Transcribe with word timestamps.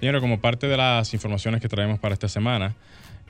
Señores, 0.00 0.22
como 0.22 0.40
parte 0.40 0.66
de 0.66 0.78
las 0.78 1.12
informaciones 1.12 1.60
que 1.60 1.68
traemos 1.68 1.98
para 1.98 2.14
esta 2.14 2.26
semana, 2.26 2.74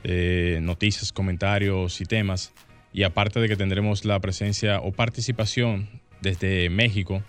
eh, 0.05 0.61
noticias, 0.63 1.13
comentarios 1.13 2.01
y 2.01 2.05
temas, 2.05 2.53
y 2.93 3.03
aparte 3.03 3.41
de 3.41 3.49
que 3.49 3.57
tendremos 3.57 4.05
la 4.05 4.21
presencia 4.21 4.79
o 4.79 4.93
participación 4.93 5.89
desde 6.21 6.71
México 6.71 7.25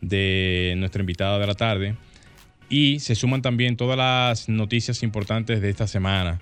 de 0.00 0.74
nuestra 0.78 0.98
invitada 0.98 1.38
de 1.38 1.46
la 1.46 1.54
tarde, 1.54 1.94
y 2.68 2.98
se 2.98 3.14
suman 3.14 3.40
también 3.40 3.76
todas 3.76 3.96
las 3.96 4.48
noticias 4.48 5.04
importantes 5.04 5.60
de 5.60 5.70
esta 5.70 5.86
semana. 5.86 6.40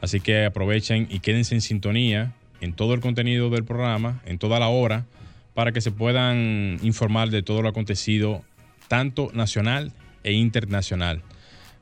Así 0.00 0.20
que 0.20 0.44
aprovechen 0.44 1.08
y 1.10 1.18
quédense 1.18 1.56
en 1.56 1.60
sintonía 1.60 2.34
en 2.60 2.72
todo 2.72 2.94
el 2.94 3.00
contenido 3.00 3.50
del 3.50 3.64
programa, 3.64 4.22
en 4.26 4.38
toda 4.38 4.60
la 4.60 4.68
hora, 4.68 5.06
para 5.54 5.72
que 5.72 5.80
se 5.80 5.90
puedan 5.90 6.78
informar 6.84 7.30
de 7.30 7.42
todo 7.42 7.62
lo 7.62 7.68
acontecido, 7.68 8.44
tanto 8.86 9.32
nacional 9.34 9.92
e 10.22 10.34
internacional. 10.34 11.24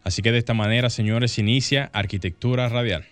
Así 0.08 0.22
que 0.22 0.32
de 0.32 0.38
esta 0.38 0.54
manera, 0.54 0.88
señores, 0.88 1.38
inicia 1.38 1.90
Arquitectura 1.92 2.66
Radial. 2.70 3.04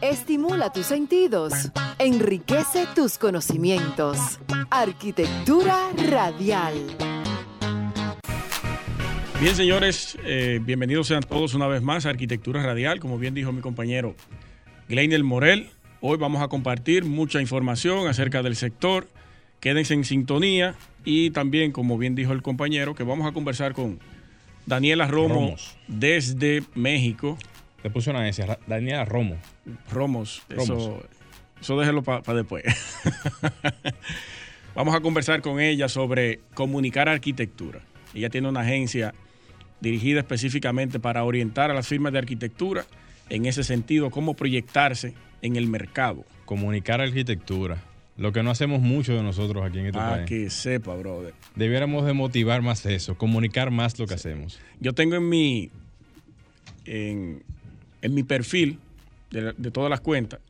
Estimula 0.00 0.72
tus 0.72 0.86
sentidos, 0.86 1.52
enriquece 1.98 2.86
tus 2.94 3.18
conocimientos. 3.18 4.40
Arquitectura 4.70 5.90
Radial. 6.10 6.72
Bien, 9.38 9.54
señores, 9.54 10.16
eh, 10.24 10.60
bienvenidos 10.62 11.08
sean 11.08 11.22
todos 11.22 11.52
una 11.52 11.66
vez 11.66 11.82
más 11.82 12.06
a 12.06 12.08
Arquitectura 12.08 12.62
Radial. 12.62 12.98
Como 12.98 13.18
bien 13.18 13.34
dijo 13.34 13.52
mi 13.52 13.60
compañero 13.60 14.16
Gleiner 14.88 15.22
Morel, 15.24 15.68
hoy 16.00 16.16
vamos 16.16 16.40
a 16.40 16.48
compartir 16.48 17.04
mucha 17.04 17.42
información 17.42 18.08
acerca 18.08 18.42
del 18.42 18.56
sector. 18.56 19.06
Quédense 19.60 19.92
en 19.92 20.04
sintonía 20.04 20.74
y 21.04 21.32
también, 21.32 21.70
como 21.70 21.98
bien 21.98 22.14
dijo 22.14 22.32
el 22.32 22.40
compañero, 22.40 22.94
que 22.94 23.02
vamos 23.02 23.26
a 23.26 23.32
conversar 23.32 23.74
con 23.74 23.98
Daniela 24.68 25.06
Romo 25.06 25.34
Romos. 25.34 25.76
desde 25.86 26.62
México. 26.74 27.38
Le 27.82 27.90
puse 27.90 28.10
una 28.10 28.28
S, 28.28 28.44
Daniela 28.66 29.04
Romo. 29.04 29.36
Romos, 29.90 30.42
Romos. 30.48 30.68
eso, 30.68 31.02
eso 31.60 31.78
déjelo 31.78 32.02
para 32.02 32.34
después. 32.34 32.64
Vamos 34.74 34.94
a 34.94 35.00
conversar 35.00 35.40
con 35.40 35.58
ella 35.58 35.88
sobre 35.88 36.40
comunicar 36.54 37.08
arquitectura. 37.08 37.80
Ella 38.14 38.30
tiene 38.30 38.48
una 38.48 38.60
agencia 38.60 39.14
dirigida 39.80 40.20
específicamente 40.20 41.00
para 41.00 41.24
orientar 41.24 41.70
a 41.70 41.74
las 41.74 41.88
firmas 41.88 42.12
de 42.12 42.18
arquitectura 42.18 42.84
en 43.30 43.46
ese 43.46 43.64
sentido, 43.64 44.10
cómo 44.10 44.34
proyectarse 44.34 45.14
en 45.42 45.56
el 45.56 45.66
mercado. 45.66 46.24
Comunicar 46.44 47.00
arquitectura. 47.00 47.78
Lo 48.18 48.32
que 48.32 48.42
no 48.42 48.50
hacemos 48.50 48.80
mucho 48.82 49.14
de 49.14 49.22
nosotros 49.22 49.64
aquí 49.64 49.78
en 49.78 49.86
este 49.86 49.98
Para 49.98 50.16
país. 50.16 50.28
que 50.28 50.50
sepa, 50.50 50.94
brother. 50.96 51.32
Debiéramos 51.54 52.04
de 52.04 52.12
motivar 52.12 52.60
más 52.62 52.84
eso, 52.84 53.16
comunicar 53.16 53.70
más 53.70 53.98
lo 53.98 54.06
que 54.06 54.14
hacemos. 54.14 54.58
Yo 54.80 54.92
tengo 54.92 55.14
en 55.16 55.28
mi, 55.28 55.70
en, 56.84 57.42
en 58.02 58.14
mi 58.14 58.24
perfil 58.24 58.78
de, 59.30 59.54
de 59.56 59.70
todas 59.70 59.88
las 59.88 60.00
cuentas 60.00 60.40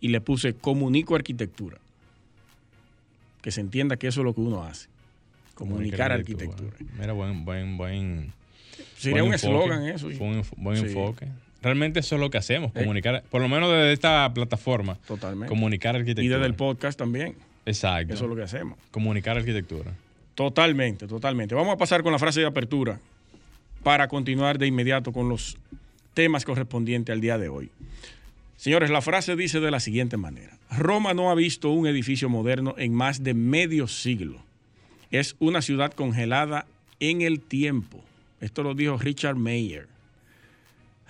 y 0.00 0.08
le 0.08 0.20
puse 0.22 0.54
comunico 0.54 1.14
arquitectura. 1.14 1.78
Que 3.42 3.50
se 3.50 3.60
entienda 3.60 3.96
que 3.96 4.08
eso 4.08 4.22
es 4.22 4.24
lo 4.24 4.34
que 4.34 4.40
uno 4.40 4.64
hace. 4.64 4.88
Comunicar 5.54 6.12
arquitectura. 6.12 6.76
Mira, 6.98 7.12
buen, 7.12 7.44
buen, 7.44 7.76
buen. 7.76 8.32
Sería 8.96 9.20
buen 9.22 9.28
un 9.28 9.34
eslogan 9.34 9.84
eso. 9.86 10.10
Fue 10.10 10.26
un 10.26 10.42
buen 10.56 10.78
Sí. 10.78 10.86
enfoque. 10.86 11.28
Realmente 11.66 11.98
eso 11.98 12.14
es 12.14 12.20
lo 12.20 12.30
que 12.30 12.38
hacemos, 12.38 12.70
Eh. 12.76 12.78
comunicar, 12.78 13.24
por 13.28 13.42
lo 13.42 13.48
menos 13.48 13.68
desde 13.70 13.92
esta 13.92 14.32
plataforma, 14.32 14.94
Totalmente. 15.06 15.48
comunicar 15.48 15.96
arquitectura. 15.96 16.24
Y 16.24 16.28
desde 16.28 16.46
el 16.46 16.54
podcast 16.54 16.96
también. 16.96 17.34
Exacto. 17.66 18.14
Eso 18.14 18.22
es 18.24 18.30
lo 18.30 18.36
que 18.36 18.42
hacemos. 18.44 18.78
Comunicar 18.92 19.36
arquitectura. 19.36 19.92
Totalmente, 20.36 21.08
totalmente. 21.08 21.56
Vamos 21.56 21.74
a 21.74 21.76
pasar 21.76 22.04
con 22.04 22.12
la 22.12 22.20
frase 22.20 22.38
de 22.38 22.46
apertura 22.46 23.00
para 23.82 24.06
continuar 24.06 24.58
de 24.58 24.68
inmediato 24.68 25.10
con 25.12 25.28
los 25.28 25.56
temas 26.14 26.44
correspondientes 26.44 27.12
al 27.12 27.20
día 27.20 27.36
de 27.36 27.48
hoy. 27.48 27.70
Señores, 28.56 28.90
la 28.90 29.02
frase 29.02 29.34
dice 29.34 29.58
de 29.58 29.70
la 29.72 29.80
siguiente 29.80 30.16
manera. 30.16 30.56
Roma 30.70 31.14
no 31.14 31.30
ha 31.32 31.34
visto 31.34 31.70
un 31.70 31.88
edificio 31.88 32.28
moderno 32.28 32.74
en 32.78 32.94
más 32.94 33.24
de 33.24 33.34
medio 33.34 33.88
siglo. 33.88 34.40
Es 35.10 35.34
una 35.40 35.62
ciudad 35.62 35.92
congelada 35.92 36.66
en 37.00 37.22
el 37.22 37.40
tiempo. 37.40 38.04
Esto 38.40 38.62
lo 38.62 38.74
dijo 38.74 38.98
Richard 38.98 39.34
Mayer. 39.36 39.88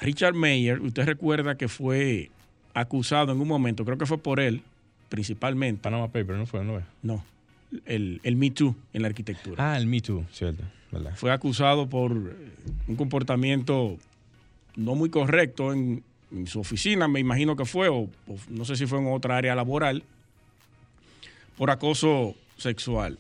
Richard 0.01 0.35
Mayer, 0.35 0.81
usted 0.81 1.05
recuerda 1.05 1.57
que 1.57 1.69
fue 1.69 2.31
acusado 2.75 3.33
en 3.33 3.41
un 3.41 3.49
momento, 3.49 3.85
creo 3.85 3.97
que 3.99 4.07
fue 4.07 4.19
por 4.19 4.41
él, 4.41 4.63
principalmente. 5.09 5.83
Panama 5.83 6.09
Paper, 6.09 6.37
¿no 6.37 6.47
fue? 6.47 6.65
¿No? 6.65 6.83
No, 7.03 7.25
el, 7.87 8.21
el 8.23 8.37
Me 8.37 8.51
Too 8.51 8.75
en 8.93 9.03
la 9.03 9.09
arquitectura. 9.09 9.73
Ah, 9.73 9.79
el 9.79 9.87
Me 9.87 10.01
Too, 10.01 10.25
cierto. 10.33 10.63
¿verdad? 10.93 11.13
Fue 11.17 11.33
acusado 11.33 11.89
por 11.89 12.13
eh, 12.13 12.17
un 12.87 12.97
comportamiento 12.97 13.97
no 14.77 14.95
muy 14.95 15.09
correcto 15.09 15.73
en, 15.73 16.03
en 16.31 16.47
su 16.47 16.61
oficina, 16.61 17.09
me 17.09 17.21
imagino 17.21 17.57
que 17.57 17.65
fue, 17.65 17.89
o, 17.89 18.01
o 18.01 18.37
no 18.51 18.65
sé 18.65 18.77
si 18.77 18.87
fue 18.87 18.99
en 18.99 19.07
otra 19.09 19.37
área 19.39 19.55
laboral, 19.55 20.03
por 21.57 21.71
acoso 21.71 22.35
sexual. 22.59 23.19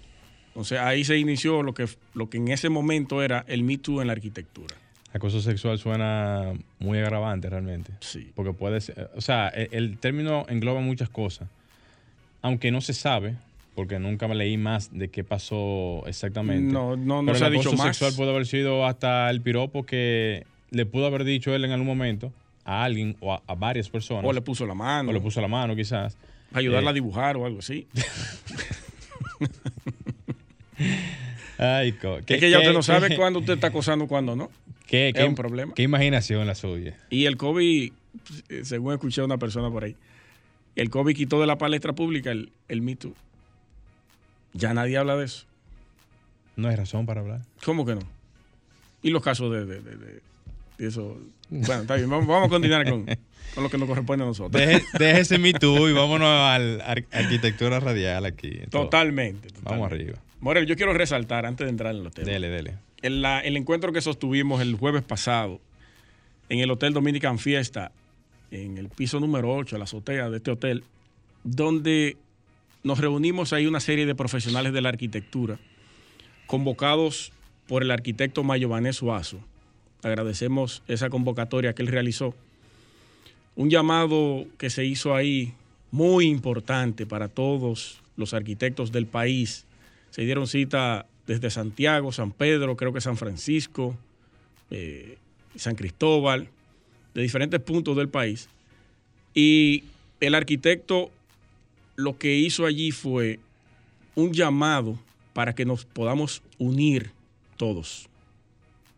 Entonces 0.48 0.78
ahí 0.78 1.04
se 1.04 1.19
inició 1.19 1.62
lo 1.62 1.75
que, 1.75 1.86
lo 2.15 2.28
que 2.31 2.36
en 2.38 2.48
ese 2.48 2.69
momento 2.69 3.22
era 3.22 3.44
el 3.48 3.62
Me 3.62 3.78
Too 3.78 4.00
en 4.00 4.06
la 4.09 4.12
arquitectura. 4.12 4.76
Acoso 5.12 5.41
sexual 5.41 5.78
suena 5.78 6.53
muy 6.78 6.99
agravante 6.99 7.49
realmente. 7.49 7.93
Sí. 8.00 8.31
Porque 8.34 8.53
puede 8.53 8.81
ser, 8.81 9.11
o 9.15 9.21
sea, 9.21 9.49
e- 9.55 9.69
el, 9.72 9.99
término 9.99 10.44
engloba 10.49 10.81
muchas 10.81 11.09
cosas. 11.09 11.49
Aunque 12.43 12.71
no 12.71 12.81
se 12.83 12.93
sabe, 12.93 13.34
porque 13.75 13.99
nunca 13.99 14.28
me 14.28 14.34
leí 14.34 14.56
más 14.59 14.91
de 14.97 15.09
qué 15.09 15.25
pasó 15.25 16.03
exactamente. 16.06 16.71
No, 16.72 16.97
no, 16.97 17.22
no 17.22 17.27
Pero 17.27 17.39
se 17.39 17.45
ha 17.45 17.47
el 17.49 17.55
dicho 17.55 17.69
acoso 17.71 17.83
más. 17.83 17.97
sexual 17.97 18.12
puede 18.16 18.31
haber 18.31 18.47
sido 18.47 18.84
hasta 18.87 19.31
el 19.31 19.41
piropo 19.41 19.87
que 19.87 20.45
le 20.71 20.84
pudo 20.87 21.06
haber 21.06 21.25
dicho 21.25 21.55
él 21.55 21.65
en 21.65 21.71
algún 21.72 21.87
momento 21.87 22.33
a 22.65 22.84
alguien 22.84 23.16
o 23.21 23.33
a, 23.33 23.43
a 23.47 23.55
varias 23.55 23.89
personas. 23.89 24.25
O 24.25 24.33
le 24.34 24.43
puso 24.43 24.66
la 24.66 24.75
mano, 24.75 25.11
o 25.11 25.12
le 25.12 25.21
puso 25.21 25.41
la 25.41 25.49
mano 25.49 25.75
quizás. 25.77 26.16
ayudarla 26.53 26.91
Eh, 26.91 26.93
a 26.93 26.95
dibujar 26.95 27.37
o 27.39 27.47
algo 27.47 27.61
así. 27.61 27.87
Ay, 31.59 31.93
co- 31.93 32.19
es 32.19 32.25
que 32.27 32.50
ya 32.50 32.59
usted 32.59 32.72
no 32.72 32.83
sabe 32.83 33.16
cuándo 33.16 33.39
usted 33.39 33.55
está 33.55 33.69
acosando, 33.69 34.06
cuándo 34.06 34.37
no. 34.37 34.50
Qué- 34.86 35.12
qué- 35.14 35.24
un 35.24 35.34
problema. 35.34 35.74
Qué 35.74 35.82
imaginación 35.82 36.47
la 36.47 36.54
suya. 36.54 36.97
Y 37.10 37.26
el 37.26 37.36
COVID, 37.36 37.92
eh, 38.48 38.60
según 38.64 38.92
escuché 38.94 39.20
a 39.20 39.24
una 39.24 39.38
persona 39.38 39.70
por 39.70 39.84
ahí, 39.84 39.97
el 40.74 40.91
COVID 40.91 41.14
quitó 41.16 41.41
de 41.41 41.47
la 41.47 41.58
palestra 41.58 41.92
pública 41.94 42.30
el, 42.30 42.50
el 42.69 42.82
Me 42.82 42.97
Too. 42.97 43.14
Ya 44.52 44.72
nadie 44.74 44.97
habla 44.97 45.16
de 45.16 45.24
eso. 45.26 45.47
No 46.56 46.69
hay 46.69 46.76
razón 46.76 47.04
para 47.06 47.20
hablar. 47.20 47.42
¿Cómo 47.64 47.84
que 47.84 47.94
no? 47.94 48.00
Y 49.02 49.10
los 49.10 49.22
casos 49.22 49.52
de, 49.52 49.66
de- 49.66 49.80
de- 49.80 50.20
eso. 50.78 51.18
Bueno, 51.48 51.82
está 51.82 51.94
bien, 51.97 52.10
vamos, 52.10 52.26
vamos 52.26 52.48
a 52.48 52.50
continuar 52.50 52.88
con, 52.88 53.06
con 53.54 53.62
lo 53.64 53.70
que 53.70 53.78
nos 53.78 53.88
corresponde 53.88 54.24
a 54.24 54.26
nosotros. 54.26 54.60
Deje, 54.60 54.82
déjese 54.98 55.38
mi 55.38 55.53
tú 55.53 55.88
y 55.88 55.92
vámonos 55.92 56.28
a 56.28 56.58
la 56.58 56.84
arquitectura 57.12 57.78
radial 57.80 58.24
aquí. 58.26 58.50
Totalmente, 58.70 59.48
totalmente. 59.48 59.60
Vamos 59.62 59.86
arriba. 59.92 60.18
Morel, 60.41 60.66
yo 60.66 60.77
quiero 60.77 60.92
resaltar 60.92 61.47
antes 61.47 61.65
de 61.66 61.71
entrar 61.71 61.94
en 61.94 62.04
los 62.04 62.12
temas. 62.12 62.30
Dele, 62.30 62.48
dele. 62.48 62.74
El 63.03 63.57
encuentro 63.57 63.93
que 63.93 64.01
sostuvimos 64.01 64.60
el 64.60 64.75
jueves 64.75 65.03
pasado 65.03 65.60
en 66.48 66.60
el 66.60 66.71
Hotel 66.71 66.93
Dominican 66.93 67.39
Fiesta, 67.39 67.93
en 68.51 68.78
el 68.78 68.89
piso 68.89 69.21
número 69.21 69.54
8, 69.54 69.77
la 69.78 69.84
azotea 69.84 70.31
de 70.31 70.39
este 70.39 70.51
hotel, 70.51 70.84
donde 71.45 72.16
nos 72.83 72.98
reunimos 72.98 73.53
ahí 73.53 73.66
una 73.66 73.81
serie 73.81 74.07
de 74.07 74.15
profesionales 74.15 74.72
de 74.72 74.81
la 74.81 74.89
arquitectura, 74.89 75.59
convocados 76.47 77.33
por 77.66 77.83
el 77.83 77.91
arquitecto 77.91 78.45
Mayo 78.45 78.69
Vanés 78.69 78.97
Suazo. 78.97 79.41
Agradecemos 80.03 80.83
esa 80.87 81.10
convocatoria 81.10 81.75
que 81.75 81.83
él 81.83 81.89
realizó. 81.89 82.34
Un 83.57 83.71
llamado 83.71 84.47
que 84.57 84.71
se 84.71 84.84
hizo 84.84 85.15
ahí 85.15 85.53
muy 85.91 86.27
importante 86.27 87.07
para 87.07 87.28
todos 87.28 88.01
los 88.16 88.34
arquitectos 88.34 88.92
del 88.92 89.07
país. 89.07 89.66
Se 90.10 90.22
dieron 90.22 90.47
cita 90.47 91.07
desde 91.27 91.51
Santiago, 91.51 92.13
San 92.13 92.33
Pedro, 92.33 92.77
creo 92.77 92.93
que 92.93 93.01
San 93.01 93.17
Francisco, 93.17 93.97
eh, 94.71 95.19
San 95.57 95.75
Cristóbal, 95.75 96.49
de 97.15 97.23
diferentes 97.23 97.61
puntos 97.61 97.97
del 97.97 98.09
país. 98.09 98.49
Y 99.34 99.84
el 100.21 100.34
arquitecto 100.34 101.11
lo 101.97 102.19
que 102.19 102.37
hizo 102.37 102.67
allí 102.67 102.93
fue 102.93 103.41
un 104.15 104.33
llamado 104.33 104.99
para 105.33 105.55
que 105.55 105.65
nos 105.65 105.84
podamos 105.84 106.43
unir 106.59 107.11
todos, 107.57 108.09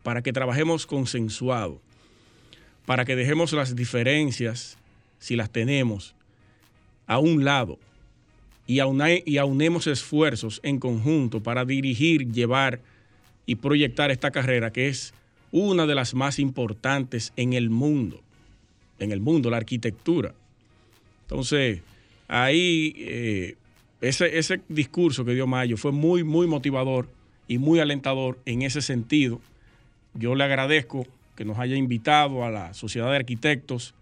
para 0.03 0.21
que 0.21 0.33
trabajemos 0.33 0.85
consensuado, 0.85 1.81
para 2.85 3.05
que 3.05 3.15
dejemos 3.15 3.53
las 3.53 3.75
diferencias, 3.75 4.77
si 5.17 5.35
las 5.35 5.49
tenemos, 5.49 6.15
a 7.07 7.19
un 7.19 7.43
lado 7.43 7.79
y, 8.69 8.79
y 9.25 9.37
aunemos 9.39 9.87
esfuerzos 9.87 10.59
en 10.61 10.77
conjunto 10.79 11.41
para 11.41 11.65
dirigir, 11.65 12.31
llevar 12.31 12.79
y 13.47 13.55
proyectar 13.55 14.11
esta 14.11 14.29
carrera 14.29 14.71
que 14.71 14.89
es 14.89 15.11
una 15.51 15.87
de 15.87 15.95
las 15.95 16.13
más 16.13 16.37
importantes 16.37 17.33
en 17.35 17.53
el 17.53 17.71
mundo, 17.71 18.21
en 18.99 19.11
el 19.11 19.21
mundo, 19.21 19.49
la 19.49 19.57
arquitectura. 19.57 20.35
Entonces, 21.23 21.81
ahí 22.27 22.93
eh, 22.99 23.55
ese, 24.01 24.37
ese 24.37 24.61
discurso 24.69 25.25
que 25.25 25.33
dio 25.33 25.47
Mayo 25.47 25.75
fue 25.75 25.91
muy, 25.91 26.23
muy 26.23 26.45
motivador 26.45 27.09
y 27.47 27.57
muy 27.57 27.79
alentador 27.79 28.37
en 28.45 28.61
ese 28.61 28.83
sentido. 28.83 29.41
Yo 30.13 30.35
le 30.35 30.43
agradezco 30.43 31.07
que 31.35 31.43
nos 31.43 31.57
haya 31.57 31.75
invitado 31.75 32.45
a 32.45 32.51
la 32.51 32.75
Sociedad 32.75 33.09
de 33.09 33.15
Arquitectos, 33.15 33.95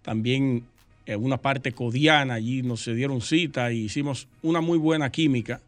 también 0.00 0.64
en 1.06 1.22
una 1.22 1.38
parte 1.38 1.72
codiana, 1.72 2.34
allí 2.34 2.62
nos 2.62 2.84
dieron 2.86 3.20
cita 3.20 3.72
y 3.72 3.84
hicimos 3.84 4.28
una 4.42 4.60
muy 4.60 4.78
buena 4.78 5.10
química 5.10 5.60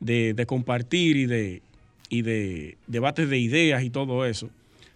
de, 0.00 0.44
compartir 0.46 1.16
y 1.16 1.26
de, 1.26 1.62
y 2.08 2.22
de 2.22 2.76
debates 2.86 3.28
de 3.28 3.38
ideas 3.38 3.82
y 3.82 3.90
todo 3.90 4.24
eso. 4.24 4.50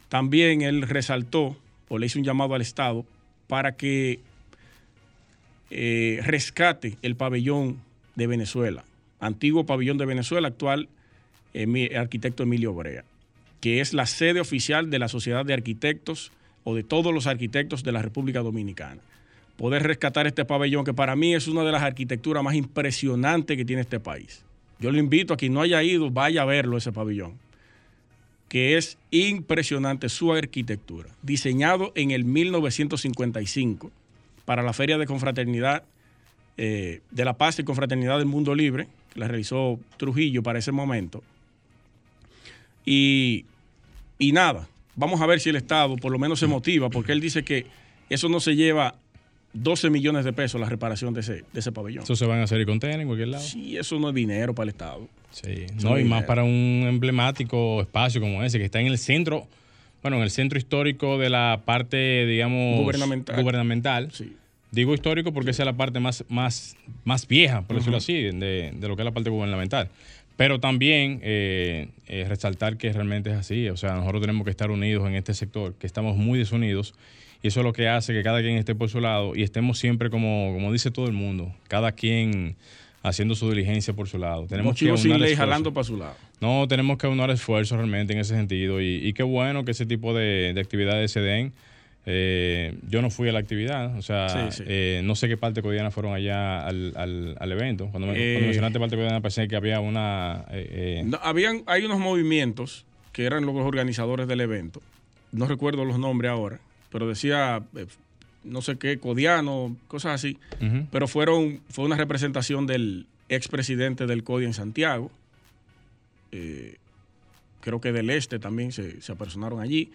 También 0.08 0.62
él 0.62 0.82
resaltó 0.82 1.56
o 1.88 1.98
le 1.98 2.06
hizo 2.06 2.18
un 2.18 2.24
llamado 2.24 2.54
al 2.54 2.62
Estado 2.62 3.04
para 3.46 3.76
que 3.76 4.20
eh, 5.70 6.20
rescate 6.22 6.96
el 7.02 7.16
pabellón 7.16 7.78
de 8.14 8.26
Venezuela, 8.26 8.84
antiguo 9.20 9.66
pabellón 9.66 9.98
de 9.98 10.06
Venezuela, 10.06 10.48
actual 10.48 10.88
eh, 11.52 11.96
arquitecto 11.96 12.42
Emilio 12.42 12.74
Brea, 12.74 13.04
que 13.60 13.80
es 13.80 13.92
la 13.92 14.06
sede 14.06 14.40
oficial 14.40 14.90
de 14.90 14.98
la 14.98 15.08
Sociedad 15.08 15.44
de 15.44 15.54
Arquitectos 15.54 16.32
o 16.64 16.74
de 16.74 16.82
todos 16.82 17.12
los 17.12 17.26
arquitectos 17.26 17.82
de 17.82 17.92
la 17.92 18.02
República 18.02 18.40
Dominicana. 18.40 19.00
Poder 19.56 19.82
rescatar 19.84 20.26
este 20.26 20.44
pabellón, 20.44 20.84
que 20.84 20.94
para 20.94 21.14
mí 21.14 21.34
es 21.34 21.46
una 21.46 21.62
de 21.62 21.72
las 21.72 21.82
arquitecturas 21.82 22.42
más 22.42 22.54
impresionantes 22.54 23.56
que 23.56 23.64
tiene 23.64 23.82
este 23.82 24.00
país. 24.00 24.44
Yo 24.80 24.90
le 24.90 24.98
invito 24.98 25.34
a 25.34 25.36
quien 25.36 25.52
no 25.52 25.60
haya 25.60 25.82
ido, 25.82 26.10
vaya 26.10 26.42
a 26.42 26.44
verlo 26.44 26.76
ese 26.76 26.92
pabellón, 26.92 27.34
que 28.48 28.76
es 28.76 28.98
impresionante 29.10 30.08
su 30.08 30.32
arquitectura, 30.32 31.08
diseñado 31.22 31.92
en 31.94 32.10
el 32.10 32.24
1955 32.24 33.90
para 34.44 34.62
la 34.62 34.72
Feria 34.72 34.98
de 34.98 35.06
Confraternidad 35.06 35.84
eh, 36.56 37.00
de 37.10 37.24
la 37.24 37.34
Paz 37.34 37.58
y 37.58 37.64
Confraternidad 37.64 38.18
del 38.18 38.26
Mundo 38.26 38.54
Libre, 38.54 38.88
que 39.12 39.20
la 39.20 39.28
realizó 39.28 39.78
Trujillo 39.96 40.42
para 40.42 40.58
ese 40.58 40.72
momento. 40.72 41.22
Y, 42.84 43.44
y 44.18 44.32
nada, 44.32 44.68
vamos 44.96 45.20
a 45.20 45.26
ver 45.26 45.40
si 45.40 45.50
el 45.50 45.56
Estado 45.56 45.96
por 45.96 46.12
lo 46.12 46.18
menos 46.18 46.38
se 46.38 46.46
motiva, 46.46 46.90
porque 46.90 47.12
él 47.12 47.20
dice 47.20 47.44
que 47.44 47.66
eso 48.10 48.28
no 48.28 48.40
se 48.40 48.54
lleva 48.54 48.96
12 49.54 49.88
millones 49.90 50.24
de 50.24 50.32
pesos 50.32 50.60
la 50.60 50.68
reparación 50.68 51.14
de 51.14 51.20
ese, 51.20 51.44
de 51.52 51.60
ese 51.60 51.72
pabellón. 51.72 52.04
Eso 52.04 52.16
se 52.16 52.26
van 52.26 52.40
a 52.40 52.44
hacer 52.44 52.60
y 52.60 52.66
contener 52.66 53.00
en 53.00 53.06
cualquier 53.06 53.28
lado. 53.28 53.42
Sí, 53.42 53.76
eso 53.76 53.98
no 53.98 54.08
es 54.10 54.14
dinero 54.14 54.54
para 54.54 54.64
el 54.64 54.68
Estado. 54.70 55.08
Sí, 55.30 55.66
no, 55.82 55.98
y 55.98 56.04
más 56.04 56.24
para 56.24 56.44
un 56.44 56.84
emblemático 56.86 57.80
espacio 57.80 58.20
como 58.20 58.42
ese, 58.42 58.58
que 58.58 58.64
está 58.64 58.80
en 58.80 58.88
el 58.88 58.98
centro, 58.98 59.48
bueno, 60.02 60.18
en 60.18 60.24
el 60.24 60.30
centro 60.30 60.58
histórico 60.58 61.18
de 61.18 61.30
la 61.30 61.62
parte, 61.64 62.26
digamos, 62.26 62.80
gubernamental. 62.80 63.42
gubernamental. 63.42 64.12
Sí. 64.12 64.36
Digo 64.70 64.92
histórico 64.92 65.32
porque 65.32 65.52
esa 65.52 65.62
es 65.62 65.66
la 65.66 65.76
parte 65.76 66.00
más, 66.00 66.24
más, 66.28 66.76
más 67.04 67.28
vieja, 67.28 67.62
por 67.62 67.76
decirlo 67.76 67.98
así, 67.98 68.14
de, 68.14 68.74
lo 68.80 68.96
que 68.96 69.02
es 69.02 69.04
la 69.04 69.12
parte 69.12 69.30
gubernamental. 69.30 69.88
Pero 70.36 70.58
también 70.58 71.20
eh, 71.22 71.90
eh, 72.08 72.26
resaltar 72.28 72.76
que 72.76 72.92
realmente 72.92 73.30
es 73.30 73.36
así. 73.36 73.68
O 73.68 73.76
sea, 73.76 73.94
nosotros 73.94 74.20
tenemos 74.20 74.44
que 74.44 74.50
estar 74.50 74.72
unidos 74.72 75.06
en 75.06 75.14
este 75.14 75.32
sector, 75.32 75.74
que 75.74 75.86
estamos 75.86 76.16
muy 76.16 76.40
desunidos. 76.40 76.92
Y 77.44 77.48
eso 77.48 77.60
es 77.60 77.64
lo 77.64 77.74
que 77.74 77.88
hace 77.88 78.14
que 78.14 78.22
cada 78.22 78.40
quien 78.40 78.56
esté 78.56 78.74
por 78.74 78.88
su 78.88 79.00
lado 79.00 79.36
y 79.36 79.42
estemos 79.42 79.78
siempre, 79.78 80.08
como, 80.08 80.54
como 80.54 80.72
dice 80.72 80.90
todo 80.90 81.08
el 81.08 81.12
mundo, 81.12 81.54
cada 81.68 81.92
quien 81.92 82.56
haciendo 83.02 83.34
su 83.34 83.50
diligencia 83.50 83.92
por 83.92 84.08
su 84.08 84.16
lado. 84.16 84.46
Tenemos 84.46 84.78
que 84.78 84.96
sin 84.96 85.20
ley 85.20 85.36
jalando 85.36 85.74
para 85.74 85.84
su 85.84 85.98
lado. 85.98 86.14
No, 86.40 86.66
tenemos 86.68 86.96
que 86.96 87.06
aunar 87.06 87.30
esfuerzos 87.30 87.76
realmente 87.76 88.14
en 88.14 88.20
ese 88.20 88.34
sentido. 88.34 88.80
Y, 88.80 89.12
qué 89.12 89.22
bueno 89.22 89.66
que 89.66 89.72
ese 89.72 89.84
tipo 89.84 90.14
de, 90.14 90.52
de 90.54 90.60
actividades 90.62 91.12
se 91.12 91.20
den 91.20 91.52
eh, 92.06 92.78
yo 92.88 93.02
no 93.02 93.10
fui 93.10 93.28
a 93.28 93.32
la 93.32 93.40
actividad, 93.40 93.94
o 93.96 94.02
sea, 94.02 94.48
eh, 94.66 95.02
no 95.04 95.14
sé 95.14 95.28
qué 95.28 95.36
parte 95.36 95.60
codiana 95.60 95.90
fueron 95.90 96.14
allá 96.14 96.66
al, 96.66 96.94
al, 96.96 97.52
evento. 97.52 97.88
Cuando, 97.90 98.08
me, 98.08 98.14
eh, 98.16 98.40
mencionaste 98.40 98.80
parte 98.80 98.96
codiana 98.96 99.20
pensé 99.20 99.48
que 99.48 99.56
había 99.56 99.80
una... 99.80 100.46
habían, 101.22 101.62
hay 101.66 101.84
unos 101.84 101.98
movimientos 101.98 102.86
que 103.12 103.24
eran 103.24 103.44
los 103.44 103.54
organizadores 103.56 104.28
del 104.28 104.40
evento, 104.40 104.80
no 105.32 105.46
recuerdo 105.46 105.84
los 105.84 105.98
nombres 105.98 106.30
ahora, 106.30 106.58
pero 106.94 107.08
decía 107.08 107.60
no 108.44 108.62
sé 108.62 108.76
qué, 108.76 108.98
codiano, 109.00 109.76
cosas 109.88 110.14
así, 110.14 110.38
pero 110.92 111.08
fueron, 111.08 111.60
fue 111.68 111.84
una 111.84 111.96
representación 111.96 112.68
del 112.68 113.06
expresidente 113.28 114.06
del 114.06 114.22
CODI 114.22 114.44
en 114.44 114.54
Santiago, 114.54 115.10
creo 117.60 117.80
que 117.80 117.90
del 117.90 118.10
este 118.10 118.38
también 118.38 118.70
se, 118.70 119.00
se 119.02 119.10
apersonaron 119.10 119.58
allí. 119.60 119.90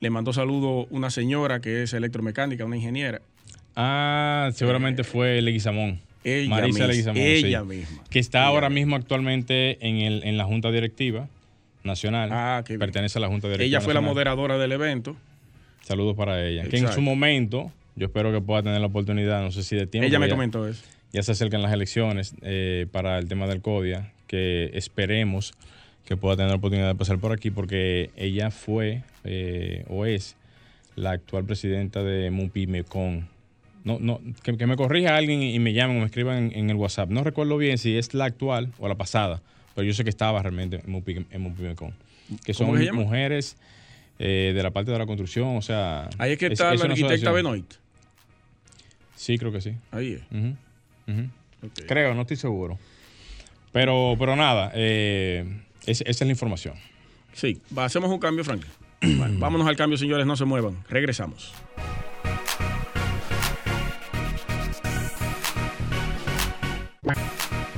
Le 0.00 0.10
mandó 0.10 0.34
saludo 0.34 0.86
una 0.90 1.08
señora 1.08 1.60
que 1.62 1.84
es 1.84 1.94
electromecánica, 1.94 2.66
una 2.66 2.76
ingeniera. 2.76 3.22
Ah, 3.74 4.50
seguramente 4.52 5.04
fue 5.04 5.40
Leguizamón. 5.40 6.00
Ella 6.22 6.50
Marisa 6.50 6.86
Leguizamón. 6.86 7.22
Ella 7.22 7.64
misma. 7.64 8.04
Que 8.10 8.18
está 8.18 8.44
ahora 8.44 8.68
mismo 8.68 8.94
actualmente 8.94 9.78
en, 9.80 9.96
el, 9.96 10.22
en 10.22 10.36
la 10.36 10.44
Junta 10.44 10.70
Directiva 10.70 11.28
Nacional. 11.82 12.28
Ah, 12.30 12.62
que 12.66 12.78
Pertenece 12.78 13.18
a 13.18 13.22
la 13.22 13.28
Junta 13.28 13.48
Directiva 13.48 13.66
Ella 13.66 13.80
fue 13.80 13.94
la 13.94 14.02
moderadora 14.02 14.58
del 14.58 14.72
evento. 14.72 15.16
Saludos 15.86 16.16
para 16.16 16.44
ella. 16.44 16.64
Que 16.64 16.78
en 16.78 16.92
su 16.92 17.00
momento, 17.00 17.70
yo 17.94 18.06
espero 18.06 18.32
que 18.32 18.40
pueda 18.40 18.60
tener 18.60 18.80
la 18.80 18.88
oportunidad, 18.88 19.40
no 19.40 19.52
sé 19.52 19.62
si 19.62 19.76
de 19.76 19.86
tiempo. 19.86 20.08
Ella 20.08 20.18
me 20.18 20.28
comentó 20.28 20.66
eso. 20.66 20.82
Ya 21.12 21.22
se 21.22 21.30
acercan 21.30 21.62
las 21.62 21.72
elecciones 21.72 22.34
eh, 22.42 22.88
para 22.90 23.18
el 23.18 23.28
tema 23.28 23.46
del 23.46 23.60
CODIA, 23.60 24.12
que 24.26 24.72
esperemos 24.74 25.54
que 26.04 26.16
pueda 26.16 26.34
tener 26.34 26.50
la 26.50 26.56
oportunidad 26.56 26.88
de 26.88 26.96
pasar 26.96 27.18
por 27.18 27.30
aquí, 27.30 27.52
porque 27.52 28.10
ella 28.16 28.50
fue 28.50 29.04
eh, 29.22 29.84
o 29.86 30.06
es 30.06 30.34
la 30.96 31.12
actual 31.12 31.44
presidenta 31.44 32.02
de 32.02 32.32
Mupimecon. 32.32 33.28
No, 33.84 34.00
no, 34.00 34.20
que, 34.42 34.66
me 34.66 34.74
corrija 34.74 35.14
alguien 35.14 35.40
y 35.40 35.60
me 35.60 35.72
llamen 35.72 35.98
o 35.98 36.00
me 36.00 36.06
escriban 36.06 36.50
en, 36.52 36.68
el 36.68 36.74
WhatsApp. 36.74 37.10
No 37.10 37.22
recuerdo 37.22 37.58
bien 37.58 37.78
si 37.78 37.96
es 37.96 38.12
la 38.12 38.24
actual 38.24 38.72
o 38.80 38.88
la 38.88 38.96
pasada, 38.96 39.40
pero 39.76 39.86
yo 39.86 39.94
sé 39.94 40.02
que 40.02 40.10
estaba 40.10 40.42
realmente 40.42 40.82
en, 40.84 41.40
Mupimecon. 41.40 41.94
Que 42.44 42.54
son 42.54 42.76
mujeres 42.92 43.56
eh, 44.18 44.52
de 44.54 44.62
la 44.62 44.70
parte 44.70 44.90
de 44.90 44.98
la 44.98 45.06
construcción, 45.06 45.56
o 45.56 45.62
sea... 45.62 46.08
Ahí 46.18 46.32
es 46.32 46.38
que 46.38 46.46
está 46.46 46.74
la 46.74 46.84
arquitecta 46.84 47.32
Benoit. 47.32 47.74
Sí, 49.14 49.38
creo 49.38 49.52
que 49.52 49.60
sí. 49.60 49.74
Ahí 49.90 50.12
es. 50.14 50.22
Creo, 51.86 52.14
no 52.14 52.22
estoy 52.22 52.36
seguro. 52.36 52.78
Pero, 53.72 54.16
pero 54.18 54.36
nada, 54.36 54.72
eh, 54.74 55.44
esa 55.86 56.04
es 56.06 56.20
la 56.20 56.30
información. 56.30 56.74
Sí, 57.32 57.60
hacemos 57.76 58.10
un 58.10 58.18
cambio, 58.18 58.44
Frank. 58.44 58.62
vámonos 59.38 59.66
al 59.66 59.76
cambio, 59.76 59.98
señores, 59.98 60.26
no 60.26 60.36
se 60.36 60.44
muevan. 60.44 60.82
Regresamos. 60.88 61.52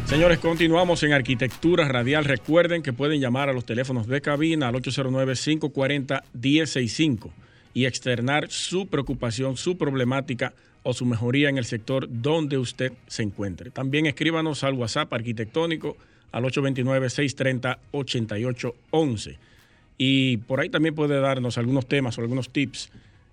Señores, 0.08 0.38
continuamos 0.38 1.02
en 1.02 1.12
Arquitectura 1.12 1.86
Radial. 1.86 2.24
Recuerden 2.24 2.82
que 2.82 2.94
pueden 2.94 3.20
llamar 3.20 3.50
a 3.50 3.52
los 3.52 3.66
teléfonos 3.66 4.06
de 4.06 4.22
cabina 4.22 4.68
al 4.68 4.74
809-540-1065 4.76 7.30
y 7.74 7.84
externar 7.84 8.50
su 8.50 8.86
preocupación, 8.86 9.58
su 9.58 9.76
problemática 9.76 10.54
o 10.82 10.94
su 10.94 11.04
mejoría 11.04 11.50
en 11.50 11.58
el 11.58 11.66
sector 11.66 12.08
donde 12.10 12.56
usted 12.56 12.94
se 13.06 13.22
encuentre. 13.22 13.70
También 13.70 14.06
escríbanos 14.06 14.64
al 14.64 14.72
WhatsApp 14.72 15.12
arquitectónico 15.12 15.98
al 16.32 16.44
829-630-8811. 16.44 19.36
Y 19.98 20.38
por 20.38 20.60
ahí 20.60 20.70
también 20.70 20.94
puede 20.94 21.20
darnos 21.20 21.58
algunos 21.58 21.86
temas 21.86 22.16
o 22.16 22.22
algunos 22.22 22.48
tips 22.48 22.88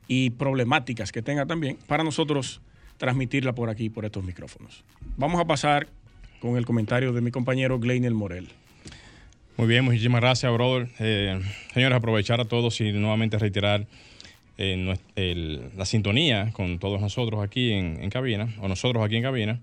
y 0.09 0.31
problemáticas 0.31 1.13
que 1.13 1.21
tenga 1.21 1.45
también 1.45 1.77
para 1.87 2.03
nosotros 2.03 2.59
transmitirla 2.97 3.55
por 3.55 3.69
aquí, 3.69 3.89
por 3.89 4.03
estos 4.03 4.25
micrófonos. 4.25 4.83
Vamos 5.15 5.39
a 5.39 5.45
pasar 5.45 5.87
con 6.45 6.57
el 6.57 6.65
comentario 6.65 7.11
de 7.11 7.21
mi 7.21 7.31
compañero 7.31 7.79
Gleinel 7.79 8.13
Morel. 8.13 8.47
Muy 9.57 9.67
bien, 9.67 9.83
muchísimas 9.83 10.21
gracias, 10.21 10.53
brother. 10.53 10.87
Eh, 10.99 11.41
señores, 11.73 11.97
aprovechar 11.97 12.39
a 12.39 12.45
todos 12.45 12.79
y 12.81 12.91
nuevamente 12.91 13.39
reiterar 13.39 13.87
eh, 14.59 14.95
la 15.75 15.85
sintonía 15.85 16.51
con 16.53 16.77
todos 16.77 17.01
nosotros 17.01 17.43
aquí 17.43 17.71
en, 17.71 17.97
en 17.99 18.11
cabina, 18.11 18.53
o 18.61 18.67
nosotros 18.67 19.03
aquí 19.03 19.15
en 19.15 19.23
cabina. 19.23 19.59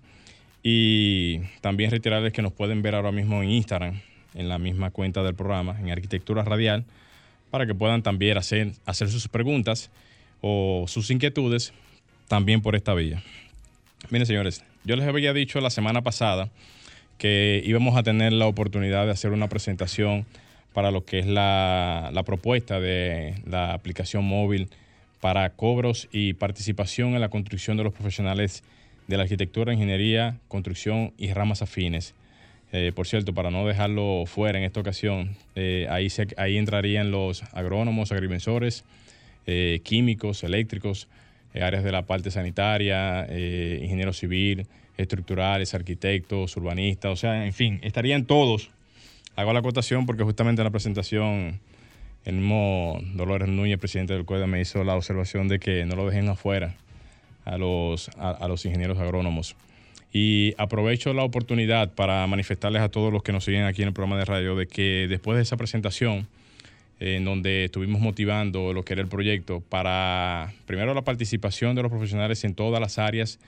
Y 0.65 1.39
también 1.61 1.93
reiterarles 1.93 2.33
que 2.33 2.43
nos 2.43 2.53
pueden 2.53 2.83
ver 2.83 2.97
ahora 2.97 3.13
mismo 3.13 3.45
en 3.45 3.51
Instagram, 3.51 4.01
en 4.35 4.49
la 4.49 4.59
misma 4.59 4.91
cuenta 4.91 5.23
del 5.23 5.37
programa, 5.37 5.79
en 5.79 5.89
Arquitectura 5.93 6.43
Radial, 6.43 6.85
para 7.53 7.65
que 7.65 7.77
puedan 7.77 8.03
también 8.03 8.39
hacer, 8.39 8.73
hacer 8.87 9.09
sus 9.09 9.29
preguntas 9.29 9.89
o 10.41 10.87
sus 10.89 11.13
inquietudes 11.13 11.73
también 12.27 12.61
por 12.61 12.75
esta 12.75 12.93
vía. 12.93 13.23
Miren, 14.11 14.27
señores, 14.27 14.63
yo 14.85 14.97
les 14.97 15.07
había 15.07 15.33
dicho 15.33 15.61
la 15.61 15.71
semana 15.71 16.03
pasada 16.03 16.51
que 17.19 17.63
íbamos 17.65 17.97
a 17.97 18.03
tener 18.03 18.33
la 18.33 18.47
oportunidad 18.47 19.07
de 19.07 19.13
hacer 19.13 19.33
una 19.33 19.49
presentación 19.49 20.27
para 20.73 20.91
lo 20.91 21.05
que 21.05 21.21
es 21.21 21.27
la, 21.27 22.11
la 22.13 22.23
propuesta 22.25 22.81
de 22.81 23.35
la 23.47 23.75
aplicación 23.75 24.25
móvil 24.25 24.69
para 25.21 25.49
cobros 25.51 26.09
y 26.11 26.33
participación 26.35 27.15
en 27.15 27.21
la 27.21 27.29
construcción 27.29 27.77
de 27.77 27.85
los 27.85 27.93
profesionales 27.93 28.65
de 29.07 29.17
la 29.17 29.23
arquitectura, 29.23 29.73
ingeniería, 29.73 30.39
construcción 30.49 31.13
y 31.17 31.33
ramas 31.33 31.63
afines. 31.63 32.15
Eh, 32.73 32.91
por 32.95 33.07
cierto, 33.07 33.35
para 33.35 33.51
no 33.51 33.67
dejarlo 33.67 34.25
fuera 34.27 34.59
en 34.59 34.65
esta 34.65 34.81
ocasión, 34.81 35.37
eh, 35.55 35.87
ahí, 35.91 36.09
ahí 36.39 36.57
entrarían 36.57 37.11
los 37.11 37.43
agrónomos, 37.53 38.13
agrimensores, 38.13 38.85
eh, 39.47 39.81
químicos, 39.85 40.43
eléctricos, 40.43 41.07
áreas 41.55 41.85
de 41.85 41.93
la 41.93 42.03
parte 42.07 42.31
sanitaria, 42.31 43.27
ingenieros 43.31 44.19
civil, 44.19 44.67
estructurales, 44.97 45.75
arquitectos, 45.75 46.57
urbanistas, 46.57 47.13
o 47.13 47.17
sea, 47.17 47.45
en 47.45 47.53
fin, 47.53 47.81
estarían 47.83 48.25
todos. 48.25 48.71
Hago 49.37 49.53
la 49.53 49.61
acotación 49.61 50.07
porque 50.07 50.25
justamente 50.25 50.61
en 50.61 50.65
la 50.65 50.71
presentación 50.71 51.61
el 52.25 52.35
mismo 52.37 53.01
Dolores 53.15 53.49
Núñez, 53.49 53.79
presidente 53.79 54.13
del 54.13 54.25
CUEDA, 54.25 54.47
me 54.47 54.61
hizo 54.61 54.85
la 54.85 54.95
observación 54.95 55.49
de 55.49 55.59
que 55.59 55.85
no 55.87 55.97
lo 55.97 56.07
dejen 56.07 56.29
afuera 56.29 56.75
a 57.45 57.59
los, 57.59 58.11
a, 58.17 58.47
los 58.47 58.65
ingenieros 58.65 58.99
agrónomos. 58.99 59.57
Y 60.13 60.55
aprovecho 60.59 61.15
la 61.15 61.25
oportunidad 61.25 61.93
para 61.93 62.25
manifestarles 62.27 62.83
a 62.83 62.91
todos 62.91 63.13
los 63.13 63.23
que 63.23 63.33
nos 63.33 63.45
siguen 63.45 63.65
aquí 63.65 63.83
en 63.83 63.89
el 63.89 63.95
programa 63.95 64.19
de 64.19 64.25
radio 64.25 64.55
de 64.55 64.67
que 64.67 65.07
después 65.09 65.37
de 65.37 65.43
esa 65.43 65.57
presentación, 65.57 66.29
en 67.05 67.25
donde 67.25 67.65
estuvimos 67.65 68.01
motivando 68.01 68.73
lo 68.73 68.85
que 68.85 68.93
era 68.93 69.03
el 69.03 69.09
proyecto 69.09 69.61
para, 69.61 70.53
primero, 70.67 70.95
la 70.95 71.03
participación 71.03 71.75
de 71.75 71.83
los 71.83 71.91
profesionales 71.91 72.45
en 72.45 72.55
todas 72.55 72.81
las 72.81 72.97
áreas, 72.97 73.41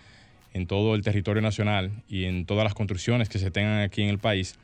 en 0.55 0.67
todo 0.67 0.97
el 0.97 1.03
territorio 1.03 1.41
nacional 1.41 1.93
y 2.09 2.25
en 2.25 2.47
todas 2.47 2.65
las 2.65 2.75
construcciones 2.75 3.29
que 3.29 3.39
se 3.39 3.53
tengan 3.53 3.81
aquí 3.83 4.03
en 4.03 4.09
el 4.09 4.19
país, 4.19 4.57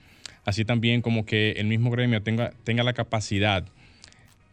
así 0.44 0.64
también 0.64 1.02
como 1.02 1.24
que 1.24 1.52
el 1.52 1.68
mismo 1.68 1.90
gremio 1.92 2.20
tenga, 2.22 2.50
tenga 2.64 2.82
la 2.82 2.92
capacidad 2.92 3.64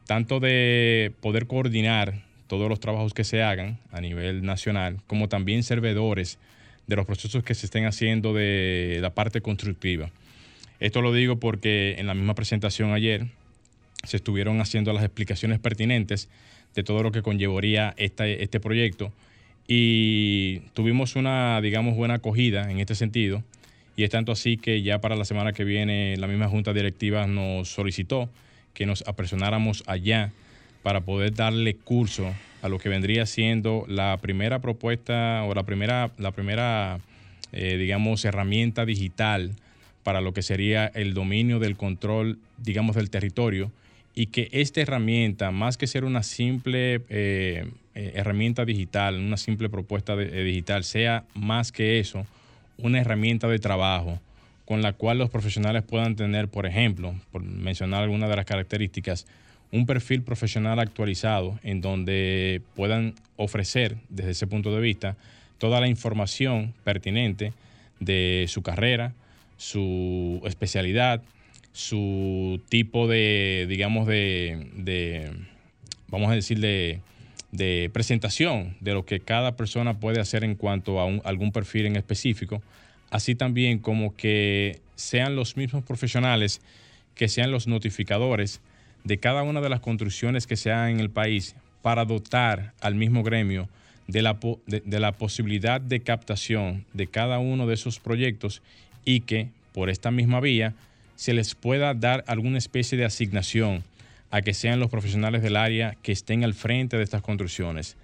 tanto 0.06 0.40
de 0.40 1.12
poder 1.20 1.48
coordinar 1.48 2.22
todos 2.46 2.70
los 2.70 2.80
trabajos 2.80 3.16
que 3.16 3.24
se 3.24 3.42
hagan 3.42 3.80
a 3.92 4.02
nivel 4.02 4.46
nacional, 4.46 5.00
como 5.08 5.30
también 5.30 5.64
servidores 5.64 6.38
de 6.86 6.96
los 6.96 7.08
procesos 7.08 7.44
que 7.44 7.56
se 7.56 7.66
estén 7.66 7.86
haciendo 7.86 8.34
de 8.34 9.00
la 9.02 9.10
parte 9.16 9.42
constructiva. 9.42 10.12
Esto 10.80 11.02
lo 11.02 11.12
digo 11.12 11.40
porque 11.40 11.96
en 11.98 12.06
la 12.06 12.14
misma 12.14 12.36
presentación 12.36 12.94
ayer 12.94 13.26
se 14.04 14.18
estuvieron 14.18 14.62
haciendo 14.62 14.94
las 14.94 15.04
explicaciones 15.04 15.60
pertinentes 15.60 16.30
de 16.76 16.84
todo 16.84 17.04
lo 17.04 17.12
que 17.12 17.22
conllevaría 17.22 17.94
este 17.98 18.60
proyecto. 18.60 19.12
Y 19.68 20.60
tuvimos 20.74 21.16
una, 21.16 21.60
digamos, 21.62 21.96
buena 21.96 22.16
acogida 22.16 22.72
en 22.72 22.80
este 22.80 22.96
sentido. 22.96 23.44
Y 23.96 24.04
es 24.04 24.12
tanto 24.12 24.32
así 24.32 24.58
que 24.58 24.84
ya 24.84 25.02
para 25.02 25.16
la 25.16 25.26
semana 25.26 25.54
que 25.54 25.64
viene 25.64 26.16
la 26.18 26.28
misma 26.28 26.48
Junta 26.48 26.72
Directiva 26.74 27.26
nos 27.28 27.70
solicitó 27.70 28.30
que 28.74 28.86
nos 28.86 29.04
apresionáramos 29.08 29.84
allá 29.88 30.32
para 30.84 31.02
poder 31.02 31.34
darle 31.34 31.76
curso 31.76 32.34
a 32.62 32.70
lo 32.70 32.78
que 32.78 32.90
vendría 32.90 33.26
siendo 33.26 33.86
la 33.88 34.18
primera 34.22 34.60
propuesta 34.60 35.44
o 35.44 35.54
la 35.56 35.64
primera, 35.64 36.12
la 36.18 36.32
primera 36.32 37.00
eh, 37.54 37.78
digamos, 37.78 38.24
herramienta 38.24 38.86
digital 38.86 39.54
para 40.04 40.22
lo 40.22 40.34
que 40.34 40.44
sería 40.44 40.86
el 40.88 41.14
dominio 41.14 41.60
del 41.60 41.76
control, 41.76 42.38
digamos, 42.58 42.96
del 42.96 43.10
territorio 43.10 43.72
y 44.18 44.26
que 44.26 44.50
esta 44.52 44.82
herramienta, 44.82 45.52
más 45.52 45.78
que 45.78 45.86
ser 45.86 46.04
una 46.04 46.24
simple 46.24 47.02
eh, 47.08 47.70
eh, 47.94 48.12
herramienta 48.16 48.66
digital, 48.66 49.20
una 49.20 49.38
simple 49.38 49.70
propuesta 49.70 50.18
digital, 50.18 50.84
sea 50.84 51.24
más 51.36 51.72
que 51.72 52.00
eso, 52.00 52.26
una 52.80 53.00
herramienta 53.00 53.48
de 53.48 53.60
trabajo 53.60 54.20
con 54.66 54.82
la 54.82 54.94
cual 54.94 55.20
los 55.20 55.30
profesionales 55.30 55.84
puedan 55.84 56.16
tener, 56.16 56.48
por 56.48 56.66
ejemplo, 56.66 57.14
por 57.32 57.44
mencionar 57.44 58.02
algunas 58.02 58.28
de 58.28 58.38
las 58.38 58.46
características, 58.46 59.28
un 59.72 59.86
perfil 59.86 60.24
profesional 60.24 60.80
actualizado 60.80 61.60
en 61.62 61.82
donde 61.82 62.64
puedan 62.76 63.14
ofrecer 63.36 63.98
desde 64.10 64.32
ese 64.32 64.48
punto 64.48 64.74
de 64.74 64.82
vista 64.82 65.16
toda 65.60 65.80
la 65.80 65.90
información 65.90 66.74
pertinente 66.84 67.54
de 68.00 68.46
su 68.48 68.64
carrera, 68.64 69.14
su 69.58 70.42
especialidad, 70.44 71.22
su 71.78 72.60
tipo 72.70 73.08
de, 73.08 73.68
digamos, 73.70 74.08
de, 74.08 75.32
vamos 76.08 76.32
a 76.32 76.34
decir, 76.34 76.60
de, 76.60 77.02
presentación 77.94 78.76
de 78.80 78.96
lo 78.96 79.06
que 79.06 79.20
cada 79.20 79.56
persona 79.56 80.00
puede 80.00 80.20
hacer 80.20 80.44
en 80.44 80.56
cuanto 80.56 81.00
a 81.00 81.06
algún 81.24 81.52
perfil 81.52 81.86
en 81.86 81.96
específico 81.96 82.64
así 83.12 83.36
también 83.36 83.78
como 83.78 84.16
que 84.16 84.80
sean 84.96 85.36
los 85.36 85.56
mismos 85.56 85.84
profesionales 85.84 86.62
que 87.14 87.28
sean 87.28 87.52
los 87.52 87.68
notificadores 87.68 88.60
de 89.04 89.20
cada 89.20 89.44
una 89.44 89.62
de 89.62 89.70
las 89.70 89.80
construcciones 89.80 90.48
que 90.48 90.58
se 90.58 90.72
hagan 90.72 90.92
en 90.92 91.00
el 91.00 91.12
país 91.12 91.56
para 91.84 92.06
dotar 92.06 92.74
al 92.82 92.96
mismo 92.96 93.22
gremio 93.22 93.70
de 94.08 94.24
la, 94.24 94.38
de, 94.66 95.00
la 95.00 95.12
posibilidad 95.12 95.80
de 95.80 96.00
captación 96.02 96.86
de 96.94 97.08
cada 97.08 97.38
uno 97.38 97.68
de 97.68 97.76
esos 97.76 98.00
proyectos 98.00 98.62
y 99.06 99.22
que 99.22 99.50
por 99.74 99.90
esta 99.90 100.12
misma 100.12 100.40
vía 100.42 100.74
se 101.18 101.34
les 101.34 101.56
pueda 101.56 101.94
dar 101.96 102.24
alguna 102.28 102.60
especie 102.60 102.98
de 102.98 103.04
asignación 103.04 103.84
a 104.30 104.42
que 104.42 104.54
sean 104.54 104.80
los 104.80 104.90
profesionales 104.90 105.42
del 105.42 105.58
área 105.58 105.98
que 106.04 106.12
estén 106.12 106.44
al 106.44 106.54
frente 106.54 106.96
de 106.96 107.04
estas 107.04 107.24
construcciones. 107.24 107.98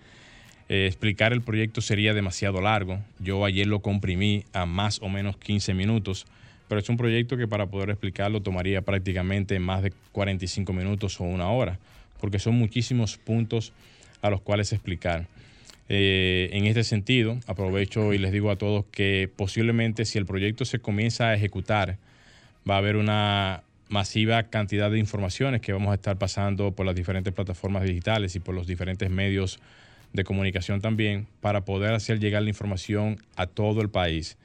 Eh, 0.67 0.87
explicar 0.87 1.31
el 1.31 1.41
proyecto 1.41 1.81
sería 1.81 2.15
demasiado 2.15 2.59
largo. 2.59 2.99
Yo 3.19 3.45
ayer 3.45 3.67
lo 3.67 3.81
comprimí 3.81 4.45
a 4.51 4.65
más 4.65 4.99
o 5.01 5.09
menos 5.09 5.37
15 5.37 5.75
minutos, 5.75 6.25
pero 6.67 6.81
es 6.81 6.89
un 6.89 6.97
proyecto 6.97 7.37
que 7.37 7.47
para 7.47 7.67
poder 7.67 7.91
explicarlo 7.91 8.41
tomaría 8.41 8.81
prácticamente 8.81 9.59
más 9.59 9.83
de 9.83 9.93
45 10.11 10.73
minutos 10.73 11.21
o 11.21 11.23
una 11.23 11.49
hora, 11.49 11.77
porque 12.19 12.39
son 12.39 12.55
muchísimos 12.55 13.17
puntos 13.17 13.73
a 14.23 14.31
los 14.31 14.41
cuales 14.41 14.73
explicar. 14.73 15.27
Eh, 15.87 16.49
en 16.53 16.65
este 16.65 16.83
sentido, 16.83 17.37
aprovecho 17.45 18.11
y 18.11 18.17
les 18.17 18.31
digo 18.31 18.49
a 18.49 18.55
todos 18.55 18.85
que 18.85 19.29
posiblemente 19.35 20.05
si 20.05 20.17
el 20.17 20.25
proyecto 20.25 20.65
se 20.65 20.79
comienza 20.79 21.27
a 21.27 21.35
ejecutar, 21.35 21.97
va 22.69 22.75
a 22.75 22.77
haber 22.77 22.95
una 22.95 23.63
masiva 23.89 24.43
cantidad 24.43 24.89
de 24.89 24.97
informaciones 24.97 25.61
que 25.61 25.73
vamos 25.73 25.91
a 25.91 25.95
estar 25.95 26.17
pasando 26.17 26.71
por 26.71 26.85
las 26.85 26.95
diferentes 26.95 27.33
plataformas 27.33 27.83
digitales 27.83 28.35
y 28.35 28.39
por 28.39 28.55
los 28.55 28.65
diferentes 28.65 29.09
medios 29.09 29.59
de 30.13 30.23
comunicación 30.23 30.79
también 30.79 31.27
para 31.41 31.65
poder 31.65 31.93
hacer 31.93 32.19
llegar 32.19 32.43
la 32.43 32.49
información 32.49 33.17
a 33.35 33.47
todo 33.47 33.81
el 33.81 33.89
país. 33.89 34.37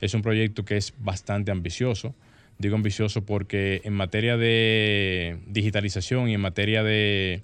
Es 0.00 0.14
un 0.14 0.22
proyecto 0.22 0.64
que 0.64 0.76
es 0.76 0.94
bastante 0.98 1.50
ambicioso. 1.50 2.14
Digo 2.58 2.76
ambicioso 2.76 3.24
porque 3.24 3.82
en 3.84 3.92
materia 3.92 4.36
de 4.36 5.38
digitalización 5.46 6.28
y 6.28 6.34
en 6.34 6.40
materia 6.40 6.82
de, 6.82 7.42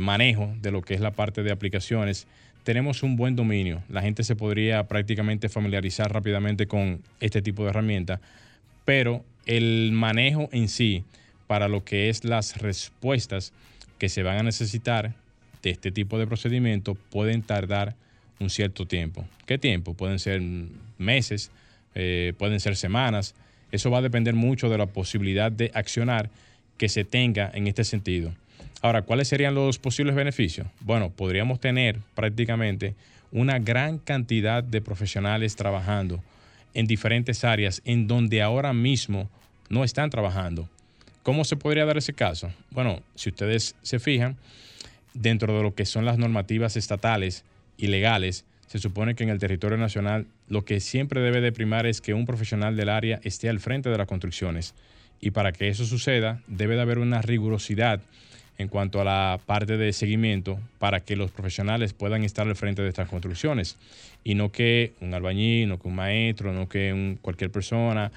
manejo 0.00 0.52
de 0.60 0.70
lo 0.72 0.82
que 0.82 0.94
es 0.94 1.00
la 1.00 1.12
parte 1.12 1.42
de 1.42 1.52
aplicaciones, 1.52 2.26
tenemos 2.64 3.02
un 3.02 3.16
buen 3.16 3.36
dominio. 3.36 3.82
La 3.88 4.02
gente 4.02 4.24
se 4.24 4.34
podría 4.34 4.88
prácticamente 4.88 5.48
familiarizar 5.48 6.12
rápidamente 6.12 6.66
con 6.66 7.00
este 7.20 7.40
tipo 7.40 7.62
de 7.62 7.70
herramientas, 7.70 8.20
pero 8.84 9.24
el 9.46 9.92
manejo 9.92 10.48
en 10.52 10.68
sí 10.68 11.04
para 11.46 11.68
lo 11.68 11.84
que 11.84 12.08
es 12.08 12.24
las 12.24 12.58
respuestas 12.58 13.52
que 13.98 14.08
se 14.08 14.22
van 14.22 14.38
a 14.38 14.42
necesitar 14.42 15.14
de 15.62 15.70
este 15.70 15.90
tipo 15.90 16.18
de 16.18 16.26
procedimientos 16.26 16.98
pueden 17.10 17.42
tardar 17.42 17.94
un 18.38 18.50
cierto 18.50 18.86
tiempo. 18.86 19.24
¿Qué 19.46 19.58
tiempo? 19.58 19.94
Pueden 19.94 20.18
ser 20.18 20.42
meses, 20.98 21.50
eh, 21.94 22.34
pueden 22.36 22.60
ser 22.60 22.76
semanas. 22.76 23.34
Eso 23.72 23.90
va 23.90 23.98
a 23.98 24.02
depender 24.02 24.34
mucho 24.34 24.68
de 24.68 24.78
la 24.78 24.86
posibilidad 24.86 25.50
de 25.50 25.70
accionar 25.74 26.30
que 26.76 26.88
se 26.88 27.04
tenga 27.04 27.50
en 27.54 27.66
este 27.66 27.84
sentido. 27.84 28.32
Ahora, 28.82 29.02
¿cuáles 29.02 29.28
serían 29.28 29.54
los 29.54 29.78
posibles 29.78 30.14
beneficios? 30.14 30.66
Bueno, 30.80 31.10
podríamos 31.10 31.60
tener 31.60 31.98
prácticamente 32.14 32.94
una 33.32 33.58
gran 33.58 33.98
cantidad 33.98 34.62
de 34.62 34.80
profesionales 34.80 35.56
trabajando 35.56 36.22
en 36.76 36.86
diferentes 36.86 37.42
áreas 37.42 37.80
en 37.86 38.06
donde 38.06 38.42
ahora 38.42 38.74
mismo 38.74 39.30
no 39.70 39.82
están 39.82 40.10
trabajando. 40.10 40.68
¿Cómo 41.22 41.46
se 41.46 41.56
podría 41.56 41.86
dar 41.86 41.96
ese 41.96 42.12
caso? 42.12 42.52
Bueno, 42.70 43.02
si 43.14 43.30
ustedes 43.30 43.74
se 43.80 43.98
fijan, 43.98 44.36
dentro 45.14 45.56
de 45.56 45.62
lo 45.62 45.74
que 45.74 45.86
son 45.86 46.04
las 46.04 46.18
normativas 46.18 46.76
estatales 46.76 47.44
y 47.78 47.86
legales, 47.86 48.44
se 48.66 48.78
supone 48.78 49.14
que 49.14 49.24
en 49.24 49.30
el 49.30 49.38
territorio 49.38 49.78
nacional 49.78 50.26
lo 50.48 50.66
que 50.66 50.80
siempre 50.80 51.22
debe 51.22 51.40
de 51.40 51.50
primar 51.50 51.86
es 51.86 52.02
que 52.02 52.12
un 52.12 52.26
profesional 52.26 52.76
del 52.76 52.90
área 52.90 53.20
esté 53.24 53.48
al 53.48 53.58
frente 53.58 53.88
de 53.88 53.96
las 53.96 54.06
construcciones. 54.06 54.74
Y 55.18 55.30
para 55.30 55.52
que 55.52 55.68
eso 55.68 55.86
suceda, 55.86 56.42
debe 56.46 56.76
de 56.76 56.82
haber 56.82 56.98
una 56.98 57.22
rigurosidad 57.22 58.02
en 58.58 58.68
cuanto 58.68 59.00
a 59.00 59.04
la 59.04 59.40
parte 59.44 59.76
de 59.76 59.92
seguimiento 59.92 60.58
para 60.78 61.00
que 61.00 61.16
los 61.16 61.30
profesionales 61.30 61.92
puedan 61.92 62.24
estar 62.24 62.46
al 62.46 62.56
frente 62.56 62.82
de 62.82 62.88
estas 62.88 63.08
construcciones. 63.08 63.76
Y 64.24 64.34
no 64.34 64.50
que 64.50 64.92
un 65.00 65.14
albañil, 65.14 65.68
no 65.68 65.78
que 65.78 65.88
un 65.88 65.94
maestro, 65.94 66.52
no 66.52 66.68
que 66.68 67.16
cualquier 67.22 67.50
persona 67.50 68.10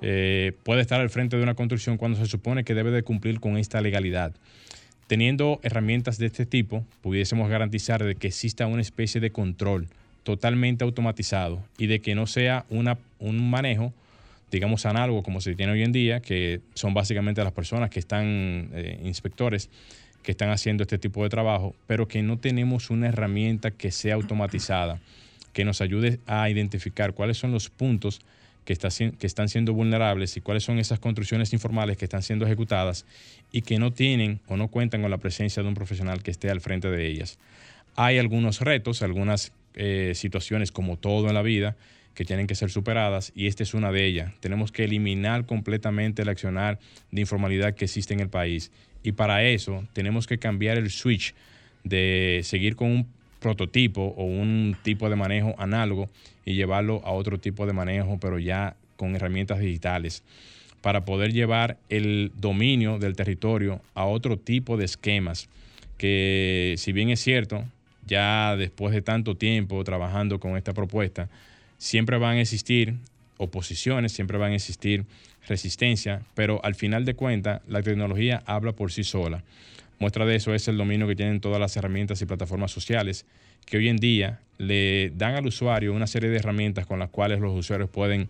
eh, 0.00 0.52
pueda 0.62 0.80
estar 0.80 1.00
al 1.00 1.10
frente 1.10 1.36
de 1.36 1.42
una 1.42 1.54
construcción 1.54 1.98
cuando 1.98 2.18
se 2.18 2.26
supone 2.26 2.64
que 2.64 2.74
debe 2.74 2.90
de 2.90 3.02
cumplir 3.02 3.40
con 3.40 3.56
esta 3.56 3.80
legalidad. 3.80 4.32
Teniendo 5.06 5.58
herramientas 5.62 6.18
de 6.18 6.26
este 6.26 6.46
tipo, 6.46 6.84
pudiésemos 7.02 7.50
garantizar 7.50 8.02
de 8.04 8.14
que 8.14 8.28
exista 8.28 8.66
una 8.66 8.80
especie 8.80 9.20
de 9.20 9.32
control 9.32 9.88
totalmente 10.22 10.84
automatizado 10.84 11.62
y 11.78 11.86
de 11.86 12.00
que 12.00 12.14
no 12.14 12.26
sea 12.26 12.64
una, 12.70 12.96
un 13.18 13.50
manejo, 13.50 13.92
digamos, 14.50 14.86
análogo 14.86 15.22
como 15.22 15.40
se 15.40 15.54
tiene 15.54 15.72
hoy 15.72 15.82
en 15.82 15.92
día, 15.92 16.20
que 16.20 16.60
son 16.74 16.94
básicamente 16.94 17.42
las 17.42 17.52
personas 17.52 17.90
que 17.90 17.98
están, 17.98 18.70
eh, 18.72 19.00
inspectores, 19.04 19.70
que 20.22 20.32
están 20.32 20.50
haciendo 20.50 20.82
este 20.82 20.98
tipo 20.98 21.22
de 21.22 21.30
trabajo, 21.30 21.74
pero 21.86 22.08
que 22.08 22.22
no 22.22 22.38
tenemos 22.38 22.90
una 22.90 23.08
herramienta 23.08 23.70
que 23.70 23.90
sea 23.90 24.14
automatizada, 24.14 25.00
que 25.52 25.64
nos 25.64 25.80
ayude 25.80 26.20
a 26.26 26.48
identificar 26.50 27.14
cuáles 27.14 27.38
son 27.38 27.52
los 27.52 27.70
puntos 27.70 28.20
que, 28.64 28.76
que 29.18 29.26
están 29.26 29.48
siendo 29.48 29.72
vulnerables 29.72 30.36
y 30.36 30.40
cuáles 30.40 30.64
son 30.64 30.78
esas 30.78 30.98
construcciones 30.98 31.52
informales 31.52 31.96
que 31.96 32.04
están 32.04 32.22
siendo 32.22 32.44
ejecutadas 32.44 33.06
y 33.50 33.62
que 33.62 33.78
no 33.78 33.92
tienen 33.92 34.40
o 34.46 34.56
no 34.56 34.68
cuentan 34.68 35.02
con 35.02 35.10
la 35.10 35.18
presencia 35.18 35.62
de 35.62 35.68
un 35.68 35.74
profesional 35.74 36.22
que 36.22 36.30
esté 36.30 36.50
al 36.50 36.60
frente 36.60 36.90
de 36.90 37.06
ellas. 37.06 37.38
Hay 37.96 38.18
algunos 38.18 38.60
retos, 38.60 39.02
algunas 39.02 39.52
eh, 39.74 40.12
situaciones 40.14 40.70
como 40.70 40.96
todo 40.96 41.28
en 41.28 41.34
la 41.34 41.42
vida 41.42 41.76
que 42.14 42.24
tienen 42.24 42.46
que 42.46 42.54
ser 42.54 42.70
superadas 42.70 43.32
y 43.34 43.46
esta 43.46 43.62
es 43.62 43.74
una 43.74 43.92
de 43.92 44.06
ellas. 44.06 44.32
Tenemos 44.40 44.72
que 44.72 44.84
eliminar 44.84 45.46
completamente 45.46 46.22
el 46.22 46.28
accionar 46.28 46.78
de 47.10 47.20
informalidad 47.20 47.74
que 47.74 47.86
existe 47.86 48.14
en 48.14 48.20
el 48.20 48.28
país 48.28 48.70
y 49.02 49.12
para 49.12 49.44
eso 49.44 49.84
tenemos 49.92 50.26
que 50.26 50.38
cambiar 50.38 50.76
el 50.76 50.90
switch 50.90 51.34
de 51.84 52.40
seguir 52.44 52.76
con 52.76 52.90
un 52.90 53.06
prototipo 53.40 54.14
o 54.16 54.24
un 54.24 54.76
tipo 54.82 55.08
de 55.08 55.16
manejo 55.16 55.54
análogo 55.58 56.10
y 56.44 56.54
llevarlo 56.54 57.00
a 57.04 57.12
otro 57.12 57.38
tipo 57.38 57.66
de 57.66 57.72
manejo, 57.72 58.18
pero 58.20 58.38
ya 58.38 58.76
con 58.96 59.16
herramientas 59.16 59.60
digitales, 59.60 60.22
para 60.82 61.04
poder 61.04 61.32
llevar 61.32 61.78
el 61.88 62.32
dominio 62.36 62.98
del 62.98 63.16
territorio 63.16 63.80
a 63.94 64.04
otro 64.04 64.36
tipo 64.36 64.76
de 64.76 64.84
esquemas, 64.84 65.48
que 65.96 66.74
si 66.76 66.92
bien 66.92 67.08
es 67.10 67.20
cierto, 67.20 67.64
ya 68.06 68.56
después 68.56 68.92
de 68.92 69.02
tanto 69.02 69.36
tiempo 69.36 69.82
trabajando 69.84 70.38
con 70.38 70.56
esta 70.56 70.74
propuesta, 70.74 71.28
siempre 71.80 72.18
van 72.18 72.36
a 72.36 72.42
existir 72.42 72.94
oposiciones, 73.38 74.12
siempre 74.12 74.36
van 74.36 74.52
a 74.52 74.56
existir 74.56 75.06
resistencia, 75.48 76.22
pero 76.34 76.62
al 76.62 76.74
final 76.74 77.06
de 77.06 77.14
cuentas 77.14 77.62
la 77.66 77.82
tecnología 77.82 78.42
habla 78.44 78.72
por 78.72 78.92
sí 78.92 79.02
sola. 79.02 79.42
Muestra 79.98 80.26
de 80.26 80.36
eso 80.36 80.54
es 80.54 80.68
el 80.68 80.76
dominio 80.76 81.08
que 81.08 81.16
tienen 81.16 81.40
todas 81.40 81.58
las 81.58 81.74
herramientas 81.76 82.20
y 82.20 82.26
plataformas 82.26 82.70
sociales 82.70 83.24
que 83.64 83.78
hoy 83.78 83.88
en 83.88 83.96
día 83.96 84.40
le 84.58 85.10
dan 85.16 85.34
al 85.34 85.46
usuario 85.46 85.94
una 85.94 86.06
serie 86.06 86.28
de 86.28 86.36
herramientas 86.36 86.86
con 86.86 86.98
las 86.98 87.08
cuales 87.08 87.40
los 87.40 87.58
usuarios 87.58 87.88
pueden 87.88 88.28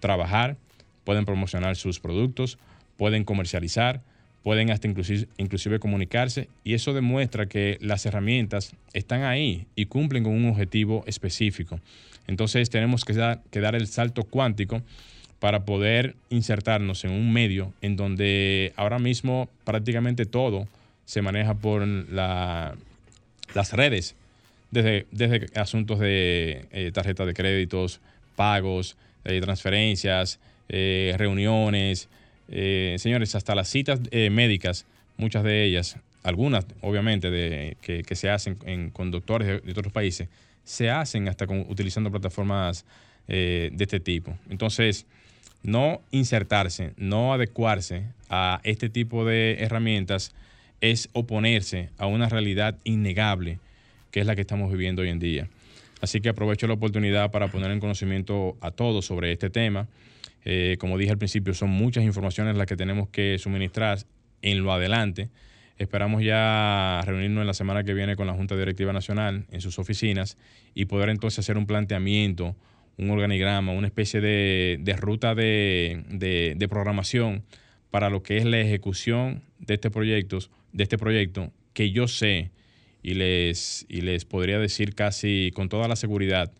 trabajar, 0.00 0.56
pueden 1.04 1.26
promocionar 1.26 1.76
sus 1.76 2.00
productos, 2.00 2.58
pueden 2.96 3.24
comercializar, 3.24 4.00
pueden 4.42 4.70
hasta 4.70 4.88
inclusive, 4.88 5.28
inclusive, 5.36 5.78
comunicarse 5.78 6.48
y 6.64 6.72
eso 6.72 6.94
demuestra 6.94 7.46
que 7.46 7.76
las 7.82 8.06
herramientas 8.06 8.72
están 8.94 9.24
ahí 9.24 9.66
y 9.76 9.86
cumplen 9.86 10.24
con 10.24 10.32
un 10.32 10.48
objetivo 10.48 11.04
específico. 11.06 11.80
Entonces 12.28 12.70
tenemos 12.70 13.04
que 13.04 13.14
dar, 13.14 13.42
que 13.50 13.60
dar 13.60 13.74
el 13.74 13.88
salto 13.88 14.22
cuántico 14.22 14.82
para 15.40 15.64
poder 15.64 16.14
insertarnos 16.30 17.04
en 17.04 17.10
un 17.10 17.32
medio 17.32 17.72
en 17.80 17.96
donde 17.96 18.72
ahora 18.76 18.98
mismo 18.98 19.48
prácticamente 19.64 20.26
todo 20.26 20.68
se 21.04 21.22
maneja 21.22 21.54
por 21.54 21.86
las 21.86 23.72
redes, 23.72 24.14
desde, 24.70 25.06
desde 25.10 25.46
asuntos 25.58 25.98
de 26.00 26.66
eh, 26.70 26.90
tarjetas 26.92 27.26
de 27.26 27.34
créditos, 27.34 28.00
pagos, 28.36 28.96
eh, 29.24 29.40
transferencias, 29.40 30.38
eh, 30.68 31.14
reuniones, 31.16 32.08
señores, 32.48 33.34
hasta 33.34 33.54
las 33.54 33.68
citas 33.68 34.00
médicas, 34.10 34.86
muchas 35.18 35.44
de 35.44 35.64
ellas, 35.64 35.96
algunas 36.22 36.66
obviamente 36.80 37.76
que, 37.80 38.14
se 38.14 38.30
hacen 38.30 38.56
en 38.64 38.90
conductores 38.90 39.62
de 39.62 39.70
otros 39.70 39.92
países, 39.92 40.28
se 40.68 40.90
hacen 40.90 41.28
hasta 41.28 41.46
con, 41.46 41.60
utilizando 41.70 42.10
plataformas 42.10 42.84
eh, 43.26 43.70
de 43.72 43.84
este 43.84 44.00
tipo. 44.00 44.36
Entonces, 44.50 45.06
no 45.62 46.02
insertarse, 46.10 46.92
no 46.98 47.32
adecuarse 47.32 48.04
a 48.28 48.60
este 48.64 48.90
tipo 48.90 49.24
de 49.24 49.56
herramientas 49.60 50.34
es 50.82 51.08
oponerse 51.14 51.88
a 51.96 52.06
una 52.06 52.28
realidad 52.28 52.76
innegable 52.84 53.58
que 54.10 54.20
es 54.20 54.26
la 54.26 54.34
que 54.34 54.42
estamos 54.42 54.70
viviendo 54.70 55.00
hoy 55.00 55.08
en 55.08 55.18
día. 55.18 55.48
Así 56.02 56.20
que 56.20 56.28
aprovecho 56.28 56.66
la 56.66 56.74
oportunidad 56.74 57.30
para 57.30 57.48
poner 57.48 57.70
en 57.70 57.80
conocimiento 57.80 58.58
a 58.60 58.70
todos 58.70 59.06
sobre 59.06 59.32
este 59.32 59.48
tema. 59.48 59.88
Eh, 60.44 60.76
como 60.78 60.98
dije 60.98 61.12
al 61.12 61.18
principio, 61.18 61.54
son 61.54 61.70
muchas 61.70 62.04
informaciones 62.04 62.56
las 62.56 62.66
que 62.66 62.76
tenemos 62.76 63.08
que 63.08 63.38
suministrar 63.38 64.00
en 64.42 64.62
lo 64.62 64.70
adelante. 64.70 65.30
Esperamos 65.78 66.24
ya 66.24 67.00
reunirnos 67.06 67.42
en 67.42 67.46
la 67.46 67.54
semana 67.54 67.84
que 67.84 67.94
viene 67.94 68.16
con 68.16 68.26
la 68.26 68.34
Junta 68.34 68.56
Directiva 68.56 68.92
Nacional 68.92 69.46
en 69.52 69.60
sus 69.60 69.78
oficinas 69.78 70.36
y 70.74 70.86
poder 70.86 71.08
entonces 71.08 71.38
hacer 71.38 71.56
un 71.56 71.66
planteamiento, 71.66 72.56
un 72.96 73.10
organigrama, 73.10 73.72
una 73.72 73.86
especie 73.86 74.20
de, 74.20 74.96
ruta 74.98 75.36
de, 75.36 76.66
programación 76.68 77.44
para 77.90 78.10
lo 78.10 78.24
que 78.24 78.38
es 78.38 78.44
la 78.44 78.58
ejecución 78.58 79.44
de 79.60 79.74
este 79.74 79.88
proyecto, 79.90 80.38
de 80.72 80.82
este 80.82 80.98
proyecto 80.98 81.52
que 81.74 81.92
yo 81.92 82.08
sé 82.08 82.50
y 83.04 83.14
les, 83.14 83.86
y 83.88 84.00
les 84.00 84.24
podría 84.24 84.58
decir 84.58 84.96
casi 84.96 85.52
con 85.54 85.68
toda 85.68 85.86
la 85.86 85.94
seguridad 85.94 86.52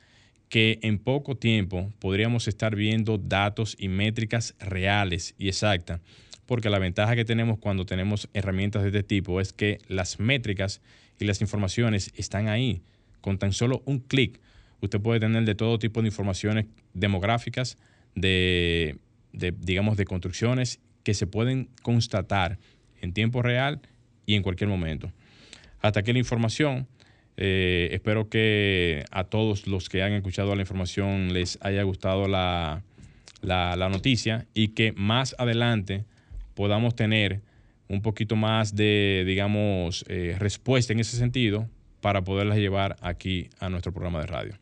que 0.48 0.78
en 0.82 0.98
poco 0.98 1.34
tiempo 1.34 1.92
podríamos 1.98 2.46
estar 2.46 2.76
viendo 2.76 3.18
datos 3.18 3.74
y 3.78 3.88
métricas 3.88 4.54
reales 4.60 5.34
y 5.38 5.48
exactas 5.48 6.00
porque 6.48 6.70
la 6.70 6.78
ventaja 6.78 7.14
que 7.14 7.26
tenemos 7.26 7.58
cuando 7.58 7.84
tenemos 7.84 8.30
herramientas 8.32 8.80
de 8.82 8.88
este 8.88 9.02
tipo 9.02 9.38
es 9.38 9.52
que 9.52 9.80
las 9.86 10.18
métricas 10.18 10.80
y 11.20 11.26
las 11.26 11.42
informaciones 11.42 12.10
están 12.16 12.48
ahí. 12.48 12.80
Con 13.20 13.36
tan 13.36 13.52
solo 13.52 13.82
un 13.84 13.98
clic, 13.98 14.40
usted 14.80 14.98
puede 14.98 15.20
tener 15.20 15.44
de 15.44 15.54
todo 15.54 15.78
tipo 15.78 16.00
de 16.00 16.08
informaciones 16.08 16.64
demográficas, 16.94 17.76
de, 18.14 18.96
digamos, 19.30 19.98
de 19.98 20.06
construcciones 20.06 20.80
que 21.02 21.12
se 21.12 21.26
pueden 21.26 21.68
constatar 21.82 22.58
en 23.02 23.12
tiempo 23.12 23.42
real 23.42 23.82
y 24.24 24.34
en 24.34 24.42
cualquier 24.42 24.70
momento. 24.70 25.12
Hasta 25.82 26.00
aquí 26.00 26.14
la 26.14 26.18
información. 26.18 26.88
Eh, 27.36 27.90
espero 27.92 28.30
que 28.30 29.04
a 29.10 29.24
todos 29.24 29.66
los 29.66 29.90
que 29.90 30.02
han 30.02 30.14
escuchado 30.14 30.54
la 30.54 30.62
información 30.62 31.34
les 31.34 31.58
haya 31.60 31.82
gustado 31.82 32.26
la, 32.26 32.84
la 33.42 33.88
noticia 33.90 34.46
y 34.54 34.68
que 34.68 34.92
más 34.92 35.36
adelante 35.38 36.06
podamos 36.58 36.96
tener 36.96 37.40
un 37.86 38.02
poquito 38.02 38.34
más 38.34 38.74
de, 38.74 39.22
digamos, 39.24 40.04
eh, 40.08 40.34
respuesta 40.40 40.92
en 40.92 40.98
ese 40.98 41.16
sentido 41.16 41.68
para 42.00 42.22
poderlas 42.22 42.58
llevar 42.58 42.96
aquí 43.00 43.48
a 43.60 43.68
nuestro 43.68 43.92
programa 43.92 44.18
de 44.18 44.26
radio. 44.26 44.54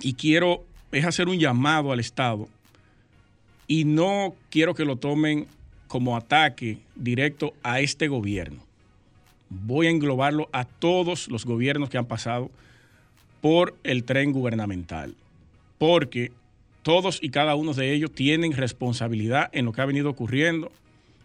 y 0.00 0.14
quiero 0.14 0.64
es 0.92 1.04
hacer 1.04 1.28
un 1.28 1.38
llamado 1.38 1.92
al 1.92 2.00
Estado 2.00 2.48
y 3.66 3.84
no 3.84 4.34
quiero 4.50 4.74
que 4.74 4.84
lo 4.84 4.96
tomen 4.96 5.46
como 5.88 6.16
ataque 6.16 6.78
directo 6.96 7.54
a 7.62 7.80
este 7.80 8.08
gobierno. 8.08 8.60
Voy 9.48 9.86
a 9.86 9.90
englobarlo 9.90 10.48
a 10.52 10.64
todos 10.64 11.28
los 11.28 11.44
gobiernos 11.44 11.88
que 11.88 11.98
han 11.98 12.06
pasado 12.06 12.50
por 13.40 13.76
el 13.84 14.04
tren 14.04 14.32
gubernamental, 14.32 15.14
porque 15.78 16.32
todos 16.82 17.18
y 17.22 17.30
cada 17.30 17.54
uno 17.54 17.74
de 17.74 17.92
ellos 17.92 18.12
tienen 18.12 18.52
responsabilidad 18.52 19.50
en 19.52 19.66
lo 19.66 19.72
que 19.72 19.82
ha 19.82 19.86
venido 19.86 20.10
ocurriendo, 20.10 20.72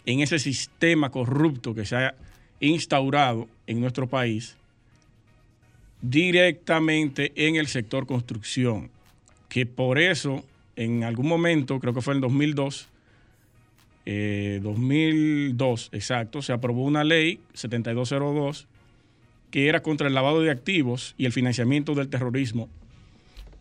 en 0.05 0.21
ese 0.21 0.39
sistema 0.39 1.09
corrupto 1.09 1.73
que 1.73 1.85
se 1.85 1.95
ha 1.95 2.15
instaurado 2.59 3.47
en 3.67 3.81
nuestro 3.81 4.07
país 4.07 4.55
directamente 6.01 7.33
en 7.35 7.55
el 7.55 7.67
sector 7.67 8.05
construcción, 8.05 8.89
que 9.49 9.65
por 9.65 9.99
eso 9.99 10.43
en 10.75 11.03
algún 11.03 11.27
momento, 11.27 11.79
creo 11.79 11.93
que 11.93 12.01
fue 12.01 12.13
en 12.13 12.21
2002, 12.21 12.88
2002 14.62 15.89
eh, 15.91 15.97
exacto, 15.97 16.41
se 16.41 16.53
aprobó 16.53 16.83
una 16.83 17.03
ley 17.03 17.41
7202 17.53 18.67
que 19.51 19.67
era 19.67 19.81
contra 19.81 20.07
el 20.07 20.13
lavado 20.13 20.41
de 20.41 20.51
activos 20.51 21.15
y 21.17 21.25
el 21.25 21.33
financiamiento 21.33 21.95
del 21.95 22.07
terrorismo, 22.07 22.69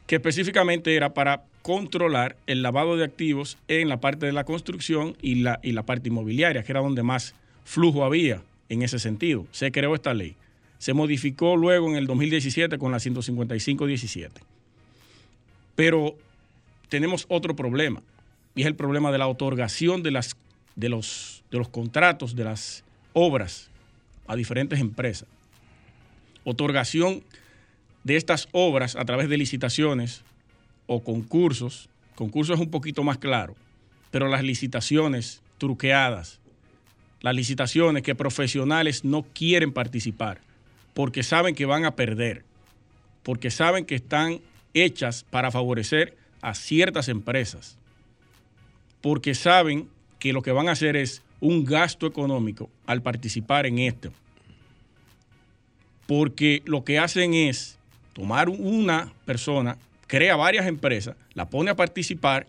que 0.07 0.16
específicamente 0.16 0.94
era 0.94 1.12
para 1.12 1.42
controlar 1.69 2.39
el 2.47 2.63
lavado 2.63 2.97
de 2.97 3.05
activos 3.05 3.59
en 3.69 3.91
la 3.91 4.01
parte 4.01 4.25
de 4.25 4.33
la 4.33 4.45
construcción 4.45 5.19
y 5.21 5.35
la, 5.35 5.61
y 5.63 5.73
la 5.73 5.83
parte 5.83 6.09
inmobiliaria, 6.09 6.63
que 6.63 6.73
era 6.73 6.81
donde 6.81 7.03
más 7.03 7.35
flujo 7.63 8.07
había 8.07 8.41
en 8.71 8.81
ese 8.81 8.99
sentido. 8.99 9.47
Se 9.51 9.71
creó 9.71 9.95
esta 9.95 10.15
ley. 10.15 10.35
Se 10.79 10.95
modificó 10.95 11.59
luego 11.59 11.91
en 11.91 11.97
el 11.97 12.07
2017 12.07 12.79
con 12.79 12.91
la 12.91 12.97
155-17. 12.97 14.31
Pero 15.75 16.17
tenemos 16.89 17.27
otro 17.29 17.55
problema, 17.55 18.03
y 18.55 18.63
es 18.63 18.67
el 18.67 18.75
problema 18.75 19.13
de 19.13 19.19
la 19.19 19.27
otorgación 19.27 20.03
de, 20.03 20.13
las, 20.13 20.37
de, 20.75 20.89
los, 20.89 21.45
de 21.51 21.59
los 21.59 21.69
contratos, 21.69 22.35
de 22.35 22.45
las 22.45 22.83
obras 23.13 23.69
a 24.27 24.37
diferentes 24.37 24.81
empresas. 24.81 25.29
Otorgación 26.45 27.25
de 28.05 28.17
estas 28.17 28.49
obras 28.53 28.97
a 28.97 29.05
través 29.05 29.29
de 29.29 29.37
licitaciones 29.37 30.25
o 30.88 31.05
concursos. 31.05 31.88
Concursos 32.16 32.57
es 32.57 32.61
un 32.61 32.72
poquito 32.72 33.05
más 33.05 33.18
claro, 33.18 33.55
pero 34.11 34.27
las 34.27 34.42
licitaciones 34.42 35.40
truqueadas, 35.59 36.40
las 37.20 37.37
licitaciones 37.37 38.03
que 38.03 38.16
profesionales 38.16 39.05
no 39.05 39.22
quieren 39.22 39.72
participar 39.72 40.40
porque 40.98 41.22
saben 41.22 41.55
que 41.55 41.64
van 41.64 41.85
a 41.85 41.94
perder, 41.94 42.42
porque 43.22 43.53
saben 43.53 43.85
que 43.85 43.94
están 43.94 44.40
hechas 44.74 45.24
para 45.31 45.53
favorecer 45.53 46.16
a 46.42 46.57
ciertas 46.57 47.07
empresas, 47.07 47.79
porque 49.01 49.37
saben 49.37 49.88
que 50.18 50.33
lo 50.33 50.42
que 50.42 50.51
van 50.51 50.68
a 50.68 50.72
hacer 50.72 50.96
es 50.96 51.22
un 51.38 51.64
gasto 51.64 52.05
económico 52.09 52.68
al 52.85 53.01
participar 53.01 53.64
en 53.66 53.79
esto. 53.79 54.11
Porque 56.09 56.62
lo 56.64 56.83
que 56.83 56.98
hacen 56.98 57.33
es 57.33 57.79
tomar 58.12 58.48
una 58.48 59.12
persona, 59.24 59.79
crea 60.09 60.35
varias 60.35 60.66
empresas, 60.66 61.14
la 61.35 61.49
pone 61.49 61.71
a 61.71 61.77
participar, 61.77 62.49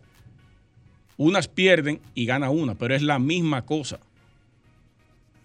unas 1.17 1.47
pierden 1.47 1.99
y 2.15 2.25
gana 2.25 2.49
una, 2.49 2.73
pero 2.73 2.95
es 2.95 3.03
la 3.03 3.19
misma 3.19 3.65
cosa. 3.65 3.99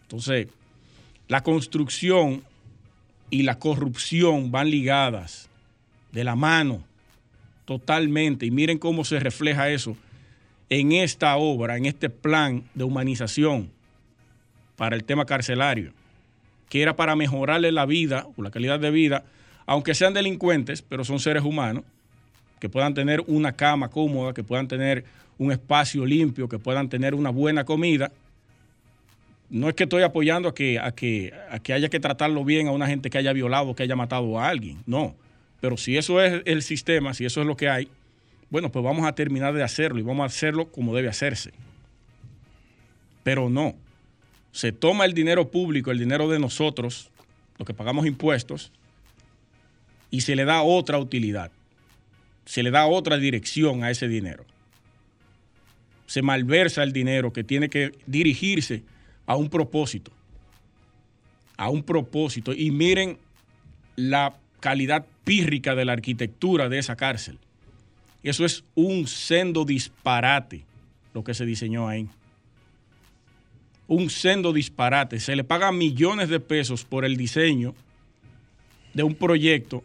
Entonces, 0.03 0.49
la 1.29 1.43
construcción 1.43 2.43
y 3.29 3.43
la 3.43 3.59
corrupción 3.59 4.51
van 4.53 4.71
ligadas 4.71 5.51
de 6.13 6.25
la 6.25 6.37
mano 6.37 6.85
totalmente. 7.65 8.47
Y 8.47 8.51
miren 8.51 8.79
cómo 8.79 9.05
se 9.05 9.19
refleja 9.19 9.71
eso 9.71 9.97
en 10.71 10.93
esta 10.93 11.37
obra, 11.37 11.77
en 11.77 11.87
este 11.87 12.11
plan 12.11 12.63
de 12.75 12.85
humanización 12.85 13.71
para 14.77 14.95
el 14.95 15.05
tema 15.05 15.25
carcelario, 15.27 15.93
que 16.69 16.83
era 16.83 16.95
para 16.95 17.17
mejorarle 17.17 17.73
la 17.73 17.87
vida 17.87 18.29
o 18.37 18.43
la 18.43 18.51
calidad 18.51 18.79
de 18.79 18.91
vida, 18.91 19.25
aunque 19.67 19.95
sean 19.95 20.15
delincuentes, 20.15 20.83
pero 20.83 21.05
son 21.05 21.19
seres 21.19 21.43
humanos, 21.43 21.85
que 22.59 22.69
puedan 22.69 22.95
tener 22.95 23.23
una 23.27 23.53
cama 23.53 23.89
cómoda, 23.89 24.33
que 24.33 24.43
puedan 24.43 24.69
tener 24.69 25.05
un 25.39 25.53
espacio 25.53 26.07
limpio, 26.07 26.49
que 26.49 26.59
puedan 26.59 26.89
tener 26.89 27.15
una 27.15 27.31
buena 27.31 27.65
comida 27.65 28.11
no 29.51 29.69
es 29.69 29.75
que 29.75 29.85
estoy 29.85 30.03
apoyando 30.03 30.49
a 30.49 30.55
que, 30.55 30.79
a, 30.79 30.91
que, 30.93 31.33
a 31.49 31.59
que 31.59 31.73
haya 31.73 31.89
que 31.89 32.01
tratarlo 32.01 32.45
bien 32.45 32.67
a 32.67 32.73
una 32.73 32.87
gente 32.87 33.11
que 33.11 33.19
haya 33.19 33.33
violado, 33.33 33.75
que 33.75 33.83
haya 33.83 33.97
matado 33.97 34.39
a 34.39 34.49
alguien. 34.49 34.79
No. 34.85 35.15
Pero 35.61 35.77
si 35.77 35.97
eso 35.97 36.21
es 36.21 36.43
el 36.45 36.63
sistema, 36.63 37.15
si 37.15 37.25
eso 37.25 37.41
es 37.41 37.47
lo 37.47 37.57
que 37.57 37.69
hay, 37.69 37.89
bueno, 38.51 38.73
pues 38.73 38.85
vamos 38.85 39.07
a 39.07 39.15
terminar 39.15 39.55
de 39.55 39.63
hacerlo 39.63 40.01
y 40.01 40.03
vamos 40.03 40.25
a 40.25 40.27
hacerlo 40.27 40.73
como 40.73 40.95
debe 40.95 41.09
hacerse. 41.09 41.53
Pero 43.23 43.49
no. 43.49 43.77
Se 44.51 44.73
toma 44.73 45.05
el 45.05 45.15
dinero 45.15 45.51
público, 45.51 45.91
el 45.91 45.99
dinero 45.99 46.29
de 46.29 46.39
nosotros, 46.39 47.11
lo 47.59 47.65
que 47.65 47.75
pagamos 47.75 48.07
impuestos, 48.07 48.73
y 50.11 50.23
se 50.23 50.37
le 50.37 50.45
da 50.45 50.63
otra 50.63 50.99
utilidad. 50.99 51.51
Se 52.45 52.63
le 52.63 52.71
da 52.71 52.87
otra 52.87 53.17
dirección 53.17 53.85
a 53.85 53.91
ese 53.91 54.09
dinero. 54.09 54.45
Se 56.07 56.23
malversa 56.23 56.83
el 56.83 56.93
dinero 56.93 57.33
que 57.33 57.45
tiene 57.45 57.69
que 57.69 57.93
dirigirse 58.07 58.83
a 59.27 59.37
un 59.37 59.49
propósito. 59.49 60.13
A 61.57 61.71
un 61.71 61.83
propósito. 61.83 62.53
Y 62.53 62.71
miren 62.71 63.19
la 63.97 64.35
calidad 64.61 65.07
pírrica 65.25 65.75
de 65.75 65.85
la 65.85 65.93
arquitectura 65.93 66.69
de 66.69 66.79
esa 66.79 66.97
cárcel. 66.97 67.39
Eso 68.23 68.45
es 68.45 68.65
un 68.75 69.07
sendo 69.07 69.65
disparate 69.65 70.65
lo 71.13 71.23
que 71.23 71.35
se 71.35 71.47
diseñó 71.47 71.89
ahí. 71.89 72.09
Un 73.87 74.11
sendo 74.11 74.53
disparate. 74.53 75.21
Se 75.21 75.37
le 75.37 75.45
paga 75.45 75.73
millones 75.73 76.29
de 76.29 76.41
pesos 76.41 76.85
por 76.85 77.05
el 77.05 77.17
diseño 77.17 77.75
de 78.95 79.03
un 79.03 79.15
proyecto 79.15 79.85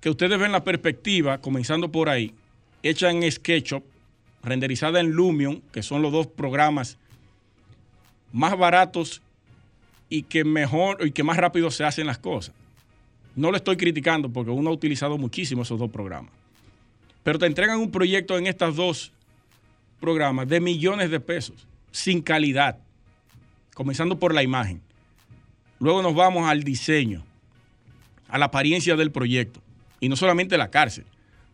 que 0.00 0.10
ustedes 0.10 0.38
ven 0.38 0.52
la 0.52 0.64
perspectiva, 0.64 1.38
comenzando 1.38 1.90
por 1.90 2.08
ahí, 2.08 2.34
hecha 2.82 3.10
en 3.10 3.30
SketchUp, 3.30 3.84
renderizada 4.42 5.00
en 5.00 5.10
Lumion, 5.10 5.62
que 5.72 5.82
son 5.82 6.02
los 6.02 6.12
dos 6.12 6.26
programas 6.26 6.98
más 8.32 8.56
baratos 8.56 9.22
y 10.08 10.22
que 10.22 10.44
mejor 10.44 11.04
y 11.06 11.10
que 11.10 11.24
más 11.24 11.36
rápido 11.36 11.70
se 11.70 11.84
hacen 11.84 12.06
las 12.06 12.18
cosas. 12.18 12.54
No 13.34 13.50
lo 13.50 13.56
estoy 13.56 13.76
criticando 13.76 14.30
porque 14.30 14.50
uno 14.50 14.70
ha 14.70 14.72
utilizado 14.72 15.18
muchísimo 15.18 15.62
esos 15.62 15.78
dos 15.78 15.90
programas. 15.90 16.32
Pero 17.22 17.38
te 17.38 17.46
entregan 17.46 17.80
un 17.80 17.90
proyecto 17.90 18.38
en 18.38 18.46
estos 18.46 18.76
dos 18.76 19.12
programas 20.00 20.48
de 20.48 20.60
millones 20.60 21.10
de 21.10 21.18
pesos, 21.18 21.66
sin 21.90 22.22
calidad, 22.22 22.78
comenzando 23.74 24.18
por 24.18 24.32
la 24.32 24.42
imagen. 24.42 24.80
Luego 25.80 26.02
nos 26.02 26.14
vamos 26.14 26.48
al 26.48 26.62
diseño, 26.62 27.24
a 28.28 28.38
la 28.38 28.46
apariencia 28.46 28.96
del 28.96 29.10
proyecto. 29.10 29.60
Y 30.00 30.08
no 30.08 30.16
solamente 30.16 30.58
la 30.58 30.70
cárcel. 30.70 31.04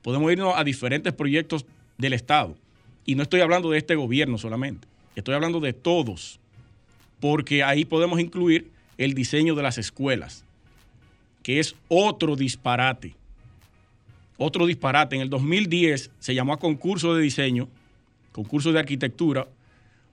Podemos 0.02 0.32
irnos 0.32 0.54
a 0.56 0.64
diferentes 0.64 1.12
proyectos 1.12 1.64
del 1.98 2.12
Estado. 2.12 2.56
Y 3.04 3.14
no 3.14 3.22
estoy 3.22 3.40
hablando 3.40 3.70
de 3.70 3.78
este 3.78 3.94
gobierno 3.94 4.38
solamente. 4.38 4.88
Estoy 5.14 5.34
hablando 5.34 5.60
de 5.60 5.72
todos 5.72 6.40
porque 7.20 7.62
ahí 7.62 7.84
podemos 7.84 8.18
incluir 8.18 8.70
el 8.98 9.14
diseño 9.14 9.54
de 9.54 9.62
las 9.62 9.78
escuelas, 9.78 10.44
que 11.42 11.60
es 11.60 11.76
otro 11.88 12.34
disparate. 12.34 13.14
Otro 14.38 14.66
disparate. 14.66 15.14
En 15.14 15.22
el 15.22 15.30
2010 15.30 16.10
se 16.18 16.34
llamó 16.34 16.52
a 16.52 16.58
concurso 16.58 17.14
de 17.14 17.22
diseño, 17.22 17.68
concurso 18.32 18.72
de 18.72 18.80
arquitectura, 18.80 19.46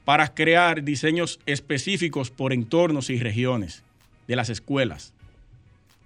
para 0.06 0.34
crear 0.34 0.84
diseños 0.84 1.40
específicos 1.46 2.30
por 2.30 2.54
entornos 2.54 3.10
y 3.10 3.20
regiones 3.20 3.84
de 4.28 4.36
las 4.36 4.50
escuelas. 4.50 5.14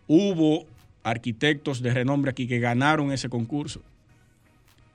Hubo 0.07 0.65
arquitectos 1.03 1.81
de 1.81 1.93
renombre 1.93 2.31
aquí 2.31 2.47
que 2.47 2.59
ganaron 2.59 3.11
ese 3.11 3.29
concurso 3.29 3.81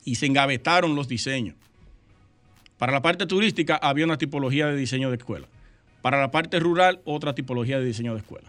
y 0.05 0.15
se 0.15 0.27
engavetaron 0.27 0.95
los 0.95 1.09
diseños. 1.09 1.55
Para 2.79 2.93
la 2.93 3.03
parte 3.03 3.27
turística 3.27 3.77
había 3.77 4.05
una 4.05 4.19
tipología 4.19 4.69
de 4.69 4.77
diseño 4.77 5.11
de 5.11 5.17
escuela. 5.17 5.47
Para 6.01 6.21
la 6.21 6.31
parte 6.31 6.61
rural, 6.61 7.01
otra 7.05 7.35
tipología 7.35 7.79
de 7.79 7.85
diseño 7.85 8.15
de 8.15 8.21
escuela. 8.21 8.49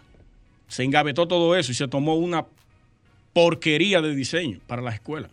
Se 0.67 0.83
engavetó 0.83 1.27
todo 1.27 1.55
eso 1.55 1.71
y 1.71 1.75
se 1.75 1.87
tomó 1.87 2.15
una 2.15 2.45
porquería 3.33 4.01
de 4.01 4.15
diseño 4.15 4.59
para 4.67 4.81
las 4.81 4.93
escuelas. 4.95 5.31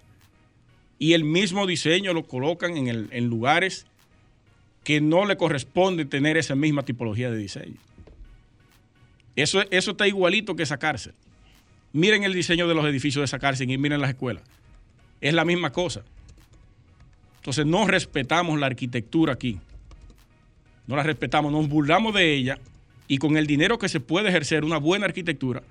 Y 0.98 1.12
el 1.12 1.24
mismo 1.24 1.66
diseño 1.66 2.14
lo 2.14 2.24
colocan 2.24 2.76
en, 2.76 3.26
lugares 3.28 3.86
que 4.82 5.02
no 5.02 5.26
le 5.26 5.36
corresponde 5.36 6.06
tener 6.06 6.38
esa 6.38 6.54
misma 6.54 6.84
tipología 6.84 7.30
de 7.30 7.36
diseño. 7.36 7.76
Eso, 9.34 9.62
eso 9.70 9.90
está 9.90 10.08
igualito 10.08 10.56
que 10.56 10.62
esa 10.62 10.78
cárcel. 10.78 11.12
Miren 11.96 12.24
el 12.24 12.34
diseño 12.34 12.68
de 12.68 12.74
los 12.74 12.84
edificios 12.84 13.22
de 13.22 13.24
esa 13.24 13.38
cárcel 13.38 13.70
y 13.70 13.78
miren 13.78 14.02
las 14.02 14.10
escuelas. 14.10 14.42
Es 15.22 15.32
la 15.32 15.46
misma 15.46 15.72
cosa. 15.72 16.02
Entonces 17.36 17.64
no 17.64 17.86
respetamos 17.86 18.60
la 18.60 18.66
arquitectura 18.66 19.32
aquí. 19.32 19.58
No 20.86 20.94
la 20.94 21.02
respetamos, 21.02 21.50
nos 21.50 21.70
burlamos 21.70 22.12
de 22.12 22.34
ella 22.34 22.58
y 23.08 23.16
con 23.16 23.38
el 23.38 23.46
dinero 23.46 23.78
que 23.78 23.88
se 23.88 24.00
puede 24.00 24.28
ejercer 24.28 24.62
una 24.62 24.76
buena 24.76 25.06
arquitectura, 25.06 25.62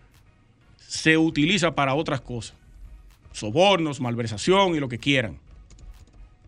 se 0.79 1.15
utiliza 1.15 1.75
para 1.75 1.93
otras 1.93 2.21
cosas. 2.21 2.57
Sobornos, 3.31 4.01
malversación 4.01 4.73
y 4.73 4.79
lo 4.79 4.89
que 4.89 4.97
quieran. 4.97 5.37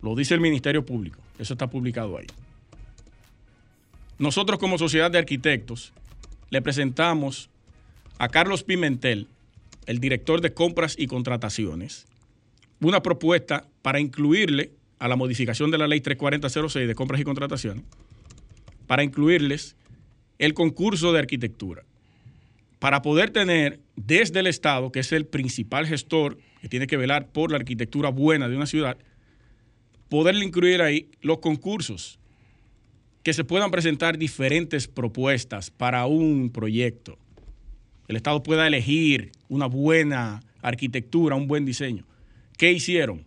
Lo 0.01 0.15
dice 0.15 0.33
el 0.33 0.41
Ministerio 0.41 0.87
Público. 0.87 1.19
Eso 1.37 1.53
está 1.53 1.67
publicado 1.67 2.17
ahí. 2.17 2.25
Nosotros 4.17 4.57
como 4.57 4.79
Sociedad 4.79 5.11
de 5.11 5.19
Arquitectos 5.19 5.93
le 6.49 6.63
presentamos 6.63 7.51
a 8.17 8.27
Carlos 8.27 8.63
Pimentel, 8.63 9.27
el 9.87 9.99
director 9.99 10.41
de 10.41 10.53
compras 10.53 10.95
y 10.97 11.07
contrataciones, 11.07 12.05
una 12.79 13.01
propuesta 13.01 13.67
para 13.81 13.99
incluirle 13.99 14.71
a 14.99 15.07
la 15.07 15.15
modificación 15.15 15.71
de 15.71 15.77
la 15.77 15.87
ley 15.87 16.01
34006 16.01 16.87
de 16.87 16.95
compras 16.95 17.21
y 17.21 17.23
contrataciones, 17.23 17.83
para 18.85 19.03
incluirles 19.03 19.75
el 20.37 20.53
concurso 20.53 21.13
de 21.13 21.19
arquitectura, 21.19 21.83
para 22.79 23.01
poder 23.01 23.31
tener 23.31 23.79
desde 23.95 24.41
el 24.41 24.47
Estado, 24.47 24.91
que 24.91 24.99
es 24.99 25.11
el 25.11 25.25
principal 25.25 25.87
gestor 25.87 26.37
que 26.61 26.69
tiene 26.69 26.87
que 26.87 26.97
velar 26.97 27.27
por 27.27 27.51
la 27.51 27.57
arquitectura 27.57 28.09
buena 28.09 28.49
de 28.49 28.55
una 28.55 28.67
ciudad, 28.67 28.97
poderle 30.09 30.45
incluir 30.45 30.81
ahí 30.81 31.09
los 31.21 31.39
concursos, 31.39 32.19
que 33.23 33.33
se 33.33 33.43
puedan 33.43 33.71
presentar 33.71 34.17
diferentes 34.17 34.87
propuestas 34.87 35.69
para 35.69 36.05
un 36.05 36.49
proyecto. 36.49 37.17
El 38.07 38.15
Estado 38.15 38.41
pueda 38.43 38.67
elegir 38.67 39.31
una 39.49 39.65
buena 39.65 40.41
arquitectura, 40.61 41.35
un 41.35 41.47
buen 41.47 41.65
diseño. 41.65 42.05
¿Qué 42.57 42.71
hicieron? 42.71 43.25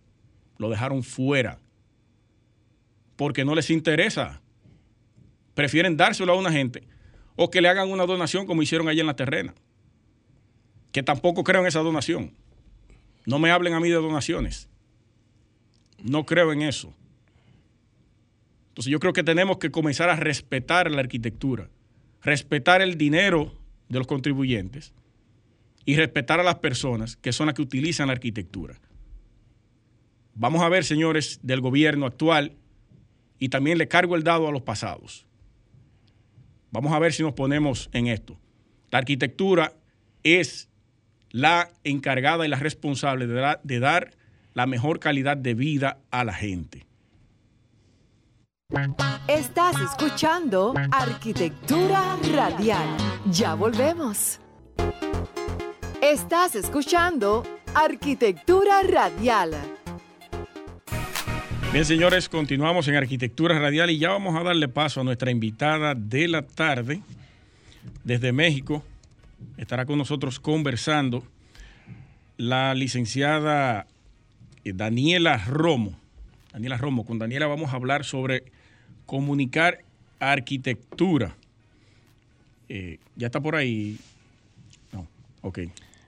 Lo 0.57 0.69
dejaron 0.69 1.03
fuera. 1.03 1.59
Porque 3.15 3.45
no 3.45 3.55
les 3.55 3.69
interesa. 3.69 4.41
Prefieren 5.53 5.97
dárselo 5.97 6.33
a 6.33 6.37
una 6.37 6.51
gente 6.51 6.83
o 7.35 7.49
que 7.49 7.61
le 7.61 7.69
hagan 7.69 7.89
una 7.89 8.05
donación 8.05 8.45
como 8.45 8.61
hicieron 8.61 8.87
allá 8.87 9.01
en 9.01 9.07
la 9.07 9.15
terrena. 9.15 9.53
Que 10.91 11.03
tampoco 11.03 11.43
creo 11.43 11.61
en 11.61 11.67
esa 11.67 11.79
donación. 11.79 12.33
No 13.25 13.39
me 13.39 13.51
hablen 13.51 13.73
a 13.73 13.79
mí 13.79 13.89
de 13.89 13.95
donaciones. 13.95 14.67
No 16.03 16.25
creo 16.25 16.51
en 16.51 16.63
eso. 16.63 16.93
Entonces 18.69 18.91
yo 18.91 18.99
creo 18.99 19.13
que 19.13 19.23
tenemos 19.23 19.57
que 19.57 19.69
comenzar 19.69 20.09
a 20.09 20.15
respetar 20.15 20.89
la 20.89 21.01
arquitectura, 21.01 21.69
respetar 22.21 22.81
el 22.81 22.97
dinero 22.97 23.53
de 23.91 23.99
los 23.99 24.07
contribuyentes 24.07 24.93
y 25.85 25.97
respetar 25.97 26.39
a 26.39 26.43
las 26.43 26.55
personas 26.55 27.17
que 27.17 27.33
son 27.33 27.47
las 27.47 27.55
que 27.55 27.61
utilizan 27.61 28.07
la 28.07 28.13
arquitectura. 28.13 28.79
Vamos 30.33 30.61
a 30.61 30.69
ver, 30.69 30.85
señores 30.85 31.39
del 31.43 31.59
gobierno 31.59 32.05
actual, 32.05 32.53
y 33.37 33.49
también 33.49 33.77
le 33.77 33.87
cargo 33.87 34.15
el 34.15 34.23
dado 34.23 34.47
a 34.47 34.51
los 34.51 34.61
pasados. 34.61 35.25
Vamos 36.71 36.93
a 36.93 36.99
ver 36.99 37.11
si 37.11 37.21
nos 37.21 37.33
ponemos 37.33 37.89
en 37.91 38.07
esto. 38.07 38.39
La 38.91 38.99
arquitectura 38.99 39.73
es 40.23 40.69
la 41.31 41.69
encargada 41.83 42.45
y 42.45 42.49
la 42.49 42.59
responsable 42.59 43.27
de, 43.27 43.57
de 43.61 43.79
dar 43.79 44.11
la 44.53 44.67
mejor 44.67 44.99
calidad 44.99 45.35
de 45.35 45.53
vida 45.53 45.99
a 46.11 46.23
la 46.23 46.33
gente. 46.33 46.85
Estás 49.27 49.75
escuchando 49.81 50.73
Arquitectura 50.91 52.17
Radial. 52.33 52.87
Ya 53.29 53.53
volvemos. 53.53 54.39
Estás 56.01 56.55
escuchando 56.55 57.43
Arquitectura 57.75 58.81
Radial. 58.83 59.51
Bien, 61.73 61.83
señores, 61.83 62.29
continuamos 62.29 62.87
en 62.87 62.95
Arquitectura 62.95 63.59
Radial 63.59 63.89
y 63.89 63.97
ya 63.97 64.11
vamos 64.11 64.37
a 64.37 64.43
darle 64.43 64.69
paso 64.69 65.01
a 65.01 65.03
nuestra 65.03 65.31
invitada 65.31 65.93
de 65.93 66.29
la 66.29 66.43
tarde 66.43 67.01
desde 68.05 68.31
México. 68.31 68.85
Estará 69.57 69.85
con 69.85 69.97
nosotros 69.97 70.39
conversando 70.39 71.25
la 72.37 72.73
licenciada 72.73 73.85
Daniela 74.63 75.37
Romo. 75.45 75.99
Daniela 76.53 76.77
Romo, 76.77 77.05
con 77.05 77.19
Daniela 77.19 77.47
vamos 77.47 77.73
a 77.73 77.75
hablar 77.75 78.05
sobre 78.05 78.45
comunicar 79.05 79.83
arquitectura. 80.19 81.35
Eh, 82.69 82.99
ya 83.15 83.27
está 83.27 83.41
por 83.41 83.55
ahí. 83.55 83.97
No, 84.91 85.07
ok. 85.41 85.59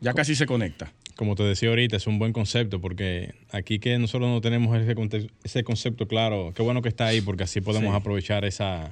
Ya 0.01 0.13
casi 0.13 0.35
se 0.35 0.45
conecta. 0.45 0.91
Como 1.15 1.35
te 1.35 1.43
decía 1.43 1.69
ahorita, 1.69 1.97
es 1.97 2.07
un 2.07 2.19
buen 2.19 2.33
concepto 2.33 2.81
porque 2.81 3.35
aquí 3.51 3.79
que 3.79 3.97
nosotros 3.99 4.29
no 4.29 4.41
tenemos 4.41 4.75
ese, 4.77 4.95
ese 5.43 5.63
concepto 5.63 6.07
claro, 6.07 6.53
qué 6.55 6.63
bueno 6.63 6.81
que 6.81 6.89
está 6.89 7.05
ahí 7.05 7.21
porque 7.21 7.43
así 7.43 7.61
podemos 7.61 7.93
aprovechar 7.95 8.45
esa 8.45 8.91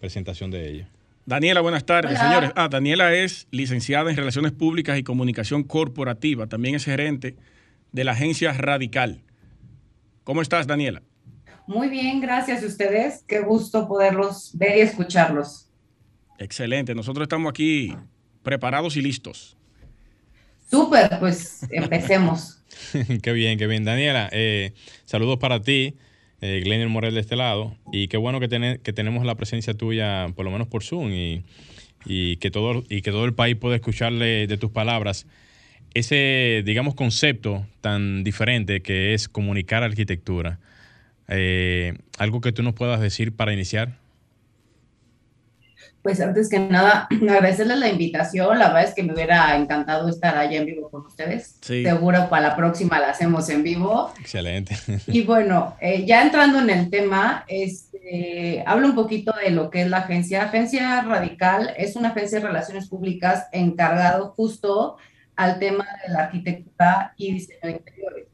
presentación 0.00 0.50
de 0.50 0.70
ella. 0.70 0.88
Daniela, 1.26 1.60
buenas 1.60 1.84
tardes, 1.84 2.18
señores. 2.18 2.50
Ah, 2.56 2.68
Daniela 2.68 3.14
es 3.14 3.46
licenciada 3.50 4.10
en 4.10 4.16
Relaciones 4.16 4.52
Públicas 4.52 4.98
y 4.98 5.02
Comunicación 5.02 5.62
Corporativa. 5.62 6.46
También 6.46 6.74
es 6.74 6.84
gerente 6.84 7.36
de 7.92 8.04
la 8.04 8.12
agencia 8.12 8.52
Radical. 8.52 9.20
¿Cómo 10.24 10.42
estás, 10.42 10.66
Daniela? 10.66 11.02
Muy 11.70 11.88
bien, 11.88 12.20
gracias 12.20 12.64
a 12.64 12.66
ustedes. 12.66 13.22
Qué 13.28 13.38
gusto 13.42 13.86
poderlos 13.86 14.50
ver 14.54 14.78
y 14.78 14.80
escucharlos. 14.80 15.68
Excelente. 16.36 16.96
Nosotros 16.96 17.26
estamos 17.26 17.48
aquí 17.48 17.94
preparados 18.42 18.96
y 18.96 19.02
listos. 19.02 19.56
Súper, 20.68 21.20
pues 21.20 21.68
empecemos. 21.70 22.60
qué 23.22 23.32
bien, 23.32 23.56
qué 23.56 23.68
bien. 23.68 23.84
Daniela, 23.84 24.28
eh, 24.32 24.72
saludos 25.04 25.38
para 25.38 25.62
ti, 25.62 25.94
eh, 26.40 26.60
Glenn 26.64 26.90
Morel 26.90 27.14
de 27.14 27.20
este 27.20 27.36
lado. 27.36 27.76
Y 27.92 28.08
qué 28.08 28.16
bueno 28.16 28.40
que, 28.40 28.80
que 28.82 28.92
tenemos 28.92 29.24
la 29.24 29.36
presencia 29.36 29.72
tuya, 29.72 30.26
por 30.34 30.44
lo 30.44 30.50
menos 30.50 30.66
por 30.66 30.82
Zoom, 30.82 31.12
y, 31.12 31.44
y, 32.04 32.38
que 32.38 32.50
todo, 32.50 32.82
y 32.88 33.00
que 33.02 33.12
todo 33.12 33.26
el 33.26 33.34
país 33.34 33.54
pueda 33.54 33.76
escucharle 33.76 34.48
de 34.48 34.56
tus 34.56 34.72
palabras 34.72 35.24
ese, 35.94 36.62
digamos, 36.64 36.96
concepto 36.96 37.64
tan 37.80 38.24
diferente 38.24 38.82
que 38.82 39.14
es 39.14 39.28
comunicar 39.28 39.84
arquitectura. 39.84 40.58
Eh, 41.30 41.94
¿Algo 42.18 42.40
que 42.40 42.52
tú 42.52 42.62
nos 42.62 42.74
puedas 42.74 43.00
decir 43.00 43.34
para 43.34 43.52
iniciar? 43.52 43.98
Pues 46.02 46.20
antes 46.20 46.48
que 46.48 46.58
nada, 46.58 47.08
agradecerles 47.22 47.78
la 47.78 47.88
invitación. 47.88 48.58
La 48.58 48.68
verdad 48.68 48.84
es 48.84 48.94
que 48.94 49.02
me 49.02 49.12
hubiera 49.12 49.56
encantado 49.56 50.08
estar 50.08 50.36
allá 50.36 50.58
en 50.58 50.66
vivo 50.66 50.90
con 50.90 51.06
ustedes. 51.06 51.58
Seguro 51.60 52.28
para 52.28 52.48
la 52.48 52.56
próxima 52.56 52.98
la 52.98 53.10
hacemos 53.10 53.48
en 53.50 53.62
vivo. 53.62 54.12
Excelente. 54.18 54.76
Y 55.06 55.22
bueno, 55.22 55.76
eh, 55.80 56.04
ya 56.06 56.22
entrando 56.22 56.58
en 56.58 56.70
el 56.70 56.90
tema, 56.90 57.44
este, 57.48 58.64
hablo 58.66 58.88
un 58.88 58.94
poquito 58.94 59.32
de 59.44 59.50
lo 59.50 59.70
que 59.70 59.82
es 59.82 59.88
la 59.88 59.98
agencia. 59.98 60.44
Agencia 60.44 61.02
Radical 61.02 61.74
es 61.76 61.96
una 61.96 62.08
agencia 62.08 62.40
de 62.40 62.46
relaciones 62.46 62.88
públicas 62.88 63.46
encargado 63.52 64.30
justo 64.30 64.96
al 65.36 65.58
tema 65.58 65.86
de 66.06 66.12
la 66.12 66.24
arquitectura 66.24 67.14
y 67.16 67.32
diseño 67.32 67.60
de 67.62 67.70
interiores. 67.72 68.29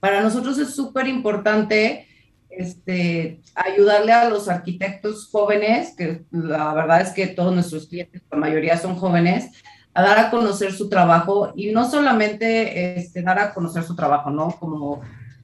Para 0.00 0.20
nosotros 0.20 0.58
es 0.58 0.74
súper 0.74 1.08
importante 1.08 2.06
este, 2.50 3.40
ayudarle 3.54 4.12
a 4.12 4.28
los 4.28 4.48
arquitectos 4.48 5.28
jóvenes, 5.30 5.94
que 5.96 6.24
la 6.30 6.74
verdad 6.74 7.00
es 7.00 7.10
que 7.10 7.26
todos 7.28 7.54
nuestros 7.54 7.86
clientes, 7.86 8.22
la 8.30 8.38
mayoría 8.38 8.76
son 8.76 8.96
jóvenes, 8.96 9.50
a 9.94 10.02
dar 10.02 10.18
a 10.18 10.30
conocer 10.30 10.72
su 10.72 10.88
trabajo 10.88 11.52
y 11.56 11.72
no 11.72 11.88
solamente 11.90 12.98
este, 12.98 13.22
dar 13.22 13.38
a 13.38 13.54
conocer 13.54 13.82
su 13.82 13.96
trabajo, 13.96 14.30
¿no? 14.30 14.56
Como 14.58 15.00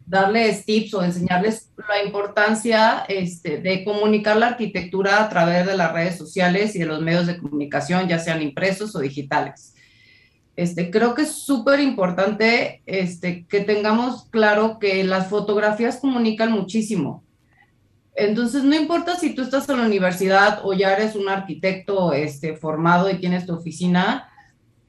darles 0.06 0.64
tips 0.64 0.94
o 0.94 1.02
enseñarles 1.02 1.70
la 1.88 2.04
importancia 2.04 3.04
este, 3.08 3.58
de 3.58 3.84
comunicar 3.84 4.36
la 4.36 4.48
arquitectura 4.48 5.22
a 5.22 5.28
través 5.28 5.66
de 5.66 5.76
las 5.76 5.92
redes 5.92 6.18
sociales 6.18 6.76
y 6.76 6.78
de 6.78 6.86
los 6.86 7.00
medios 7.00 7.26
de 7.26 7.38
comunicación, 7.38 8.06
ya 8.06 8.18
sean 8.18 8.42
impresos 8.42 8.94
o 8.94 9.00
digitales. 9.00 9.73
Este, 10.56 10.90
creo 10.90 11.14
que 11.14 11.22
es 11.22 11.32
súper 11.32 11.80
importante 11.80 12.82
este, 12.86 13.44
que 13.46 13.60
tengamos 13.60 14.26
claro 14.30 14.78
que 14.78 15.02
las 15.02 15.28
fotografías 15.28 15.96
comunican 15.96 16.52
muchísimo. 16.52 17.24
Entonces, 18.14 18.62
no 18.62 18.76
importa 18.76 19.16
si 19.16 19.34
tú 19.34 19.42
estás 19.42 19.68
en 19.68 19.78
la 19.78 19.86
universidad 19.86 20.60
o 20.62 20.72
ya 20.72 20.94
eres 20.94 21.16
un 21.16 21.28
arquitecto 21.28 22.12
este, 22.12 22.56
formado 22.56 23.10
y 23.10 23.18
tienes 23.18 23.46
tu 23.46 23.54
oficina, 23.54 24.28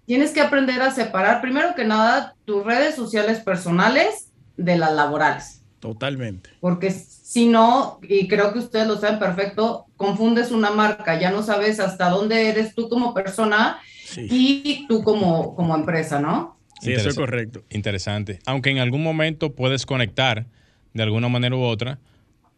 tienes 0.06 0.32
que 0.32 0.42
aprender 0.42 0.82
a 0.84 0.92
separar, 0.92 1.42
primero 1.42 1.74
que 1.74 1.86
nada, 1.86 2.36
tus 2.46 2.64
redes 2.64 2.94
sociales 2.94 3.40
personales 3.40 4.32
de 4.58 4.78
las 4.78 4.94
laborales. 4.94 5.64
Totalmente. 5.80 6.52
Porque 6.60 6.92
si 6.92 7.48
no, 7.48 8.00
y 8.04 8.28
creo 8.28 8.54
que 8.54 8.60
ustedes 8.60 8.88
lo 8.88 8.98
saben 8.98 9.18
perfecto, 9.18 9.88
confundes 9.98 10.52
una 10.52 10.70
marca, 10.70 11.20
ya 11.20 11.32
no 11.32 11.42
sabes 11.42 11.80
hasta 11.80 12.10
dónde 12.10 12.50
eres 12.50 12.76
tú 12.76 12.88
como 12.88 13.14
persona 13.16 13.80
y 14.18 14.86
tú 14.88 15.04
como, 15.04 15.56
como 15.56 15.76
empresa, 15.76 16.20
¿no? 16.20 16.58
Sí, 16.82 16.92
eso 16.92 17.10
es 17.10 17.16
correcto. 17.16 17.64
Interesante. 17.70 18.40
Aunque 18.46 18.70
en 18.70 18.80
algún 18.80 19.02
momento 19.02 19.56
puedes 19.56 19.86
conectar 19.86 20.48
de 20.94 21.04
alguna 21.04 21.30
manera 21.30 21.56
u 21.56 21.62
otra 21.62 22.00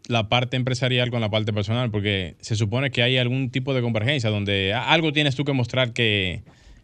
la 0.07 0.29
parte 0.29 0.57
empresarial 0.57 1.11
con 1.11 1.21
la 1.21 1.29
parte 1.29 1.53
personal, 1.53 1.91
porque 1.91 2.35
se 2.39 2.55
supone 2.55 2.91
que 2.91 3.03
hay 3.03 3.17
algún 3.17 3.49
tipo 3.49 3.73
de 3.73 3.81
convergencia 3.81 4.29
donde 4.29 4.73
algo 4.73 5.11
tienes 5.11 5.35
tú 5.35 5.43
que 5.43 5.53
mostrar 5.53 5.91
que, 5.93 6.43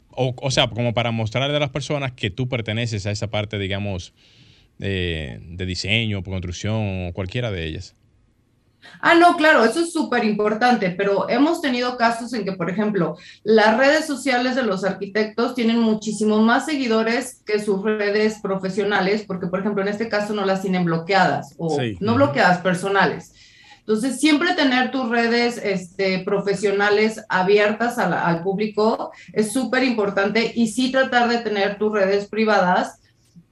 o, 0.09 0.35
o 0.41 0.51
sea, 0.51 0.67
como 0.67 0.93
para 0.93 1.11
mostrarle 1.11 1.55
a 1.55 1.59
las 1.59 1.69
personas 1.69 2.11
que 2.11 2.29
tú 2.29 2.49
perteneces 2.49 3.05
a 3.05 3.11
esa 3.11 3.29
parte, 3.29 3.57
digamos, 3.59 4.13
eh, 4.79 5.39
de 5.41 5.65
diseño, 5.65 6.23
construcción 6.23 7.07
o 7.07 7.13
cualquiera 7.13 7.51
de 7.51 7.65
ellas. 7.65 7.95
Ah, 9.01 9.15
no, 9.15 9.35
claro, 9.35 9.65
eso 9.65 9.81
es 9.81 9.91
súper 9.91 10.23
importante, 10.23 10.89
pero 10.91 11.29
hemos 11.29 11.61
tenido 11.61 11.97
casos 11.97 12.33
en 12.33 12.45
que, 12.45 12.53
por 12.53 12.69
ejemplo, 12.69 13.17
las 13.43 13.77
redes 13.77 14.05
sociales 14.05 14.55
de 14.55 14.63
los 14.63 14.83
arquitectos 14.83 15.55
tienen 15.55 15.79
muchísimo 15.79 16.41
más 16.41 16.65
seguidores 16.65 17.41
que 17.45 17.59
sus 17.59 17.83
redes 17.83 18.39
profesionales, 18.41 19.25
porque, 19.27 19.47
por 19.47 19.59
ejemplo, 19.59 19.81
en 19.81 19.89
este 19.89 20.07
caso 20.07 20.33
no 20.33 20.45
las 20.45 20.61
tienen 20.61 20.85
bloqueadas 20.85 21.53
o 21.57 21.77
no 21.99 22.15
bloqueadas 22.15 22.59
personales. 22.59 23.33
Entonces, 23.79 24.21
siempre 24.21 24.53
tener 24.53 24.91
tus 24.91 25.09
redes 25.09 25.59
este, 25.61 26.19
profesionales 26.19 27.21
abiertas 27.27 27.97
al 27.97 28.41
público 28.41 29.11
es 29.33 29.51
súper 29.51 29.83
importante 29.83 30.53
y 30.55 30.67
sí 30.67 30.89
tratar 30.89 31.27
de 31.27 31.39
tener 31.39 31.77
tus 31.77 31.91
redes 31.91 32.27
privadas 32.27 33.01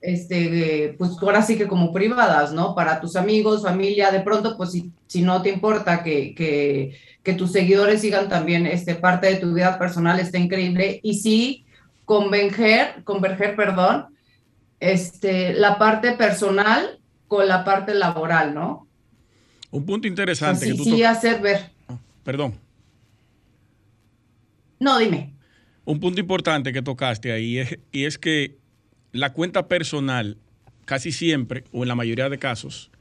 este, 0.01 0.95
pues 0.97 1.11
ahora 1.21 1.43
sí 1.43 1.57
que 1.57 1.67
como 1.67 1.93
privadas, 1.93 2.51
¿no? 2.51 2.73
Para 2.73 2.99
tus 2.99 3.15
amigos, 3.15 3.61
familia, 3.61 4.11
de 4.11 4.21
pronto, 4.21 4.57
pues 4.57 4.71
si, 4.71 4.91
si 5.07 5.21
no 5.21 5.41
te 5.41 5.49
importa 5.49 6.03
que, 6.03 6.33
que, 6.33 6.97
que, 7.21 7.33
tus 7.33 7.51
seguidores 7.51 8.01
sigan 8.01 8.27
también 8.27 8.65
este, 8.65 8.95
parte 8.95 9.27
de 9.27 9.35
tu 9.35 9.53
vida 9.53 9.77
personal, 9.77 10.19
está 10.19 10.39
increíble. 10.39 10.99
Y 11.03 11.15
sí, 11.19 11.65
converger, 12.05 13.03
converger, 13.03 13.55
perdón, 13.55 14.07
este, 14.79 15.53
la 15.53 15.77
parte 15.77 16.13
personal 16.13 16.99
con 17.27 17.47
la 17.47 17.63
parte 17.63 17.93
laboral, 17.93 18.55
¿no? 18.55 18.87
Un 19.69 19.85
punto 19.85 20.07
interesante. 20.07 20.65
que 20.65 20.73
tú 20.73 20.83
sí 20.83 21.03
hacer 21.03 21.39
ver. 21.41 21.69
Ah, 21.87 21.97
perdón. 22.23 22.55
No, 24.79 24.97
dime. 24.97 25.35
Un 25.85 25.99
punto 25.99 26.19
importante 26.19 26.73
que 26.73 26.81
tocaste 26.81 27.31
ahí 27.31 27.59
es, 27.59 27.77
y 27.91 28.05
es 28.05 28.17
que 28.17 28.60
la 29.11 29.33
cuenta 29.33 29.67
personal 29.67 30.37
casi 30.85 31.11
siempre, 31.11 31.63
o 31.71 31.83
en 31.83 31.87
la 31.87 31.95
mayoría 31.95 32.29
de 32.29 32.37
casos, 32.37 32.91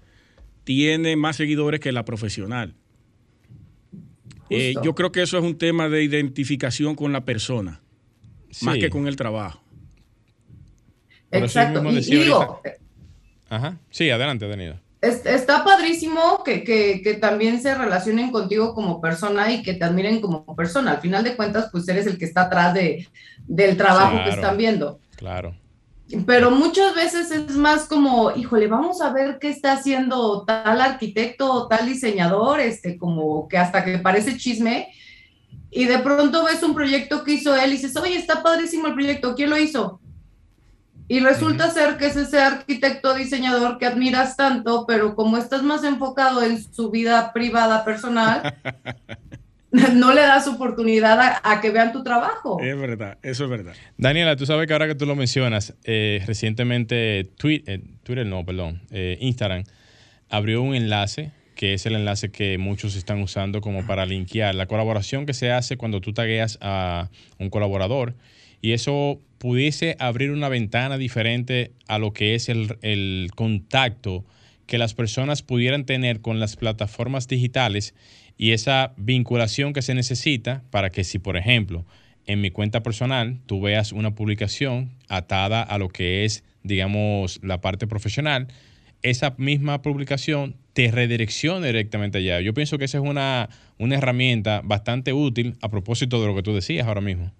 tiene 0.64 1.16
más 1.16 1.37
seguidores 1.37 1.81
que 1.81 1.92
la 1.92 2.05
profesional. 2.05 2.75
Eh, 4.49 4.75
yo 4.83 4.94
creo 4.94 5.12
que 5.12 5.23
eso 5.23 5.38
es 5.38 5.44
un 5.44 5.57
tema 5.57 5.88
de 5.88 6.03
identificación 6.03 6.94
con 6.94 7.12
la 7.12 7.25
persona, 7.25 7.81
más 8.62 8.79
que 8.79 8.90
con 8.90 9.07
el 9.07 9.16
trabajo. 9.16 9.62
Exacto. 11.31 11.83
Y, 11.88 12.01
digo, 12.01 12.61
Ajá. 13.49 13.77
Sí, 13.90 14.11
adelante, 14.11 14.49
Daniela. 14.49 14.81
está 15.03 15.64
padrísimo 15.64 16.42
que, 16.44 16.62
que, 16.64 17.18
también 17.20 17.62
se 17.62 17.75
relacionen 17.75 18.31
contigo 18.31 18.75
como 18.75 19.01
persona 19.01 19.53
y 19.53 19.62
que 19.62 19.75
te 19.75 19.85
admiren 19.85 20.20
como 20.20 20.44
persona. 20.57 20.92
Al 20.92 21.01
final 21.01 21.25
de 21.25 21.37
cuentas, 21.37 21.68
pues 21.70 21.88
eres 21.88 22.07
el 22.07 22.18
que 22.18 22.25
está 22.25 22.42
atrás 22.42 22.75
de, 22.75 23.09
del 23.46 23.77
trabajo 23.77 24.23
que 24.25 24.31
están 24.31 24.57
viendo. 24.57 25.01
Claro. 25.16 25.55
Pero 26.27 26.51
muchas 26.51 26.94
veces 26.94 27.31
es 27.31 27.57
más 27.57 27.85
como, 27.85 28.33
híjole, 28.33 28.66
vamos 28.66 29.01
a 29.01 29.12
ver 29.12 29.38
qué 29.38 29.49
está 29.49 29.73
haciendo 29.73 30.44
tal 30.44 30.81
arquitecto 30.81 31.53
o 31.53 31.68
tal 31.68 31.87
diseñador, 31.87 32.61
este, 32.61 32.99
como 32.99 33.49
que 33.49 33.59
hasta 33.59 33.85
que 33.85 33.99
parece 33.99 34.37
chisme. 34.37 34.88
Y 35.70 35.85
de 35.85 35.99
pronto 36.01 36.44
ves 36.44 36.62
un 36.62 36.75
proyecto 36.75 37.23
que 37.23 37.35
hizo 37.35 37.55
él 37.55 37.70
y 37.70 37.73
dices, 37.77 37.96
oye, 37.96 38.16
está 38.16 38.42
padrísimo 38.42 38.88
el 38.88 38.94
proyecto, 38.94 39.35
¿quién 39.37 39.51
lo 39.51 39.59
hizo? 39.59 40.01
Y 41.07 41.18
resulta 41.20 41.70
ser 41.70 41.96
que 41.96 42.07
es 42.07 42.16
ese 42.16 42.38
arquitecto 42.38 43.14
diseñador 43.14 43.79
que 43.79 43.87
admiras 43.87 44.37
tanto, 44.37 44.87
pero 44.87 45.16
como 45.16 45.38
estás 45.38 45.62
más 45.62 45.83
enfocado 45.83 46.42
en 46.42 46.62
su 46.73 46.90
vida 46.90 47.33
privada, 47.33 47.85
personal, 47.85 48.55
no 49.94 50.12
le 50.12 50.22
das 50.22 50.48
oportunidad 50.48 51.40
a, 51.42 51.61
que 51.61 51.70
vean 51.70 51.92
tu 51.92 52.02
trabajo. 52.02 52.61
Es 52.61 52.76
verdad, 52.78 53.18
eso 53.22 53.44
es 53.44 53.50
verdad. 53.50 53.74
Daniela, 53.96 54.37
tú 54.37 54.46
sabes 54.46 54.66
que 54.66 54.72
ahora 54.72 54.88
que 54.88 54.94
tú 54.94 55.06
lo 55.06 55.14
mencionas, 55.14 55.74
eh, 55.85 56.22
recientemente 56.26 57.30
Twitter, 57.37 57.80
eh, 57.80 57.85
Twitter, 58.02 58.26
no, 58.26 58.44
perdón, 58.44 58.83
eh, 58.90 59.16
Instagram 59.20 59.64
abrió 60.28 60.62
un 60.62 60.74
enlace 60.74 61.33
que 61.54 61.74
es 61.74 61.85
el 61.85 61.94
enlace 61.94 62.30
que 62.30 62.56
muchos 62.56 62.96
están 62.96 63.20
usando 63.20 63.61
como 63.61 63.87
para 63.87 64.06
linkear 64.06 64.54
la 64.54 64.64
colaboración 64.64 65.26
que 65.26 65.35
se 65.35 65.52
hace 65.52 65.76
cuando 65.76 66.00
tú 66.00 66.14
tagueas 66.14 66.56
a 66.62 67.11
un 67.38 67.50
colaborador 67.50 68.14
y 68.62 68.72
eso 68.72 69.20
pudiese 69.37 69.94
abrir 69.98 70.30
una 70.30 70.48
ventana 70.48 70.96
diferente 70.96 71.72
a 71.87 71.98
lo 71.98 72.14
que 72.14 72.35
es 72.35 72.48
el, 72.48 72.78
el 72.80 73.30
contacto 73.35 74.24
que 74.66 74.78
las 74.78 74.94
personas 74.94 75.42
pudieran 75.42 75.85
tener 75.85 76.22
con 76.22 76.40
las 76.40 76.56
plataformas 76.56 77.28
digitales 77.28 77.94
y 78.40 78.53
esa 78.53 78.94
vinculación 78.96 79.74
que 79.74 79.83
se 79.83 79.92
necesita 79.92 80.62
para 80.70 80.88
que 80.88 81.05
si, 81.05 81.18
por 81.18 81.37
ejemplo, 81.37 81.85
en 82.24 82.40
mi 82.40 82.50
cuenta 82.50 82.83
personal 82.83 83.38
tú 83.44 83.61
veas 83.61 83.92
una 83.92 84.14
publicación 84.14 84.92
atada 85.11 85.62
a 85.62 85.76
lo 85.76 85.90
que 85.90 86.24
es, 86.24 86.42
digamos, 86.62 87.38
la 87.42 87.61
parte 87.61 87.87
profesional, 87.87 88.48
esa 89.03 89.35
misma 89.37 89.83
publicación 89.83 90.57
te 90.72 90.90
redirecciona 90.90 91.66
directamente 91.66 92.16
allá. 92.16 92.40
Yo 92.40 92.55
pienso 92.55 92.79
que 92.79 92.87
esa 92.87 92.96
es 92.96 93.05
una, 93.05 93.50
una 93.76 93.96
herramienta 93.96 94.62
bastante 94.64 95.12
útil 95.12 95.59
a 95.61 95.68
propósito 95.68 96.18
de 96.22 96.29
lo 96.29 96.35
que 96.35 96.42
tú 96.42 96.55
decías 96.55 96.87
ahora 96.87 97.03
mismo. 97.03 97.33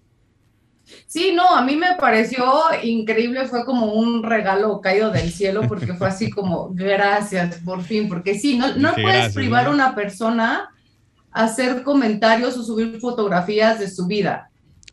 Sí, 1.07 1.31
no, 1.33 1.55
a 1.55 1.63
mí 1.63 1.77
me 1.77 1.95
pareció 1.99 2.45
increíble, 2.83 3.45
fue 3.45 3.65
como 3.65 3.93
un 3.93 4.21
regalo 4.21 4.79
caído 4.81 5.09
del 5.09 5.31
cielo, 5.31 5.63
porque 5.67 5.95
fue 5.95 6.09
así 6.09 6.29
como, 6.29 6.69
gracias, 6.73 7.57
por 7.65 7.81
fin, 7.81 8.07
porque 8.07 8.37
sí, 8.37 8.55
no, 8.55 8.75
no 8.75 8.93
puedes 8.93 9.33
privar 9.33 9.65
a 9.65 9.71
una 9.71 9.95
persona 9.95 10.69
hacer 11.31 11.83
comentarios 11.83 12.57
o 12.57 12.63
subir 12.63 12.99
fotografías 12.99 13.79
de 13.79 13.89
su 13.89 14.07
vida. 14.07 14.49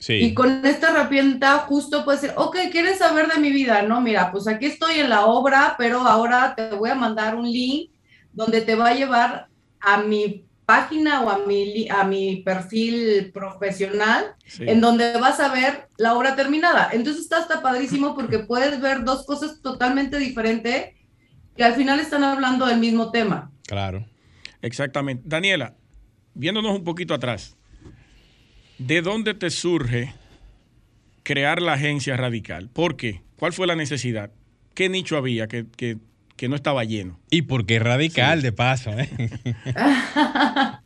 Y 0.09 0.33
con 0.33 0.65
esta 0.65 0.91
herramienta 0.91 1.59
justo 1.59 2.05
puede 2.05 2.19
ser, 2.19 2.35
ok, 2.37 2.57
¿quieres 2.71 2.99
saber 2.99 3.27
de 3.29 3.41
mi 3.41 3.51
vida? 3.51 3.83
No, 3.83 4.01
mira, 4.01 4.31
pues 4.31 4.47
aquí 4.47 4.67
estoy 4.67 5.01
en 5.01 5.11
la 5.11 5.27
obra, 5.27 5.75
pero 5.77 6.01
ahora 6.03 6.55
te 6.57 6.71
voy 6.71 6.91
a 6.91 6.95
mandar 6.95 7.35
un 7.35 7.51
link 7.51 7.91
donde 8.33 8.61
te 8.61 8.77
va 8.77 8.91
a 8.91 8.95
llevar 8.95 9.49
a 9.81 9.99
mi 10.03 10.45
página 10.65 11.23
o 11.23 11.31
a 11.31 11.39
mi, 11.47 11.89
a 11.89 12.05
mi 12.05 12.43
perfil 12.43 13.33
profesional, 13.33 14.37
en 14.61 14.81
donde 14.81 15.19
vas 15.19 15.41
a 15.41 15.53
ver 15.53 15.89
la 15.97 16.15
obra 16.15 16.37
terminada. 16.37 16.91
Entonces 16.93 17.23
está 17.23 17.39
hasta 17.39 17.61
padrísimo 17.61 18.15
porque 18.15 18.39
puedes 18.47 18.81
ver 18.81 19.03
dos 19.03 19.27
cosas 19.27 19.61
totalmente 19.63 20.19
diferentes 20.19 20.95
que 21.57 21.65
al 21.65 21.75
final 21.75 21.99
están 21.99 22.23
hablando 22.23 22.67
del 22.67 22.79
mismo 22.79 23.11
tema. 23.11 23.51
Claro. 23.67 24.07
Exactamente. 24.63 25.23
Daniela, 25.27 25.75
viéndonos 26.39 26.75
un 26.75 26.85
poquito 26.85 27.15
atrás, 27.15 27.57
¿de 28.79 29.03
dónde 29.03 29.35
te 29.35 29.51
surge 29.51 30.15
crear 31.25 31.61
la 31.61 31.75
agencia 31.75 32.17
radical? 32.17 32.71
¿Por 32.73 32.97
qué? 32.97 33.23
¿Cuál 33.39 33.53
fue 33.53 33.67
la 33.67 33.75
necesidad? 33.75 34.31
¿Qué 34.73 34.89
nicho 34.89 35.17
había 35.17 35.49
que, 35.49 35.99
no 36.49 36.55
estaba 36.55 36.85
lleno? 36.85 37.19
Y 37.29 37.43
por 37.43 37.67
qué 37.67 37.81
radical, 37.81 38.41
de 38.41 38.53
paso. 38.53 38.91
¿eh? 38.93 39.11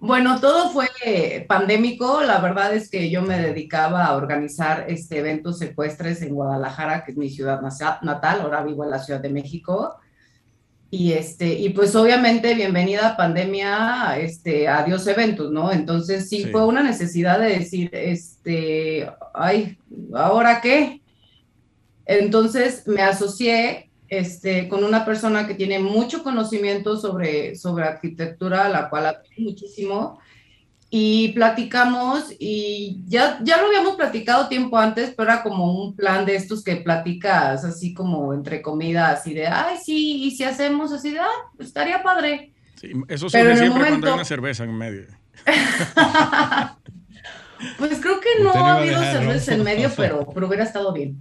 bueno, 0.00 0.40
todo 0.40 0.70
fue 0.70 0.88
pandémico. 1.48 2.22
La 2.22 2.40
verdad 2.40 2.74
es 2.74 2.90
que 2.90 3.08
yo 3.08 3.22
me 3.22 3.38
dedicaba 3.38 4.06
a 4.06 4.16
organizar 4.16 4.86
este, 4.88 5.18
eventos 5.18 5.60
secuestres 5.60 6.22
en 6.22 6.34
Guadalajara, 6.34 7.04
que 7.04 7.12
es 7.12 7.16
mi 7.16 7.30
ciudad 7.30 7.60
natal. 8.02 8.40
Ahora 8.40 8.64
vivo 8.64 8.82
en 8.82 8.90
la 8.90 8.98
Ciudad 8.98 9.20
de 9.20 9.30
México. 9.30 10.00
Y, 10.96 11.12
este, 11.12 11.58
y 11.58 11.70
pues 11.70 11.96
obviamente, 11.96 12.54
bienvenida 12.54 13.16
pandemia, 13.16 14.16
este, 14.16 14.68
adiós 14.68 15.04
eventos, 15.08 15.50
¿no? 15.50 15.72
Entonces 15.72 16.28
sí, 16.28 16.44
fue 16.52 16.64
una 16.64 16.84
necesidad 16.84 17.40
de 17.40 17.58
decir, 17.58 17.90
este, 17.92 19.10
ay, 19.34 19.76
¿ahora 20.14 20.60
qué? 20.60 21.02
Entonces 22.06 22.86
me 22.86 23.02
asocié 23.02 23.90
este, 24.06 24.68
con 24.68 24.84
una 24.84 25.04
persona 25.04 25.48
que 25.48 25.54
tiene 25.54 25.80
mucho 25.80 26.22
conocimiento 26.22 26.96
sobre, 26.96 27.56
sobre 27.56 27.86
arquitectura, 27.86 28.68
la 28.68 28.88
cual 28.88 29.06
admiro 29.06 29.50
muchísimo, 29.50 30.20
y 30.96 31.30
platicamos 31.30 32.32
y 32.38 33.00
ya, 33.08 33.40
ya 33.42 33.56
lo 33.56 33.66
habíamos 33.66 33.96
platicado 33.96 34.46
tiempo 34.46 34.78
antes, 34.78 35.12
pero 35.16 35.28
era 35.28 35.42
como 35.42 35.74
un 35.74 35.96
plan 35.96 36.24
de 36.24 36.36
estos 36.36 36.62
que 36.62 36.76
platicas 36.76 37.64
así 37.64 37.92
como 37.92 38.32
entre 38.32 38.62
comidas, 38.62 39.18
así 39.18 39.34
de, 39.34 39.48
ay, 39.48 39.78
sí, 39.84 40.22
y 40.22 40.30
si 40.30 40.44
hacemos 40.44 40.92
así 40.92 41.10
de, 41.10 41.18
ah, 41.18 41.50
estaría 41.58 42.00
padre. 42.00 42.52
Sí, 42.76 42.92
eso 43.08 43.28
suele 43.28 43.56
siempre 43.56 43.88
cuando 43.88 44.06
hay 44.06 44.12
una 44.12 44.24
cerveza 44.24 44.62
en 44.62 44.78
medio. 44.78 45.06
pues 47.78 47.98
creo 48.00 48.20
que 48.20 48.44
no 48.44 48.52
ha 48.52 48.78
habido 48.78 49.02
cerveza 49.02 49.54
en 49.54 49.64
medio, 49.64 49.90
pero, 49.96 50.28
pero 50.32 50.46
hubiera 50.46 50.62
estado 50.62 50.92
bien. 50.92 51.20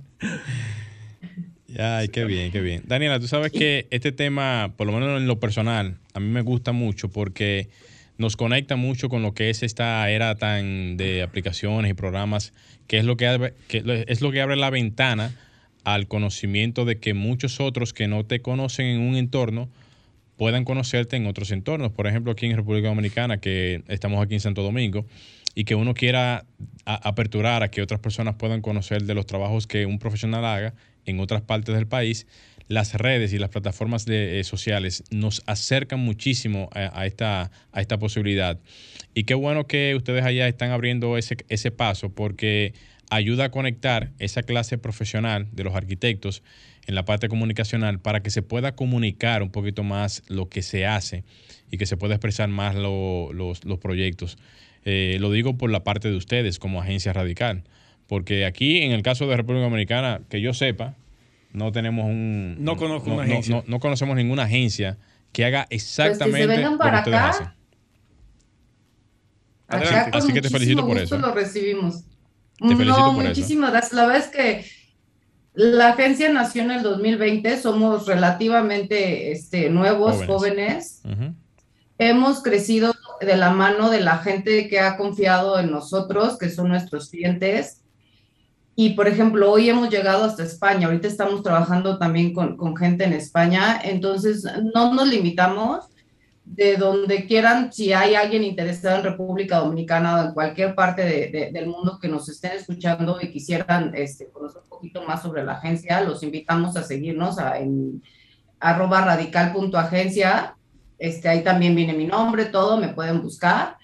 Ay, 1.79 2.09
qué 2.09 2.25
bien, 2.25 2.51
qué 2.51 2.61
bien. 2.61 2.83
Daniela, 2.85 3.19
tú 3.19 3.27
sabes 3.27 3.51
que 3.51 3.87
este 3.89 4.11
tema, 4.11 4.71
por 4.77 4.85
lo 4.85 4.93
menos 4.93 5.19
en 5.19 5.25
lo 5.25 5.39
personal, 5.39 5.97
a 6.13 6.19
mí 6.19 6.27
me 6.27 6.41
gusta 6.41 6.73
mucho 6.73 7.09
porque 7.09 7.69
nos 8.17 8.35
conecta 8.35 8.75
mucho 8.75 9.09
con 9.09 9.21
lo 9.21 9.33
que 9.33 9.49
es 9.49 9.63
esta 9.63 10.09
era 10.09 10.35
tan 10.35 10.97
de 10.97 11.23
aplicaciones 11.23 11.91
y 11.91 11.93
programas, 11.93 12.53
que 12.87 12.97
es 12.97 13.05
lo 13.05 13.17
que, 13.17 13.27
abre, 13.27 13.53
es 13.69 14.21
lo 14.21 14.31
que 14.31 14.41
abre 14.41 14.55
la 14.55 14.69
ventana 14.69 15.35
al 15.83 16.07
conocimiento 16.07 16.85
de 16.85 16.99
que 16.99 17.13
muchos 17.13 17.59
otros 17.59 17.93
que 17.93 18.07
no 18.07 18.25
te 18.25 18.41
conocen 18.41 18.85
en 18.85 19.01
un 19.01 19.15
entorno 19.15 19.69
puedan 20.37 20.63
conocerte 20.63 21.15
en 21.15 21.27
otros 21.27 21.51
entornos. 21.51 21.91
Por 21.91 22.07
ejemplo, 22.07 22.31
aquí 22.31 22.45
en 22.45 22.55
República 22.55 22.87
Dominicana, 22.87 23.39
que 23.39 23.83
estamos 23.87 24.23
aquí 24.23 24.35
en 24.35 24.39
Santo 24.39 24.63
Domingo, 24.63 25.05
y 25.55 25.65
que 25.65 25.75
uno 25.75 25.93
quiera 25.93 26.45
aperturar 26.85 27.61
a 27.61 27.69
que 27.69 27.81
otras 27.81 27.99
personas 27.99 28.35
puedan 28.35 28.61
conocer 28.61 29.03
de 29.03 29.13
los 29.13 29.25
trabajos 29.25 29.67
que 29.67 29.85
un 29.85 29.99
profesional 29.99 30.45
haga, 30.45 30.73
en 31.05 31.19
otras 31.19 31.41
partes 31.41 31.75
del 31.75 31.87
país, 31.87 32.27
las 32.67 32.93
redes 32.93 33.33
y 33.33 33.39
las 33.39 33.49
plataformas 33.49 34.05
de, 34.05 34.39
eh, 34.39 34.43
sociales 34.43 35.03
nos 35.11 35.43
acercan 35.45 35.99
muchísimo 35.99 36.69
a, 36.73 37.05
esta, 37.05 37.51
a 37.71 37.81
esta 37.81 37.99
posibilidad. 37.99 38.59
Y 39.13 39.25
qué 39.25 39.33
bueno 39.33 39.67
que 39.67 39.95
ustedes 39.95 40.23
allá 40.23 40.47
están 40.47 40.71
abriendo 40.71 41.17
ese, 41.17 41.37
ese 41.49 41.71
paso 41.71 42.09
porque 42.09 42.73
ayuda 43.09 43.45
a 43.45 43.51
conectar 43.51 44.11
esa 44.19 44.43
clase 44.43 44.77
profesional 44.77 45.47
de 45.51 45.63
los 45.63 45.75
arquitectos 45.75 46.41
en 46.87 46.95
la 46.95 47.05
parte 47.05 47.29
comunicacional 47.29 47.99
para 47.99 48.21
que 48.21 48.29
se 48.29 48.41
pueda 48.41 48.75
comunicar 48.75 49.43
un 49.43 49.51
poquito 49.51 49.83
más 49.83 50.23
lo 50.27 50.49
que 50.49 50.61
se 50.61 50.85
hace 50.85 51.23
y 51.71 51.77
que 51.77 51.85
se 51.85 51.97
pueda 51.97 52.15
expresar 52.15 52.49
más 52.49 52.75
los, 52.75 53.33
los, 53.65 53.79
proyectos. 53.79 54.37
Eh, 54.85 55.17
lo 55.19 55.31
digo 55.31 55.57
por 55.57 55.71
la 55.71 55.83
parte 55.83 56.09
de 56.09 56.15
ustedes 56.15 56.59
como 56.59 56.81
agencia 56.81 57.13
radical, 57.13 57.63
porque 58.07 58.45
aquí 58.45 58.79
en 58.81 58.91
el 58.91 59.01
caso 59.01 59.27
de 59.27 59.37
República 59.37 59.63
Dominicana, 59.63 60.21
que 60.29 60.41
yo 60.41 60.53
sepa, 60.53 60.95
no 61.53 61.71
tenemos 61.71 62.05
un... 62.05 62.57
No 62.59 62.75
conozco 62.75 63.11
una 63.11 63.23
agencia. 63.23 63.63
No, 63.67 63.79
conocemos 63.79 64.15
ninguna 64.15 64.43
agencia 64.43 64.97
que 65.31 65.45
haga 65.45 65.67
exactamente 65.69 66.45
pues 66.45 66.57
si 66.57 66.63
se 66.63 66.77
para 66.77 66.99
acá, 66.99 67.55
Así 69.67 70.33
que 70.33 70.41
te 70.41 70.49
felicito 70.49 70.85
por 70.85 70.97
eso. 70.97 71.17
lo 71.17 71.33
recibimos. 71.33 72.03
no, 72.59 73.13
muchísimas 73.13 73.71
gracias. 73.71 73.93
La 73.93 74.05
verdad 74.05 74.23
es 74.23 74.29
que 74.29 74.65
la 75.53 75.89
agencia 75.89 76.31
nació 76.31 76.63
en 76.63 76.71
el 76.71 76.83
2020, 76.83 77.61
somos 77.61 78.07
relativamente 78.07 79.31
este, 79.31 79.69
nuevos, 79.69 80.25
jóvenes. 80.25 81.01
Hemos 81.99 82.41
crecido 82.41 82.95
de 83.21 83.37
la 83.37 83.51
mano 83.51 83.91
de 83.91 84.01
la 84.01 84.17
gente 84.17 84.67
que 84.67 84.79
ha 84.79 84.97
confiado 84.97 85.59
en 85.59 85.71
nosotros, 85.71 86.37
que 86.37 86.49
son 86.49 86.69
nuestros 86.69 87.09
clientes. 87.09 87.82
Y, 88.75 88.91
por 88.91 89.07
ejemplo, 89.07 89.51
hoy 89.51 89.69
hemos 89.69 89.89
llegado 89.89 90.23
hasta 90.23 90.43
España, 90.43 90.87
ahorita 90.87 91.07
estamos 91.07 91.43
trabajando 91.43 91.99
también 91.99 92.33
con, 92.33 92.57
con 92.57 92.75
gente 92.75 93.03
en 93.03 93.13
España, 93.13 93.79
entonces 93.83 94.45
no 94.73 94.93
nos 94.93 95.07
limitamos 95.07 95.85
de 96.45 96.75
donde 96.75 97.25
quieran, 97.25 97.71
si 97.71 97.93
hay 97.93 98.15
alguien 98.15 98.43
interesado 98.43 98.97
en 98.97 99.03
República 99.03 99.59
Dominicana 99.59 100.15
o 100.15 100.25
en 100.25 100.33
cualquier 100.33 100.75
parte 100.75 101.03
de, 101.03 101.51
del 101.51 101.67
mundo 101.67 101.99
que 102.01 102.09
nos 102.09 102.27
estén 102.27 102.53
escuchando 102.53 103.17
y 103.21 103.31
quisieran 103.31 103.93
este, 103.95 104.29
conocer 104.29 104.61
un 104.63 104.69
poquito 104.69 105.03
más 105.03 105.21
sobre 105.21 105.43
la 105.43 105.53
agencia, 105.53 106.01
los 106.01 106.21
invitamos 106.21 106.75
a 106.75 106.83
seguirnos 106.83 107.37
en 107.37 108.03
arroba 108.59 109.05
radical.agencia. 109.05 110.55
Este, 110.99 111.29
ahí 111.29 111.43
también 111.43 111.75
viene 111.75 111.93
mi 111.93 112.05
nombre, 112.05 112.45
todo, 112.45 112.77
me 112.77 112.89
pueden 112.89 113.21
buscar. 113.21 113.77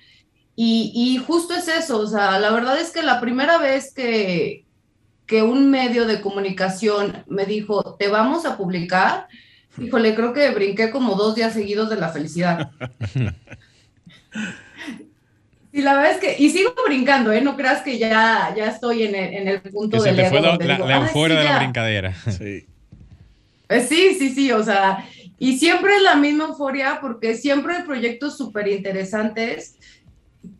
Y, 0.55 0.91
y, 0.93 1.17
justo 1.17 1.53
es 1.53 1.69
eso, 1.69 1.99
o 1.99 2.07
sea, 2.07 2.37
la 2.39 2.51
verdad 2.51 2.77
es 2.77 2.91
que 2.91 3.01
la 3.01 3.21
primera 3.21 3.57
vez 3.57 3.93
que, 3.93 4.65
que 5.30 5.43
un 5.43 5.69
medio 5.69 6.05
de 6.05 6.19
comunicación 6.19 7.23
me 7.27 7.45
dijo, 7.45 7.95
te 7.97 8.09
vamos 8.09 8.45
a 8.45 8.57
publicar, 8.57 9.27
Híjole, 9.82 10.15
creo 10.15 10.34
que 10.34 10.49
brinqué 10.49 10.89
como 10.89 11.15
dos 11.15 11.36
días 11.36 11.53
seguidos 11.53 11.89
de 11.89 11.95
la 11.95 12.09
felicidad. 12.09 12.71
Y 15.71 15.84
la 15.84 15.93
verdad 15.93 16.13
es 16.13 16.17
que, 16.17 16.36
y 16.43 16.49
sigo 16.49 16.73
brincando, 16.84 17.32
¿eh? 17.32 17.41
No 17.41 17.55
creas 17.55 17.84
que 17.84 17.99
ya, 17.99 18.51
ya 18.57 18.65
estoy 18.65 19.03
en 19.03 19.13
el, 19.13 19.34
en 19.36 19.47
el 19.47 19.61
punto 19.61 20.01
de 20.01 20.13
la, 20.13 20.77
la 20.80 20.97
euforia 20.97 21.38
de 21.38 21.45
la 21.45 21.59
brincadera. 21.59 22.15
Sí. 22.38 22.65
Eh, 23.69 23.86
sí, 23.88 24.15
sí, 24.17 24.34
sí, 24.34 24.51
o 24.51 24.63
sea, 24.63 25.05
y 25.38 25.59
siempre 25.59 25.95
es 25.97 26.01
la 26.01 26.15
misma 26.15 26.45
euforia 26.45 26.97
porque 26.99 27.36
siempre 27.36 27.75
hay 27.75 27.84
proyectos 27.84 28.36
súper 28.36 28.67
interesantes 28.67 29.77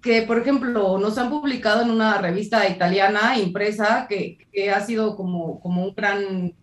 que, 0.01 0.23
por 0.23 0.39
ejemplo, 0.39 0.97
nos 0.97 1.17
han 1.17 1.30
publicado 1.30 1.82
en 1.82 1.91
una 1.91 2.17
revista 2.17 2.67
italiana 2.67 3.38
impresa 3.38 4.07
que, 4.09 4.38
que 4.51 4.71
ha 4.71 4.82
sido 4.82 5.15
como, 5.15 5.59
como 5.59 5.84
un 5.84 5.93
gran 5.95 6.53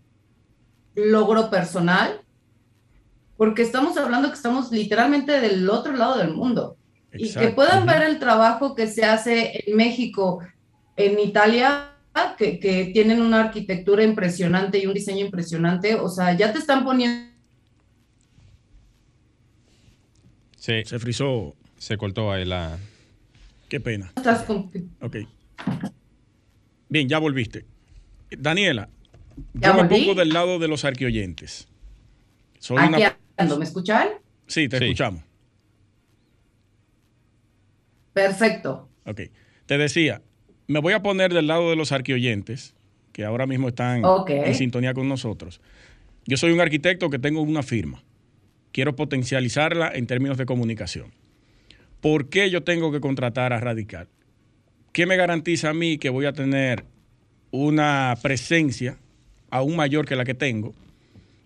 logro 0.95 1.51
personal 1.51 2.21
porque 3.37 3.63
estamos 3.63 3.97
hablando 3.97 4.29
que 4.29 4.35
estamos 4.35 4.73
literalmente 4.73 5.41
del 5.41 5.69
otro 5.69 5.93
lado 5.95 6.19
del 6.19 6.33
mundo. 6.33 6.77
Y 7.13 7.33
que 7.33 7.49
puedan 7.49 7.87
ver 7.87 8.03
el 8.03 8.19
trabajo 8.19 8.75
que 8.75 8.87
se 8.87 9.05
hace 9.05 9.65
en 9.67 9.77
México, 9.77 10.41
en 10.97 11.19
Italia, 11.19 11.93
que, 12.37 12.59
que, 12.59 12.87
tienen 12.93 13.23
una 13.23 13.41
arquitectura 13.41 14.03
impresionante 14.03 14.79
y 14.79 14.87
un 14.87 14.95
diseño 14.95 15.25
impresionante, 15.25 15.95
o 15.95 16.09
sea, 16.09 16.35
ya 16.35 16.53
te 16.53 16.59
están 16.59 16.85
poniendo... 16.85 17.31
Sí. 20.57 20.83
Se 20.85 20.99
frizó. 20.99 21.55
Se 21.79 21.97
cortó 21.97 22.33
ahí 22.33 22.45
la... 22.45 22.79
Qué 23.69 23.81
pena. 23.81 24.13
Estás 24.17 24.43
con... 24.45 24.71
Ok. 25.01 25.17
Bien, 26.89 27.09
ya 27.09 27.19
volviste. 27.19 27.65
Daniela, 28.31 28.89
yo 29.55 29.75
me 29.75 29.85
pongo 29.85 30.15
del 30.15 30.31
lado 30.31 30.59
de 30.59 30.69
los 30.69 30.85
arqueoyentes. 30.85 31.69
Soy 32.59 32.79
una 32.79 32.99
¿Me 33.59 33.65
escuchan? 33.65 34.09
Sí, 34.47 34.69
te 34.69 34.77
escuchamos. 34.79 35.23
Perfecto. 38.13 38.89
Ok. 39.05 39.23
Te 39.67 39.79
decía, 39.79 40.23
me 40.69 40.81
voy 40.81 40.95
a 40.95 41.03
poner 41.03 41.35
del 41.35 41.47
lado 41.47 41.71
de 41.71 41.77
los 41.77 41.93
arqueoyentes, 41.93 42.75
que 43.13 43.25
ahora 43.25 43.47
mismo 43.47 43.69
están 43.69 44.03
en 44.29 44.55
sintonía 44.55 44.95
con 44.95 45.09
nosotros. 45.09 45.61
Yo 46.25 46.37
soy 46.37 46.53
un 46.53 46.61
arquitecto 46.61 47.11
que 47.11 47.19
tengo 47.19 47.43
una 47.43 47.63
firma. 47.63 48.03
Quiero 48.73 48.97
potencializarla 48.97 49.91
en 49.95 50.07
términos 50.07 50.39
de 50.39 50.47
comunicación. 50.47 51.13
¿Por 52.01 52.29
qué 52.29 52.51
yo 52.51 52.63
tengo 52.63 52.93
que 52.93 53.01
contratar 53.01 53.53
a 53.53 53.61
Radical? 53.61 54.09
¿Qué 54.93 55.07
me 55.07 55.17
garantiza 55.17 55.71
a 55.71 55.75
mí 55.75 55.99
que 55.99 56.11
voy 56.11 56.27
a 56.27 56.33
tener 56.33 56.85
una 57.51 58.17
presencia 58.23 58.99
aún 59.51 59.77
mayor 59.77 60.07
que 60.07 60.17
la 60.17 60.25
que 60.25 60.35
tengo 60.35 60.75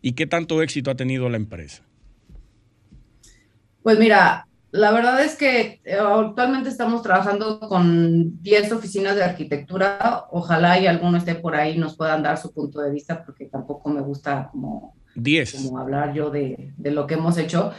y 0.03 0.13
qué 0.13 0.27
tanto 0.27 0.63
éxito 0.63 0.91
ha 0.91 0.95
tenido 0.95 1.29
la 1.29 1.37
empresa? 1.37 1.83
Pues 3.83 3.99
mira, 3.99 4.47
la 4.73 4.93
verdad 4.93 5.23
es 5.23 5.35
que 5.35 5.81
eh, 5.85 5.99
actualmente 5.99 6.69
estamos 6.69 7.03
trabajando 7.03 7.59
con 7.61 8.41
10 8.41 8.73
oficinas 8.73 9.17
de 9.17 9.25
arquitectura. 9.25 10.27
Ojalá 10.31 10.79
y 10.79 10.87
alguno 10.87 11.19
esté 11.19 11.35
por 11.35 11.57
ahí 11.57 11.77
nos 11.77 11.97
puedan 11.97 12.23
dar 12.23 12.39
su 12.39 12.53
punto 12.53 12.81
de 12.81 12.91
vista, 12.91 13.25
porque 13.25 13.47
tampoco 13.47 13.91
me 13.91 14.01
gusta 14.01 14.49
como, 14.53 14.95
10. 15.17 15.55
como 15.55 15.79
hablar 15.79 16.15
yo 16.15 16.31
de, 16.31 16.73
de, 16.77 16.91
lo 16.93 17.07
que 17.07 17.15
hemos 17.15 17.37
hecho. 17.37 17.73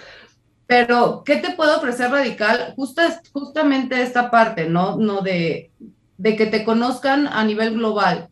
Pero, 0.72 1.24
¿qué 1.26 1.36
te 1.36 1.52
puedo 1.52 1.76
ofrecer 1.76 2.12
radical? 2.12 2.72
Justa, 2.78 3.22
justamente 3.34 4.02
esta 4.02 4.32
parte, 4.32 4.70
¿no? 4.70 4.96
no 4.96 5.20
de, 5.20 5.70
de 6.18 6.36
que 6.38 6.46
te 6.46 6.64
conozcan 6.64 7.28
a 7.28 7.44
nivel 7.44 7.74
global 7.74 8.30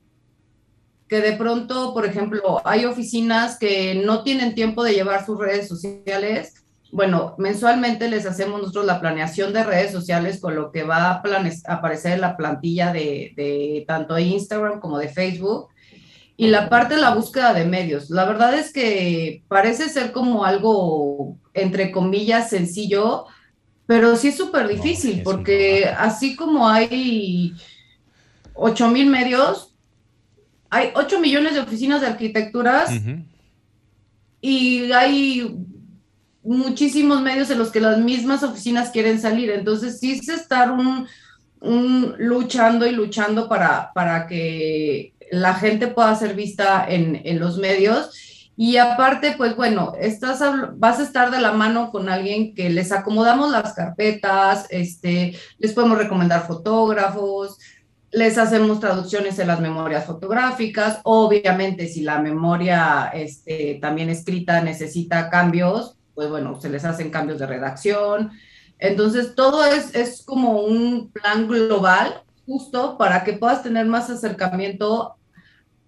que 1.09 1.19
de 1.19 1.33
pronto, 1.33 1.93
por 1.93 2.05
ejemplo, 2.05 2.61
hay 2.63 2.85
oficinas 2.85 3.59
que 3.59 3.95
no 4.05 4.23
tienen 4.23 4.55
tiempo 4.55 4.85
de 4.85 4.93
llevar 4.93 5.25
sus 5.25 5.37
redes 5.37 5.67
sociales. 5.67 6.53
Bueno, 6.93 7.35
mensualmente 7.37 8.07
les 8.07 8.25
hacemos 8.25 8.61
nosotros 8.61 8.85
la 8.85 9.01
planeación 9.01 9.51
de 9.51 9.65
redes 9.65 9.91
sociales 9.91 10.39
con 10.39 10.55
lo 10.55 10.71
que 10.71 10.83
va 10.83 11.11
a, 11.11 11.21
aparecer 11.67 12.13
en 12.13 12.21
la 12.21 12.37
plantilla 12.37 12.93
de, 12.93 13.33
de 13.35 13.83
tanto 13.85 14.17
Instagram 14.17 14.79
como 14.79 14.97
de 14.97 15.09
Facebook. 15.09 15.67
Y 16.39 16.47
la 16.47 16.69
parte 16.69 16.95
de 16.95 17.01
la 17.01 17.13
búsqueda 17.13 17.53
de 17.53 17.65
medios. 17.65 18.09
La 18.09 18.23
verdad 18.23 18.53
es 18.53 18.71
que 18.71 19.43
parece 19.49 19.89
ser 19.89 20.13
como 20.13 20.45
algo, 20.45 21.37
entre 21.53 21.91
comillas, 21.91 22.49
sencillo, 22.49 23.25
pero 23.85 24.15
sí 24.15 24.29
es 24.29 24.37
súper 24.37 24.69
difícil, 24.69 25.21
porque 25.21 25.93
así 25.97 26.37
como 26.37 26.65
hay 26.65 27.53
8 28.53 28.87
mil 28.87 29.09
medios, 29.09 29.75
hay 30.69 30.91
8 30.95 31.19
millones 31.19 31.55
de 31.55 31.59
oficinas 31.59 31.99
de 31.99 32.07
arquitecturas 32.07 32.89
y 34.39 34.93
hay 34.93 35.57
muchísimos 36.41 37.21
medios 37.21 37.49
en 37.49 37.59
los 37.59 37.69
que 37.69 37.81
las 37.81 37.97
mismas 37.97 38.43
oficinas 38.43 38.91
quieren 38.91 39.19
salir. 39.19 39.49
Entonces, 39.49 39.99
sí 39.99 40.13
es 40.13 40.29
estar 40.29 40.71
un, 40.71 41.05
luchando 42.17 42.87
y 42.87 42.91
luchando 42.91 43.49
para, 43.49 43.91
para 43.91 44.25
que 44.25 45.15
la 45.31 45.53
gente 45.53 45.87
pueda 45.87 46.15
ser 46.15 46.35
vista 46.35 46.85
en, 46.87 47.21
en 47.23 47.39
los 47.39 47.57
medios. 47.57 48.11
Y 48.61 48.75
aparte, 48.75 49.35
pues 49.37 49.55
bueno, 49.55 49.93
estás, 49.97 50.41
vas 50.75 50.99
a 50.99 51.03
estar 51.03 51.31
de 51.31 51.39
la 51.39 51.53
mano 51.53 51.91
con 51.91 52.09
alguien 52.09 52.53
que 52.53 52.69
les 52.69 52.91
acomodamos 52.91 53.51
las 53.51 53.71
carpetas, 53.73 54.67
este, 54.69 55.33
les 55.59 55.71
podemos 55.71 55.97
recomendar 55.97 56.45
fotógrafos, 56.45 57.57
les 58.11 58.37
hacemos 58.37 58.81
traducciones 58.81 59.39
en 59.39 59.47
las 59.47 59.61
memorias 59.61 60.05
fotográficas. 60.05 60.99
Obviamente, 61.03 61.87
si 61.87 62.01
la 62.01 62.19
memoria 62.19 63.09
este, 63.13 63.79
también 63.81 64.09
escrita 64.09 64.61
necesita 64.61 65.29
cambios, 65.29 65.95
pues 66.13 66.29
bueno, 66.29 66.59
se 66.59 66.67
les 66.67 66.83
hacen 66.83 67.11
cambios 67.11 67.39
de 67.39 67.47
redacción. 67.47 68.31
Entonces, 68.77 69.35
todo 69.35 69.63
es, 69.63 69.95
es 69.95 70.21
como 70.23 70.59
un 70.61 71.11
plan 71.11 71.47
global 71.47 72.23
justo 72.45 72.97
para 72.97 73.23
que 73.23 73.33
puedas 73.33 73.63
tener 73.63 73.85
más 73.85 74.09
acercamiento 74.09 75.15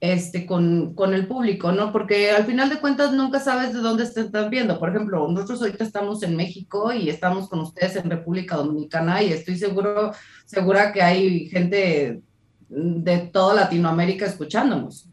este, 0.02 0.48
con, 0.48 0.96
con, 0.96 1.14
el 1.14 1.28
público, 1.28 1.72
¿no? 1.72 1.92
Porque 1.92 2.32
al 2.32 2.46
final 2.46 2.70
de 2.70 2.80
cuentas 2.80 3.14
nunca 3.14 3.40
sabes 3.40 3.72
de 3.72 3.80
dónde 3.80 4.04
están 4.04 4.50
viendo. 4.50 4.80
Por 4.80 4.90
ejemplo, 4.90 5.28
nosotros 5.28 5.62
ahorita 5.62 5.84
estamos 5.84 6.24
en 6.24 6.36
México 6.36 6.92
y 6.92 7.08
estamos 7.08 7.48
con 7.48 7.60
ustedes 7.60 7.96
en 7.98 8.10
República 8.10 8.56
Dominicana 8.56 9.22
y 9.22 9.32
estoy 9.32 9.58
seguro, 9.58 10.12
segura 10.46 10.92
que 10.92 11.04
hay 11.04 11.48
gente 11.50 12.20
de 12.68 13.18
toda 13.32 13.54
Latinoamérica 13.54 14.26
escuchándonos. 14.26 15.06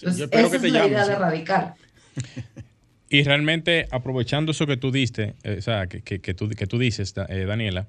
Entonces, 0.00 0.28
esa 0.32 0.56
es 0.56 0.72
la 0.72 0.86
idea 0.88 1.06
de 1.06 1.14
radical. 1.14 1.74
Y 3.08 3.22
realmente, 3.22 3.86
aprovechando 3.92 4.50
eso 4.50 4.66
que 4.66 4.76
tú 4.76 4.90
diste, 4.90 5.34
eh, 5.44 5.56
o 5.58 5.62
sea, 5.62 5.86
que, 5.86 6.00
que, 6.00 6.34
tú, 6.34 6.48
que 6.48 6.66
tú 6.66 6.78
dices, 6.78 7.14
eh, 7.28 7.44
Daniela, 7.44 7.86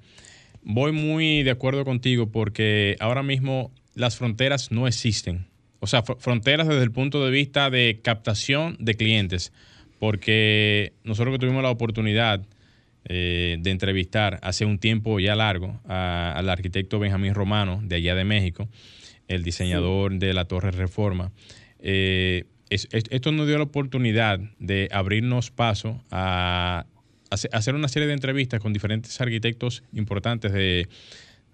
voy 0.61 0.91
muy 0.91 1.41
de 1.41 1.49
acuerdo 1.49 1.83
contigo 1.83 2.27
porque 2.27 2.95
ahora 2.99 3.23
mismo 3.23 3.71
las 3.95 4.17
fronteras 4.17 4.71
no 4.71 4.85
existen. 4.85 5.47
O 5.83 5.87
sea, 5.87 6.01
fronteras 6.01 6.65
desde 6.65 6.83
el 6.83 6.91
punto 6.91 7.25
de 7.25 7.29
vista 7.29 7.69
de 7.69 7.99
captación 8.01 8.77
de 8.79 8.95
clientes. 8.95 9.51
Porque 9.99 10.93
nosotros 11.03 11.35
que 11.35 11.39
tuvimos 11.39 11.61
la 11.61 11.71
oportunidad 11.71 12.41
eh, 13.03 13.57
de 13.59 13.69
entrevistar 13.69 14.39
hace 14.43 14.63
un 14.63 14.79
tiempo 14.79 15.19
ya 15.19 15.35
largo 15.35 15.81
al 15.83 16.49
arquitecto 16.49 16.99
Benjamín 16.99 17.33
Romano 17.33 17.81
de 17.83 17.97
allá 17.97 18.15
de 18.15 18.23
México, 18.23 18.69
el 19.27 19.43
diseñador 19.43 20.13
de 20.19 20.33
la 20.33 20.45
Torre 20.45 20.71
Reforma. 20.71 21.33
Eh, 21.79 22.45
esto 22.69 23.33
nos 23.33 23.45
dio 23.45 23.57
la 23.57 23.65
oportunidad 23.65 24.39
de 24.59 24.87
abrirnos 24.89 25.51
paso 25.51 26.01
a, 26.11 26.85
hacer 27.29 27.75
una 27.75 27.89
serie 27.89 28.07
de 28.07 28.13
entrevistas 28.13 28.61
con 28.61 28.71
diferentes 28.71 29.19
arquitectos 29.19 29.83
importantes 29.91 30.53
de 30.53 30.87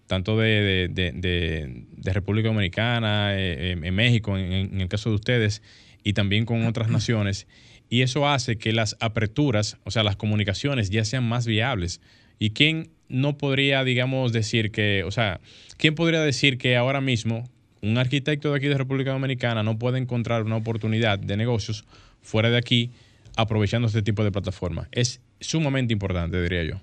tanto 0.09 0.39
de, 0.39 1.85
República 2.03 2.47
Dominicana, 2.47 3.37
eh, 3.37 3.77
en 3.79 3.95
México, 3.95 4.35
en, 4.39 4.81
el 4.81 4.87
caso 4.87 5.09
de 5.09 5.15
ustedes, 5.15 5.61
y 6.03 6.13
también 6.13 6.45
con 6.45 6.65
otras 6.65 6.89
naciones. 6.97 7.45
Y 7.89 8.01
eso 8.01 8.27
hace 8.27 8.57
que 8.57 8.73
las 8.73 8.97
aperturas, 8.99 9.77
o 9.83 9.91
sea, 9.91 10.01
las 10.01 10.15
comunicaciones 10.15 10.89
ya 10.89 11.05
sean 11.05 11.29
más 11.29 11.45
viables. 11.45 12.01
¿Y 12.39 12.49
quién 12.51 12.89
no 13.07 13.37
podría, 13.37 13.83
digamos, 13.83 14.33
decir 14.33 14.71
que, 14.71 15.03
o 15.03 15.11
sea, 15.11 15.41
quién 15.77 15.93
podría 15.93 16.21
decir 16.21 16.57
que 16.57 16.75
ahora 16.75 17.01
mismo 17.01 17.47
un 17.83 17.99
arquitecto 17.99 18.49
de 18.49 18.57
aquí 18.57 18.67
de 18.67 18.79
República 18.79 19.11
Dominicana 19.11 19.61
no 19.61 19.77
puede 19.77 19.99
encontrar 19.99 20.41
una 20.41 20.55
oportunidad 20.55 21.19
de 21.19 21.37
negocios 21.37 21.85
fuera 22.23 22.49
de 22.49 22.57
aquí 22.57 22.91
aprovechando 23.37 23.87
este 23.87 24.01
tipo 24.01 24.23
de 24.23 24.31
plataforma. 24.31 24.87
Es 24.91 25.21
sumamente 25.39 25.93
importante, 25.93 26.41
diría 26.41 26.63
yo. 26.63 26.81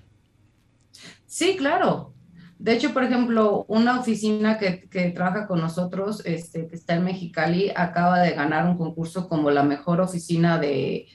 Sí, 1.25 1.55
claro. 1.57 2.13
De 2.59 2.73
hecho, 2.73 2.91
por 2.91 3.03
ejemplo, 3.03 3.65
una 3.67 3.99
oficina 3.99 4.57
que, 4.57 5.11
trabaja 5.13 5.47
con 5.47 5.61
nosotros, 5.61 6.23
este, 6.25 6.67
que 6.67 6.75
está 6.75 6.95
en 6.95 7.03
Mexicali, 7.03 7.71
acaba 7.75 8.19
de 8.21 8.31
ganar 8.31 8.67
un 8.67 8.77
concurso 8.77 9.29
como 9.29 9.51
la 9.51 9.63
mejor 9.63 10.01
oficina 10.01 10.57
de, 10.57 11.07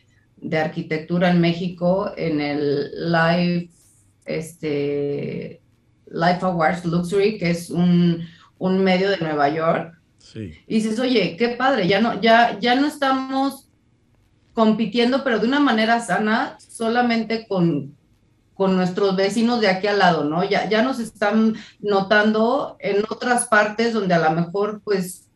arquitectura 0.53 1.31
en 1.31 1.41
México 1.41 2.13
en 2.17 2.41
el 2.41 3.13
Life, 3.13 3.71
este, 4.25 5.61
Life 6.07 6.39
Awards 6.43 6.85
Luxury, 6.85 7.39
que 7.39 7.51
es 7.51 7.71
un, 7.71 8.25
un 8.59 8.85
medio 8.85 9.11
de 9.11 9.19
Nueva 9.19 9.49
York. 9.49 9.99
Sí. 10.19 10.53
Y 10.67 10.77
dices, 10.77 10.99
oye, 11.01 11.37
qué 11.37 11.51
padre, 11.51 11.89
ya 11.89 12.01
no, 12.01 12.21
ya, 12.21 12.59
ya 12.61 12.77
no 12.77 12.87
estamos 12.87 13.69
compitiendo, 14.53 15.25
pero 15.25 15.41
de 15.41 15.49
una 15.49 15.61
manera 15.61 16.01
sana, 16.01 16.57
solamente 16.59 17.47
con, 17.49 17.97
con 18.63 18.77
nuestros 18.77 19.17
vecinos 19.17 19.61
de 19.61 19.67
aquí 19.67 19.89
al 19.89 19.99
lado, 19.99 20.23
¿no? 20.23 20.45
Ya, 20.45 20.69
ya 20.69 20.83
nos 20.83 21.01
están 21.01 21.57
notando 21.81 22.77
en 22.79 23.03
otras 23.11 23.49
partes 23.49 23.93
donde 23.93 24.15
a 24.15 24.21
lo 24.21 24.31
mejor, 24.31 24.81
pues, 24.85 25.29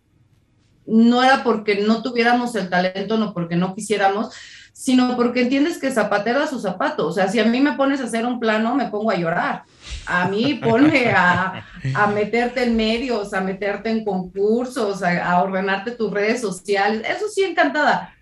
no 0.86 1.24
era 1.24 1.42
porque 1.42 1.82
no 1.84 2.04
tuviéramos 2.04 2.54
el 2.54 2.70
talento, 2.70 3.18
no 3.18 3.34
porque 3.34 3.56
no 3.56 3.74
quisiéramos, 3.74 4.32
sino 4.72 5.16
porque 5.16 5.40
entiendes 5.40 5.78
que 5.78 5.90
zapatero 5.90 6.40
a 6.40 6.46
su 6.46 6.60
zapato. 6.60 7.08
O 7.08 7.12
sea, 7.12 7.26
si 7.26 7.40
a 7.40 7.44
mí 7.44 7.58
me 7.58 7.72
pones 7.72 8.00
a 8.00 8.04
hacer 8.04 8.24
un 8.24 8.38
plano, 8.38 8.76
me 8.76 8.90
pongo 8.90 9.10
a 9.10 9.16
llorar. 9.16 9.64
A 10.06 10.28
mí 10.28 10.54
ponme 10.62 11.10
a, 11.10 11.64
meterte 12.14 12.62
en 12.62 12.76
medios, 12.76 13.34
a 13.34 13.40
meterte 13.40 13.90
en 13.90 14.04
concursos, 14.04 15.02
a, 15.02 15.42
ordenarte 15.42 15.90
tus 15.90 16.12
redes 16.12 16.40
sociales. 16.40 17.02
Eso 17.10 17.26
sí, 17.28 17.42
encantada. 17.42 18.14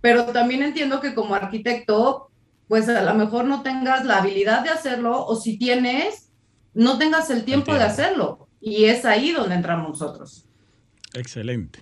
Pero 0.00 0.24
también 0.24 0.64
entiendo 0.64 1.00
que 1.00 1.14
como 1.14 1.36
arquitecto, 1.36 2.31
pues 2.72 2.88
a 2.88 3.02
lo 3.02 3.14
mejor 3.14 3.44
no 3.44 3.60
tengas 3.60 4.06
la 4.06 4.16
habilidad 4.16 4.64
de 4.64 4.70
hacerlo 4.70 5.26
o 5.26 5.36
si 5.36 5.58
tienes, 5.58 6.30
no 6.72 6.96
tengas 6.96 7.28
el 7.28 7.44
tiempo 7.44 7.74
de 7.74 7.82
hacerlo. 7.82 8.48
Y 8.62 8.86
es 8.86 9.04
ahí 9.04 9.30
donde 9.30 9.56
entramos 9.56 9.90
nosotros. 9.90 10.46
Excelente. 11.12 11.80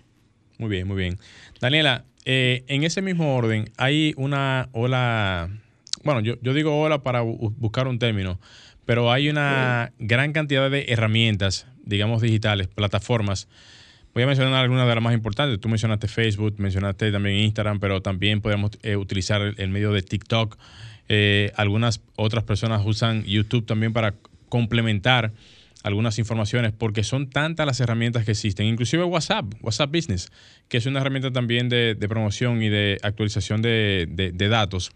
Muy 0.59 0.69
bien, 0.69 0.89
muy 0.89 0.97
bien. 0.97 1.17
Daniela, 1.61 2.07
eh, 2.25 2.65
en 2.67 2.83
ese 2.83 3.03
mismo 3.03 3.37
orden, 3.37 3.71
hay 3.77 4.15
una 4.17 4.69
ola, 4.73 5.49
bueno, 6.03 6.23
yo, 6.23 6.55
digo 6.55 6.81
ola 6.81 7.05
para 7.05 7.21
buscar 7.21 7.87
un 7.87 8.01
término, 8.01 8.41
pero 8.85 9.13
hay 9.13 9.29
una 9.29 9.93
gran 10.01 10.33
cantidad 10.33 10.69
de 10.73 10.87
herramientas, 10.89 11.69
digamos 11.85 12.21
digitales, 12.21 12.67
plataformas. 12.67 13.47
Voy 14.13 14.25
a 14.25 14.27
mencionar 14.27 14.55
algunas 14.55 14.89
de 14.89 14.95
las 14.95 15.03
más 15.03 15.15
importantes. 15.15 15.61
Tú 15.61 15.69
mencionaste 15.69 16.09
Facebook, 16.09 16.55
mencionaste 16.59 17.13
también 17.13 17.37
Instagram, 17.37 17.79
pero 17.79 18.03
también 18.03 18.41
podemos 18.41 18.73
eh, 18.83 18.97
utilizar 18.97 19.41
el, 19.41 19.69
medio 19.69 19.93
de 19.93 20.03
TikTok. 20.03 20.59
Eh, 21.09 21.53
algunas 21.57 22.01
otras 22.17 22.45
personas 22.45 22.83
usan 22.85 23.25
YouTube 23.25 23.67
también 23.67 23.93
para 23.93 24.15
complementar 24.49 25.33
algunas 25.83 26.19
informaciones 26.19 26.73
porque 26.73 27.05
son 27.05 27.31
tantas 27.31 27.67
las 27.67 27.81
herramientas 27.81 28.25
que 28.25 28.33
existen, 28.33 28.67
inclusive 28.67 29.05
WhatsApp, 29.05 29.47
WhatsApp 29.63 29.91
Business, 29.95 30.31
que 30.69 30.77
es 30.77 30.87
una 30.87 31.01
herramienta 31.01 31.33
también 31.33 31.69
de, 31.69 31.97
promoción 32.09 32.63
y 32.63 32.69
de 32.69 32.99
actualización 33.03 33.63
de, 33.63 34.49
datos. 34.51 34.93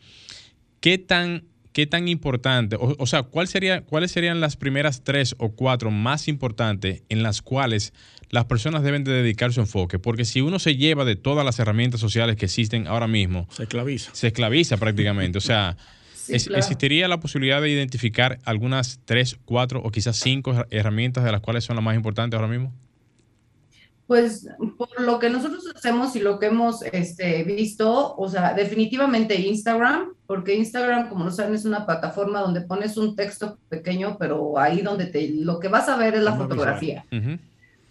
¿Qué 0.81 0.99
tan, 0.99 1.45
qué 1.75 1.87
tan 1.87 2.07
importante, 2.07 2.77
o, 2.79 3.07
sea, 3.07 3.25
¿cuál 3.25 3.49
sería, 3.49 3.83
cuáles 3.83 4.13
serían 4.13 4.41
las 4.41 4.57
primeras 4.57 5.03
tres 5.03 5.35
o 5.39 5.51
cuatro 5.51 5.91
más 5.91 6.29
importantes 6.29 7.03
en 7.09 7.25
las 7.25 7.43
cuales 7.43 7.93
las 8.31 8.45
personas 8.45 8.85
deben 8.85 9.03
de 9.03 9.11
dedicar 9.11 9.53
su 9.53 9.61
enfoque? 9.61 9.99
Porque 9.99 10.25
si 10.25 10.41
uno 10.41 10.61
se 10.61 10.77
lleva 10.77 11.05
de 11.05 11.17
todas 11.17 11.45
las 11.45 11.59
herramientas 11.59 12.01
sociales 12.01 12.37
que 12.37 12.45
existen 12.45 12.87
ahora 12.87 13.09
mismo, 13.09 13.49
se 13.51 13.65
esclaviza. 13.65 14.11
Se 14.15 14.29
esclaviza 14.29 14.79
prácticamente, 14.79 15.37
o 15.37 15.43
sea... 15.43 15.77
¿Existiría 16.27 17.07
la 17.07 17.21
posibilidad 17.21 17.61
de 17.61 17.69
identificar 17.69 18.39
algunas 18.47 18.99
tres, 19.05 19.37
cuatro 19.45 19.83
o 19.85 19.91
quizás 19.91 20.17
cinco 20.17 20.65
herramientas 20.71 21.23
de 21.23 21.31
las 21.31 21.43
cuales 21.43 21.65
son 21.65 21.77
las 21.77 21.85
más 21.85 21.97
importantes 21.97 22.39
ahora 22.39 22.51
mismo? 22.51 22.73
Pues 24.07 24.47
por 24.77 25.01
lo 25.01 25.19
que 25.19 25.31
nosotros 25.31 25.65
hacemos 25.75 26.15
y 26.15 26.21
lo 26.21 26.39
que 26.39 26.47
hemos 26.47 26.83
este, 26.83 27.43
visto, 27.43 28.15
o 28.17 28.29
sea, 28.29 28.53
definitivamente 28.53 29.35
Instagram, 29.41 30.13
porque 30.27 30.55
Instagram, 30.55 31.09
como 31.09 31.25
no 31.25 31.31
saben, 31.31 31.55
es 31.55 31.65
una 31.65 31.87
plataforma 31.87 32.41
donde 32.41 32.61
pones 32.61 32.99
un 32.99 33.17
texto 33.17 33.59
pequeño, 33.71 34.19
pero 34.19 34.59
ahí 34.59 34.83
donde 34.83 35.07
te, 35.07 35.31
lo 35.31 35.59
que 35.59 35.69
vas 35.69 35.89
a 35.89 35.97
ver 35.97 36.15
es 36.17 36.23
la 36.23 36.35
fotografía. 36.35 37.07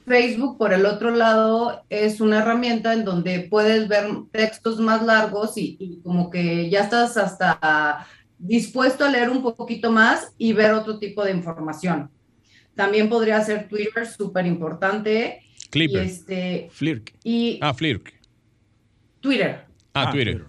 Facebook, 0.05 0.57
por 0.57 0.73
el 0.73 0.85
otro 0.85 1.11
lado, 1.11 1.83
es 1.89 2.21
una 2.21 2.39
herramienta 2.39 2.93
en 2.93 3.05
donde 3.05 3.47
puedes 3.49 3.87
ver 3.87 4.05
textos 4.31 4.79
más 4.79 5.01
largos 5.01 5.57
y, 5.57 5.77
y 5.79 5.99
como 6.03 6.29
que 6.29 6.69
ya 6.69 6.81
estás 6.81 7.17
hasta 7.17 8.05
dispuesto 8.37 9.05
a 9.05 9.09
leer 9.09 9.29
un 9.29 9.41
poquito 9.41 9.91
más 9.91 10.33
y 10.37 10.53
ver 10.53 10.73
otro 10.73 10.99
tipo 10.99 11.23
de 11.23 11.31
información. 11.31 12.11
También 12.75 13.07
podría 13.07 13.41
ser 13.41 13.67
Twitter, 13.67 14.05
súper 14.05 14.45
importante. 14.45 15.41
Clipper. 15.73 16.03
Y 16.03 16.07
este, 16.07 16.69
Flirk. 16.71 17.13
Y 17.23 17.59
ah, 17.59 17.73
Flirk. 17.73 18.13
Twitter. 19.21 19.65
Ah, 19.95 20.05
ah 20.07 20.11
Twitter. 20.11 20.45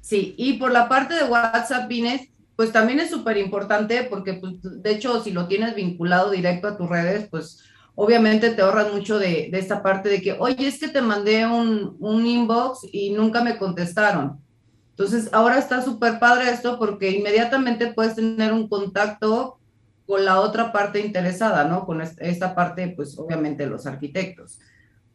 Sí, 0.00 0.34
y 0.36 0.54
por 0.54 0.72
la 0.72 0.88
parte 0.88 1.14
de 1.14 1.22
WhatsApp, 1.22 1.88
Vines, 1.88 2.28
pues 2.56 2.72
también 2.72 2.98
es 2.98 3.10
súper 3.10 3.36
importante 3.36 4.02
porque, 4.10 4.34
pues, 4.34 4.54
de 4.60 4.90
hecho, 4.90 5.22
si 5.22 5.30
lo 5.30 5.46
tienes 5.46 5.76
vinculado 5.76 6.32
directo 6.32 6.66
a 6.66 6.76
tus 6.76 6.88
redes, 6.88 7.28
pues 7.30 7.60
obviamente 7.94 8.50
te 8.50 8.62
ahorras 8.62 8.92
mucho 8.92 9.20
de, 9.20 9.50
de 9.52 9.58
esta 9.60 9.84
parte 9.84 10.08
de 10.08 10.20
que, 10.20 10.32
oye, 10.32 10.66
es 10.66 10.80
que 10.80 10.88
te 10.88 11.00
mandé 11.00 11.46
un, 11.46 11.96
un 12.00 12.26
inbox 12.26 12.88
y 12.90 13.10
nunca 13.10 13.44
me 13.44 13.56
contestaron. 13.56 14.40
Entonces, 14.90 15.28
ahora 15.32 15.58
está 15.58 15.80
súper 15.80 16.18
padre 16.18 16.50
esto 16.50 16.76
porque 16.76 17.12
inmediatamente 17.12 17.92
puedes 17.92 18.16
tener 18.16 18.52
un 18.52 18.68
contacto 18.68 19.58
con 20.06 20.24
la 20.24 20.40
otra 20.40 20.72
parte 20.72 21.00
interesada, 21.00 21.64
¿no? 21.64 21.86
Con 21.86 22.00
esta 22.00 22.54
parte, 22.54 22.88
pues 22.88 23.18
obviamente 23.18 23.66
los 23.66 23.86
arquitectos. 23.86 24.60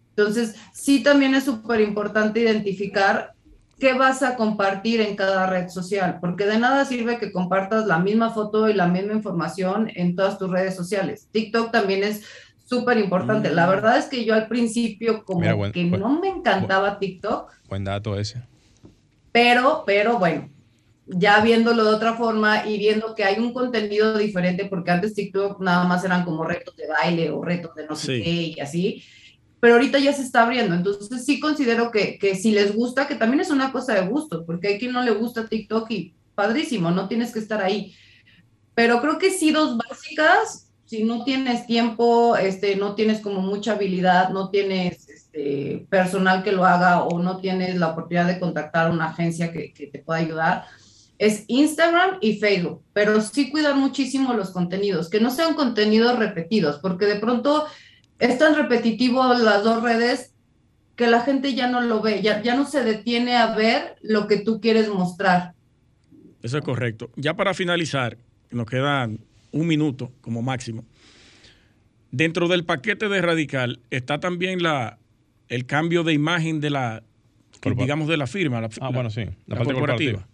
Entonces, 0.10 0.56
sí 0.74 1.04
también 1.04 1.36
es 1.36 1.46
súper 1.46 1.82
importante 1.82 2.42
identificar 2.42 3.34
qué 3.80 3.94
vas 3.94 4.22
a 4.24 4.36
compartir 4.36 5.00
en 5.00 5.16
cada 5.16 5.48
red 5.48 5.70
social, 5.70 6.18
porque 6.20 6.46
de 6.46 6.60
nada 6.60 6.84
sirve 6.86 7.18
que 7.18 7.32
compartas 7.32 7.86
la 7.86 8.00
misma 8.00 8.32
foto 8.32 8.70
y 8.70 8.74
la 8.74 8.88
misma 8.88 9.14
información 9.14 9.90
en 9.96 10.16
todas 10.16 10.38
tus 10.38 10.50
redes 10.50 10.76
sociales. 10.76 11.30
TikTok 11.32 11.72
también 11.72 12.04
es 12.04 12.24
súper 12.66 12.98
importante. 12.98 13.50
La 13.50 13.66
mm. 13.66 13.70
verdad 13.70 13.98
es 13.98 14.06
que 14.06 14.26
yo 14.26 14.36
al 14.36 14.48
principio 14.48 15.24
como 15.24 15.72
que 15.72 15.86
no 15.86 16.20
me 16.20 16.28
encantaba 16.28 17.00
TikTok. 17.00 17.52
Buen 17.70 17.86
dato 17.86 18.18
ese. 18.20 18.44
Pero, 19.32 19.84
pero 19.86 20.20
bueno, 20.20 20.50
ya 21.12 21.41
viéndolo 21.41 21.84
de 21.84 21.95
otra 21.95 22.14
forma 22.16 22.68
y 22.68 22.78
viendo 22.78 23.16
que 23.16 23.24
hay 23.24 23.39
un 23.39 23.53
contenido 23.53 24.18
diferente, 24.18 24.66
porque 24.66 24.91
antes 24.91 25.16
TikTok 25.16 25.60
nada 25.60 25.84
más 25.86 26.03
eran 26.03 26.24
como 26.24 26.43
retos 26.43 26.76
de 26.76 26.88
baile 26.88 27.32
o 27.32 27.41
retos 27.41 27.74
de 27.76 27.88
no 27.88 27.95
sé 27.95 28.22
qué 28.22 28.30
y 28.30 28.60
así, 28.60 29.03
pero 29.60 29.74
ahorita 29.74 29.99
ya 29.99 30.14
se 30.14 30.22
está 30.22 30.43
abriendo, 30.43 30.76
entonces 30.76 31.26
sí 31.26 31.39
considero 31.39 31.91
que, 31.91 32.18
que 32.18 32.36
si 32.36 32.51
les 32.51 32.76
gusta, 32.76 33.07
que 33.07 33.16
también 33.16 33.41
es 33.41 33.49
una 33.49 33.72
cosa 33.72 33.95
de 33.95 34.07
gusto, 34.07 34.45
porque 34.45 34.68
hay 34.68 34.80
quien 34.80 34.93
no 34.93 35.03
le 35.03 35.12
gusta 35.12 35.47
TikTok 35.47 35.89
y 35.91 36.14
padrísimo, 36.36 36.91
no 36.91 37.07
tienes 37.07 37.34
que 37.34 37.39
estar 37.39 37.62
ahí, 37.62 37.93
pero 38.76 39.01
creo 39.01 39.18
que 39.18 39.32
sí 39.32 39.51
dos 39.51 39.78
básicas, 39.78 40.72
si 40.86 41.03
no 41.03 41.24
tienes 41.24 41.68
tiempo, 41.68 42.38
este, 42.38 42.76
no 42.76 42.95
tienes 42.95 43.20
como 43.20 43.41
mucha 43.41 43.74
habilidad, 43.74 44.30
no 44.30 44.49
tienes 44.49 45.10
este, 45.10 45.86
personal 45.89 46.43
que 46.43 46.51
lo 46.51 46.66
haga 46.66 47.03
o 47.03 47.20
no 47.20 47.38
tienes 47.38 47.76
la 47.76 47.89
oportunidad 47.89 48.28
de 48.28 48.39
contactar 48.39 48.88
a 48.88 48.91
una 48.91 49.10
agencia 49.10 49.51
que, 49.51 49.74
que 49.74 49.88
te 49.88 49.99
pueda 49.99 50.20
ayudar, 50.20 50.66
es 51.20 51.43
Instagram 51.47 52.17
y 52.22 52.38
Facebook, 52.38 52.82
pero 52.93 53.22
sí 53.22 53.51
cuidar 53.51 53.76
muchísimo 53.76 54.34
los 54.34 54.51
contenidos, 54.51 55.09
que 55.09 55.20
no 55.20 55.30
sean 55.30 55.53
contenidos 55.53 56.17
repetidos, 56.17 56.80
porque 56.80 57.05
de 57.05 57.17
pronto 57.17 57.65
es 58.20 58.38
tan 58.39 58.55
repetitivo 58.55 59.34
las 59.34 59.63
dos 59.63 59.84
redes 59.84 60.34
que 60.95 61.07
la 61.07 61.22
gente 61.22 61.53
ya 61.53 61.70
no 61.70 61.82
lo 61.82 62.01
ve, 62.01 62.22
ya, 62.22 62.41
ya 62.41 62.55
no 62.55 62.65
se 62.65 62.84
detiene 62.84 63.36
a 63.36 63.53
ver 63.53 63.97
lo 64.01 64.28
que 64.28 64.38
tú 64.38 64.59
quieres 64.61 64.89
mostrar. 64.89 65.53
Eso 66.41 66.57
es 66.57 66.63
correcto. 66.63 67.09
Ya 67.17 67.34
para 67.36 67.53
finalizar, 67.53 68.17
nos 68.51 68.65
queda 68.65 69.09
un 69.51 69.67
minuto 69.67 70.11
como 70.22 70.41
máximo. 70.41 70.86
Dentro 72.11 72.47
del 72.47 72.63
paquete 72.63 73.09
de 73.09 73.22
Radical 73.22 73.80
está 73.91 74.20
también 74.20 74.63
la, 74.63 74.97
el 75.49 75.65
cambio 75.65 76.03
de 76.03 76.13
imagen 76.13 76.61
de 76.61 76.70
la, 76.70 77.03
digamos, 77.61 78.07
de 78.07 78.17
la 78.17 78.26
firma, 78.26 78.61
la, 78.61 78.70
ah, 78.80 78.89
bueno, 78.89 79.09
sí, 79.09 79.26
la, 79.47 79.57
parte 79.57 79.74
corporativa. 79.74 80.28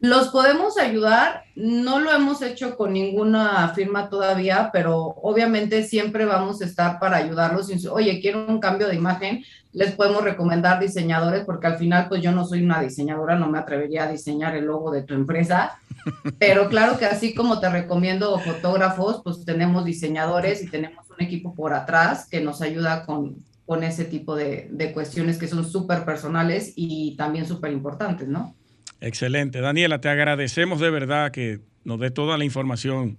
Los 0.00 0.28
podemos 0.28 0.76
ayudar, 0.78 1.44
no 1.54 2.00
lo 2.00 2.12
hemos 2.12 2.42
hecho 2.42 2.76
con 2.76 2.92
ninguna 2.92 3.66
firma 3.70 4.10
todavía, 4.10 4.68
pero 4.70 4.98
obviamente 5.22 5.84
siempre 5.84 6.26
vamos 6.26 6.60
a 6.60 6.66
estar 6.66 6.98
para 6.98 7.16
ayudarlos. 7.16 7.70
Oye, 7.90 8.20
quiero 8.20 8.46
un 8.46 8.60
cambio 8.60 8.88
de 8.88 8.94
imagen, 8.94 9.42
les 9.72 9.92
podemos 9.92 10.22
recomendar 10.22 10.80
diseñadores, 10.80 11.44
porque 11.46 11.68
al 11.68 11.78
final, 11.78 12.08
pues 12.08 12.20
yo 12.20 12.30
no 12.30 12.44
soy 12.44 12.62
una 12.62 12.80
diseñadora, 12.82 13.36
no 13.36 13.48
me 13.48 13.58
atrevería 13.58 14.04
a 14.04 14.12
diseñar 14.12 14.54
el 14.54 14.66
logo 14.66 14.90
de 14.90 15.02
tu 15.02 15.14
empresa, 15.14 15.78
pero 16.38 16.68
claro 16.68 16.98
que 16.98 17.06
así 17.06 17.34
como 17.34 17.58
te 17.58 17.70
recomiendo 17.70 18.38
fotógrafos, 18.38 19.22
pues 19.24 19.46
tenemos 19.46 19.86
diseñadores 19.86 20.62
y 20.62 20.70
tenemos 20.70 21.06
un 21.10 21.24
equipo 21.24 21.54
por 21.54 21.72
atrás 21.72 22.28
que 22.30 22.42
nos 22.42 22.60
ayuda 22.60 23.06
con, 23.06 23.36
con 23.64 23.82
ese 23.82 24.04
tipo 24.04 24.36
de, 24.36 24.68
de 24.70 24.92
cuestiones 24.92 25.38
que 25.38 25.48
son 25.48 25.64
súper 25.64 26.04
personales 26.04 26.74
y 26.76 27.16
también 27.16 27.46
súper 27.46 27.72
importantes, 27.72 28.28
¿no? 28.28 28.54
Excelente. 29.00 29.60
Daniela, 29.60 30.00
te 30.00 30.08
agradecemos 30.08 30.80
de 30.80 30.90
verdad 30.90 31.30
que 31.30 31.60
nos 31.84 32.00
dé 32.00 32.10
toda 32.10 32.38
la 32.38 32.44
información 32.44 33.18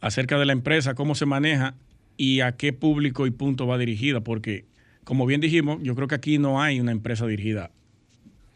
acerca 0.00 0.38
de 0.38 0.44
la 0.44 0.52
empresa, 0.52 0.94
cómo 0.94 1.14
se 1.14 1.26
maneja 1.26 1.74
y 2.16 2.40
a 2.40 2.52
qué 2.52 2.72
público 2.72 3.26
y 3.26 3.30
punto 3.30 3.66
va 3.66 3.78
dirigida, 3.78 4.20
porque 4.20 4.64
como 5.04 5.26
bien 5.26 5.40
dijimos, 5.40 5.78
yo 5.82 5.94
creo 5.94 6.08
que 6.08 6.14
aquí 6.14 6.38
no 6.38 6.62
hay 6.62 6.80
una 6.80 6.92
empresa 6.92 7.26
dirigida 7.26 7.70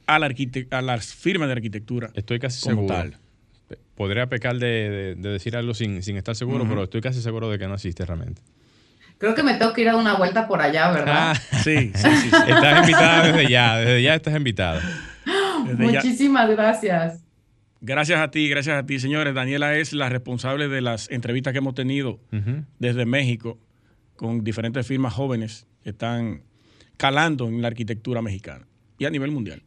a, 0.07 0.19
la 0.19 0.35
a 0.71 0.83
las 0.83 1.15
firmas 1.15 1.49
de 1.49 1.53
arquitectura. 1.53 2.11
Estoy 2.15 2.39
casi 2.39 2.61
seguro. 2.61 2.95
Podría 3.95 4.29
pecar 4.29 4.57
de, 4.57 5.15
decir 5.17 5.57
algo 5.57 5.75
sin, 5.75 5.99
estar 5.99 6.35
seguro, 6.35 6.67
pero 6.69 6.85
estoy 6.85 7.01
casi 7.01 7.21
seguro 7.21 7.51
de 7.51 7.59
que 7.59 7.67
no 7.67 7.75
existe 7.75 8.05
realmente. 8.07 8.41
Creo 9.19 9.35
que 9.35 9.43
me 9.43 9.55
tengo 9.55 9.73
que 9.73 9.81
ir 9.83 9.89
a 9.89 9.97
una 9.97 10.15
vuelta 10.15 10.47
por 10.47 10.63
allá, 10.63 10.93
¿verdad? 10.93 11.33
Ah, 11.33 11.35
sí, 11.35 11.93
sí, 11.95 12.09
sí, 12.23 12.27
Estás 12.47 12.81
invitada 12.81 13.27
desde 13.27 13.51
ya, 13.51 13.77
desde 13.77 14.03
ya 14.03 14.15
estás 14.15 14.37
invitada. 14.37 14.81
Muchísimas 15.77 16.49
gracias. 16.51 17.25
Gracias 17.81 18.21
a 18.21 18.31
ti, 18.31 18.49
gracias 18.49 18.77
a 18.77 18.87
ti, 18.87 18.99
señores. 18.99 19.35
Daniela 19.35 19.77
es 19.77 19.93
la 19.93 20.09
responsable 20.09 20.69
de 20.69 20.81
las 20.81 21.11
entrevistas 21.11 21.53
que 21.53 21.59
hemos 21.59 21.75
tenido 21.75 22.21
desde 22.79 23.07
México 23.07 23.59
con 24.17 24.43
diferentes 24.43 24.87
firmas 24.87 25.15
jóvenes 25.15 25.67
que 25.83 25.91
están 25.91 26.43
calando 26.97 27.47
en 27.47 27.63
la 27.63 27.69
arquitectura 27.69 28.21
mexicana 28.21 28.67
y 28.99 29.05
a 29.05 29.11
nivel 29.11 29.31
mundial. 29.31 29.63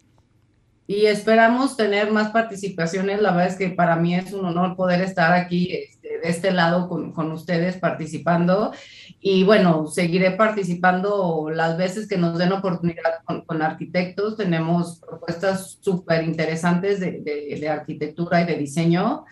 Y 0.91 1.05
esperamos 1.05 1.77
tener 1.77 2.11
más 2.11 2.31
participaciones. 2.31 3.21
La 3.21 3.31
verdad 3.31 3.47
es 3.47 3.55
que 3.55 3.69
para 3.69 3.95
mí 3.95 4.13
es 4.13 4.33
un 4.33 4.43
honor 4.43 4.75
poder 4.75 4.99
estar 4.99 5.31
aquí 5.31 5.71
este, 5.71 6.19
de 6.19 6.29
este 6.29 6.51
lado 6.51 6.89
con, 6.89 7.13
con 7.13 7.31
ustedes 7.31 7.77
participando 7.77 8.73
y 9.21 9.45
bueno, 9.45 9.87
seguiré 9.87 10.31
participando 10.31 11.49
las 11.49 11.77
veces 11.77 12.09
que 12.09 12.17
nos 12.17 12.37
den 12.37 12.51
oportunidad 12.51 13.23
con, 13.45 13.61
arquitectos. 13.61 14.35
Tenemos 14.35 14.99
propuestas 14.99 15.77
súper 15.79 16.25
interesantes 16.25 16.99
de, 16.99 17.21
de, 17.21 17.69
arquitectura 17.69 18.41
y 18.41 18.45
de 18.47 18.57
diseño. 18.57 19.23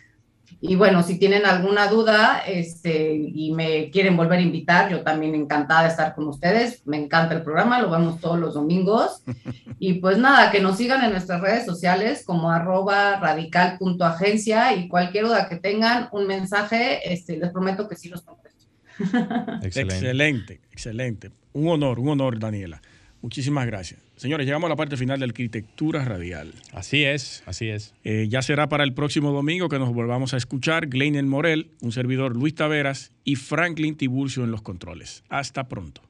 Y 0.62 0.76
bueno, 0.76 1.03
si 1.03 1.18
tienen 1.18 1.45
alguna 1.45 1.88
duda 1.88 2.39
este, 2.45 3.16
y 3.16 3.53
me 3.53 3.89
quieren 3.91 4.18
volver 4.18 4.39
a 4.39 4.41
invitar, 4.41 4.91
yo 4.91 5.03
también 5.03 5.34
encantada 5.34 5.84
de 5.84 5.89
estar 5.89 6.14
con 6.16 6.28
ustedes. 6.28 6.86
Me 6.86 6.97
encanta 6.97 7.34
el 7.34 7.43
programa, 7.43 7.82
lo 7.82 7.89
vemos 7.89 8.20
todos 8.20 8.39
los 8.39 8.53
domingos. 8.53 9.24
Y 9.82 9.93
pues 9.93 10.18
nada, 10.18 10.51
que 10.51 10.60
nos 10.60 10.76
sigan 10.76 11.05
en 11.05 11.12
nuestras 11.12 11.39
redes 11.39 11.66
sociales 11.66 12.24
como 12.26 12.51
arroba 12.51 13.18
radical.agencia 13.18 14.76
y 14.76 14.89
cualquier 14.89 15.28
duda 15.28 15.47
que 15.47 15.55
tengan, 15.55 16.10
un 16.12 16.28
mensaje, 16.28 17.14
este, 17.14 17.38
les 17.38 17.49
prometo 17.51 17.88
que 17.88 17.95
sí 17.95 18.10
los 18.10 18.24
contesto. 18.24 18.66
excelente. 19.64 20.60
excelente, 20.70 21.32
Un 21.53 21.70
honor, 21.70 21.97
un 21.97 22.10
honor, 22.10 22.38
Daniela. 22.39 22.82
Muchísimas 23.22 23.65
gracias. 23.65 23.99
Señores, 24.15 24.45
llegamos 24.45 24.67
a 24.67 24.70
la 24.70 24.76
parte 24.76 24.95
final 24.95 25.20
de 25.20 25.26
Arquitectura 25.26 26.05
Radial. 26.05 26.53
Así 26.72 27.03
es, 27.03 27.43
así 27.45 27.70
es. 27.70 27.93
Eh, 28.03 28.28
ya 28.30 28.41
será 28.41 28.70
para 28.70 28.84
el 28.84 28.93
próximo 28.93 29.32
domingo 29.32 29.67
que 29.67 29.80
nos 29.80 29.93
volvamos 29.93 30.34
a 30.34 30.38
escuchar 30.38 30.88
Gleinen 30.88 31.28
Morel, 31.28 31.72
un 31.82 31.91
servidor 31.91 32.36
Luis 32.36 32.55
Taveras 32.55 33.11
y 33.24 33.36
Franklin 33.36 33.97
Tiburcio 33.97 34.43
en 34.43 34.51
los 34.51 34.61
controles. 34.61 35.24
Hasta 35.30 35.67
pronto. 35.67 36.01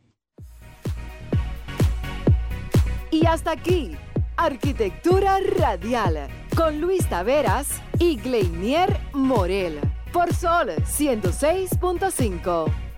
Y 3.12 3.26
hasta 3.26 3.51
aquí, 3.51 3.91
Arquitectura 4.38 5.39
Radial, 5.57 6.28
con 6.55 6.80
Luis 6.80 7.07
Taveras 7.10 7.82
y 7.97 8.18
Gleinier 8.18 8.97
Morel 9.14 9.80
por 10.14 10.34
Sol 10.34 10.70
106.5. 10.86 12.88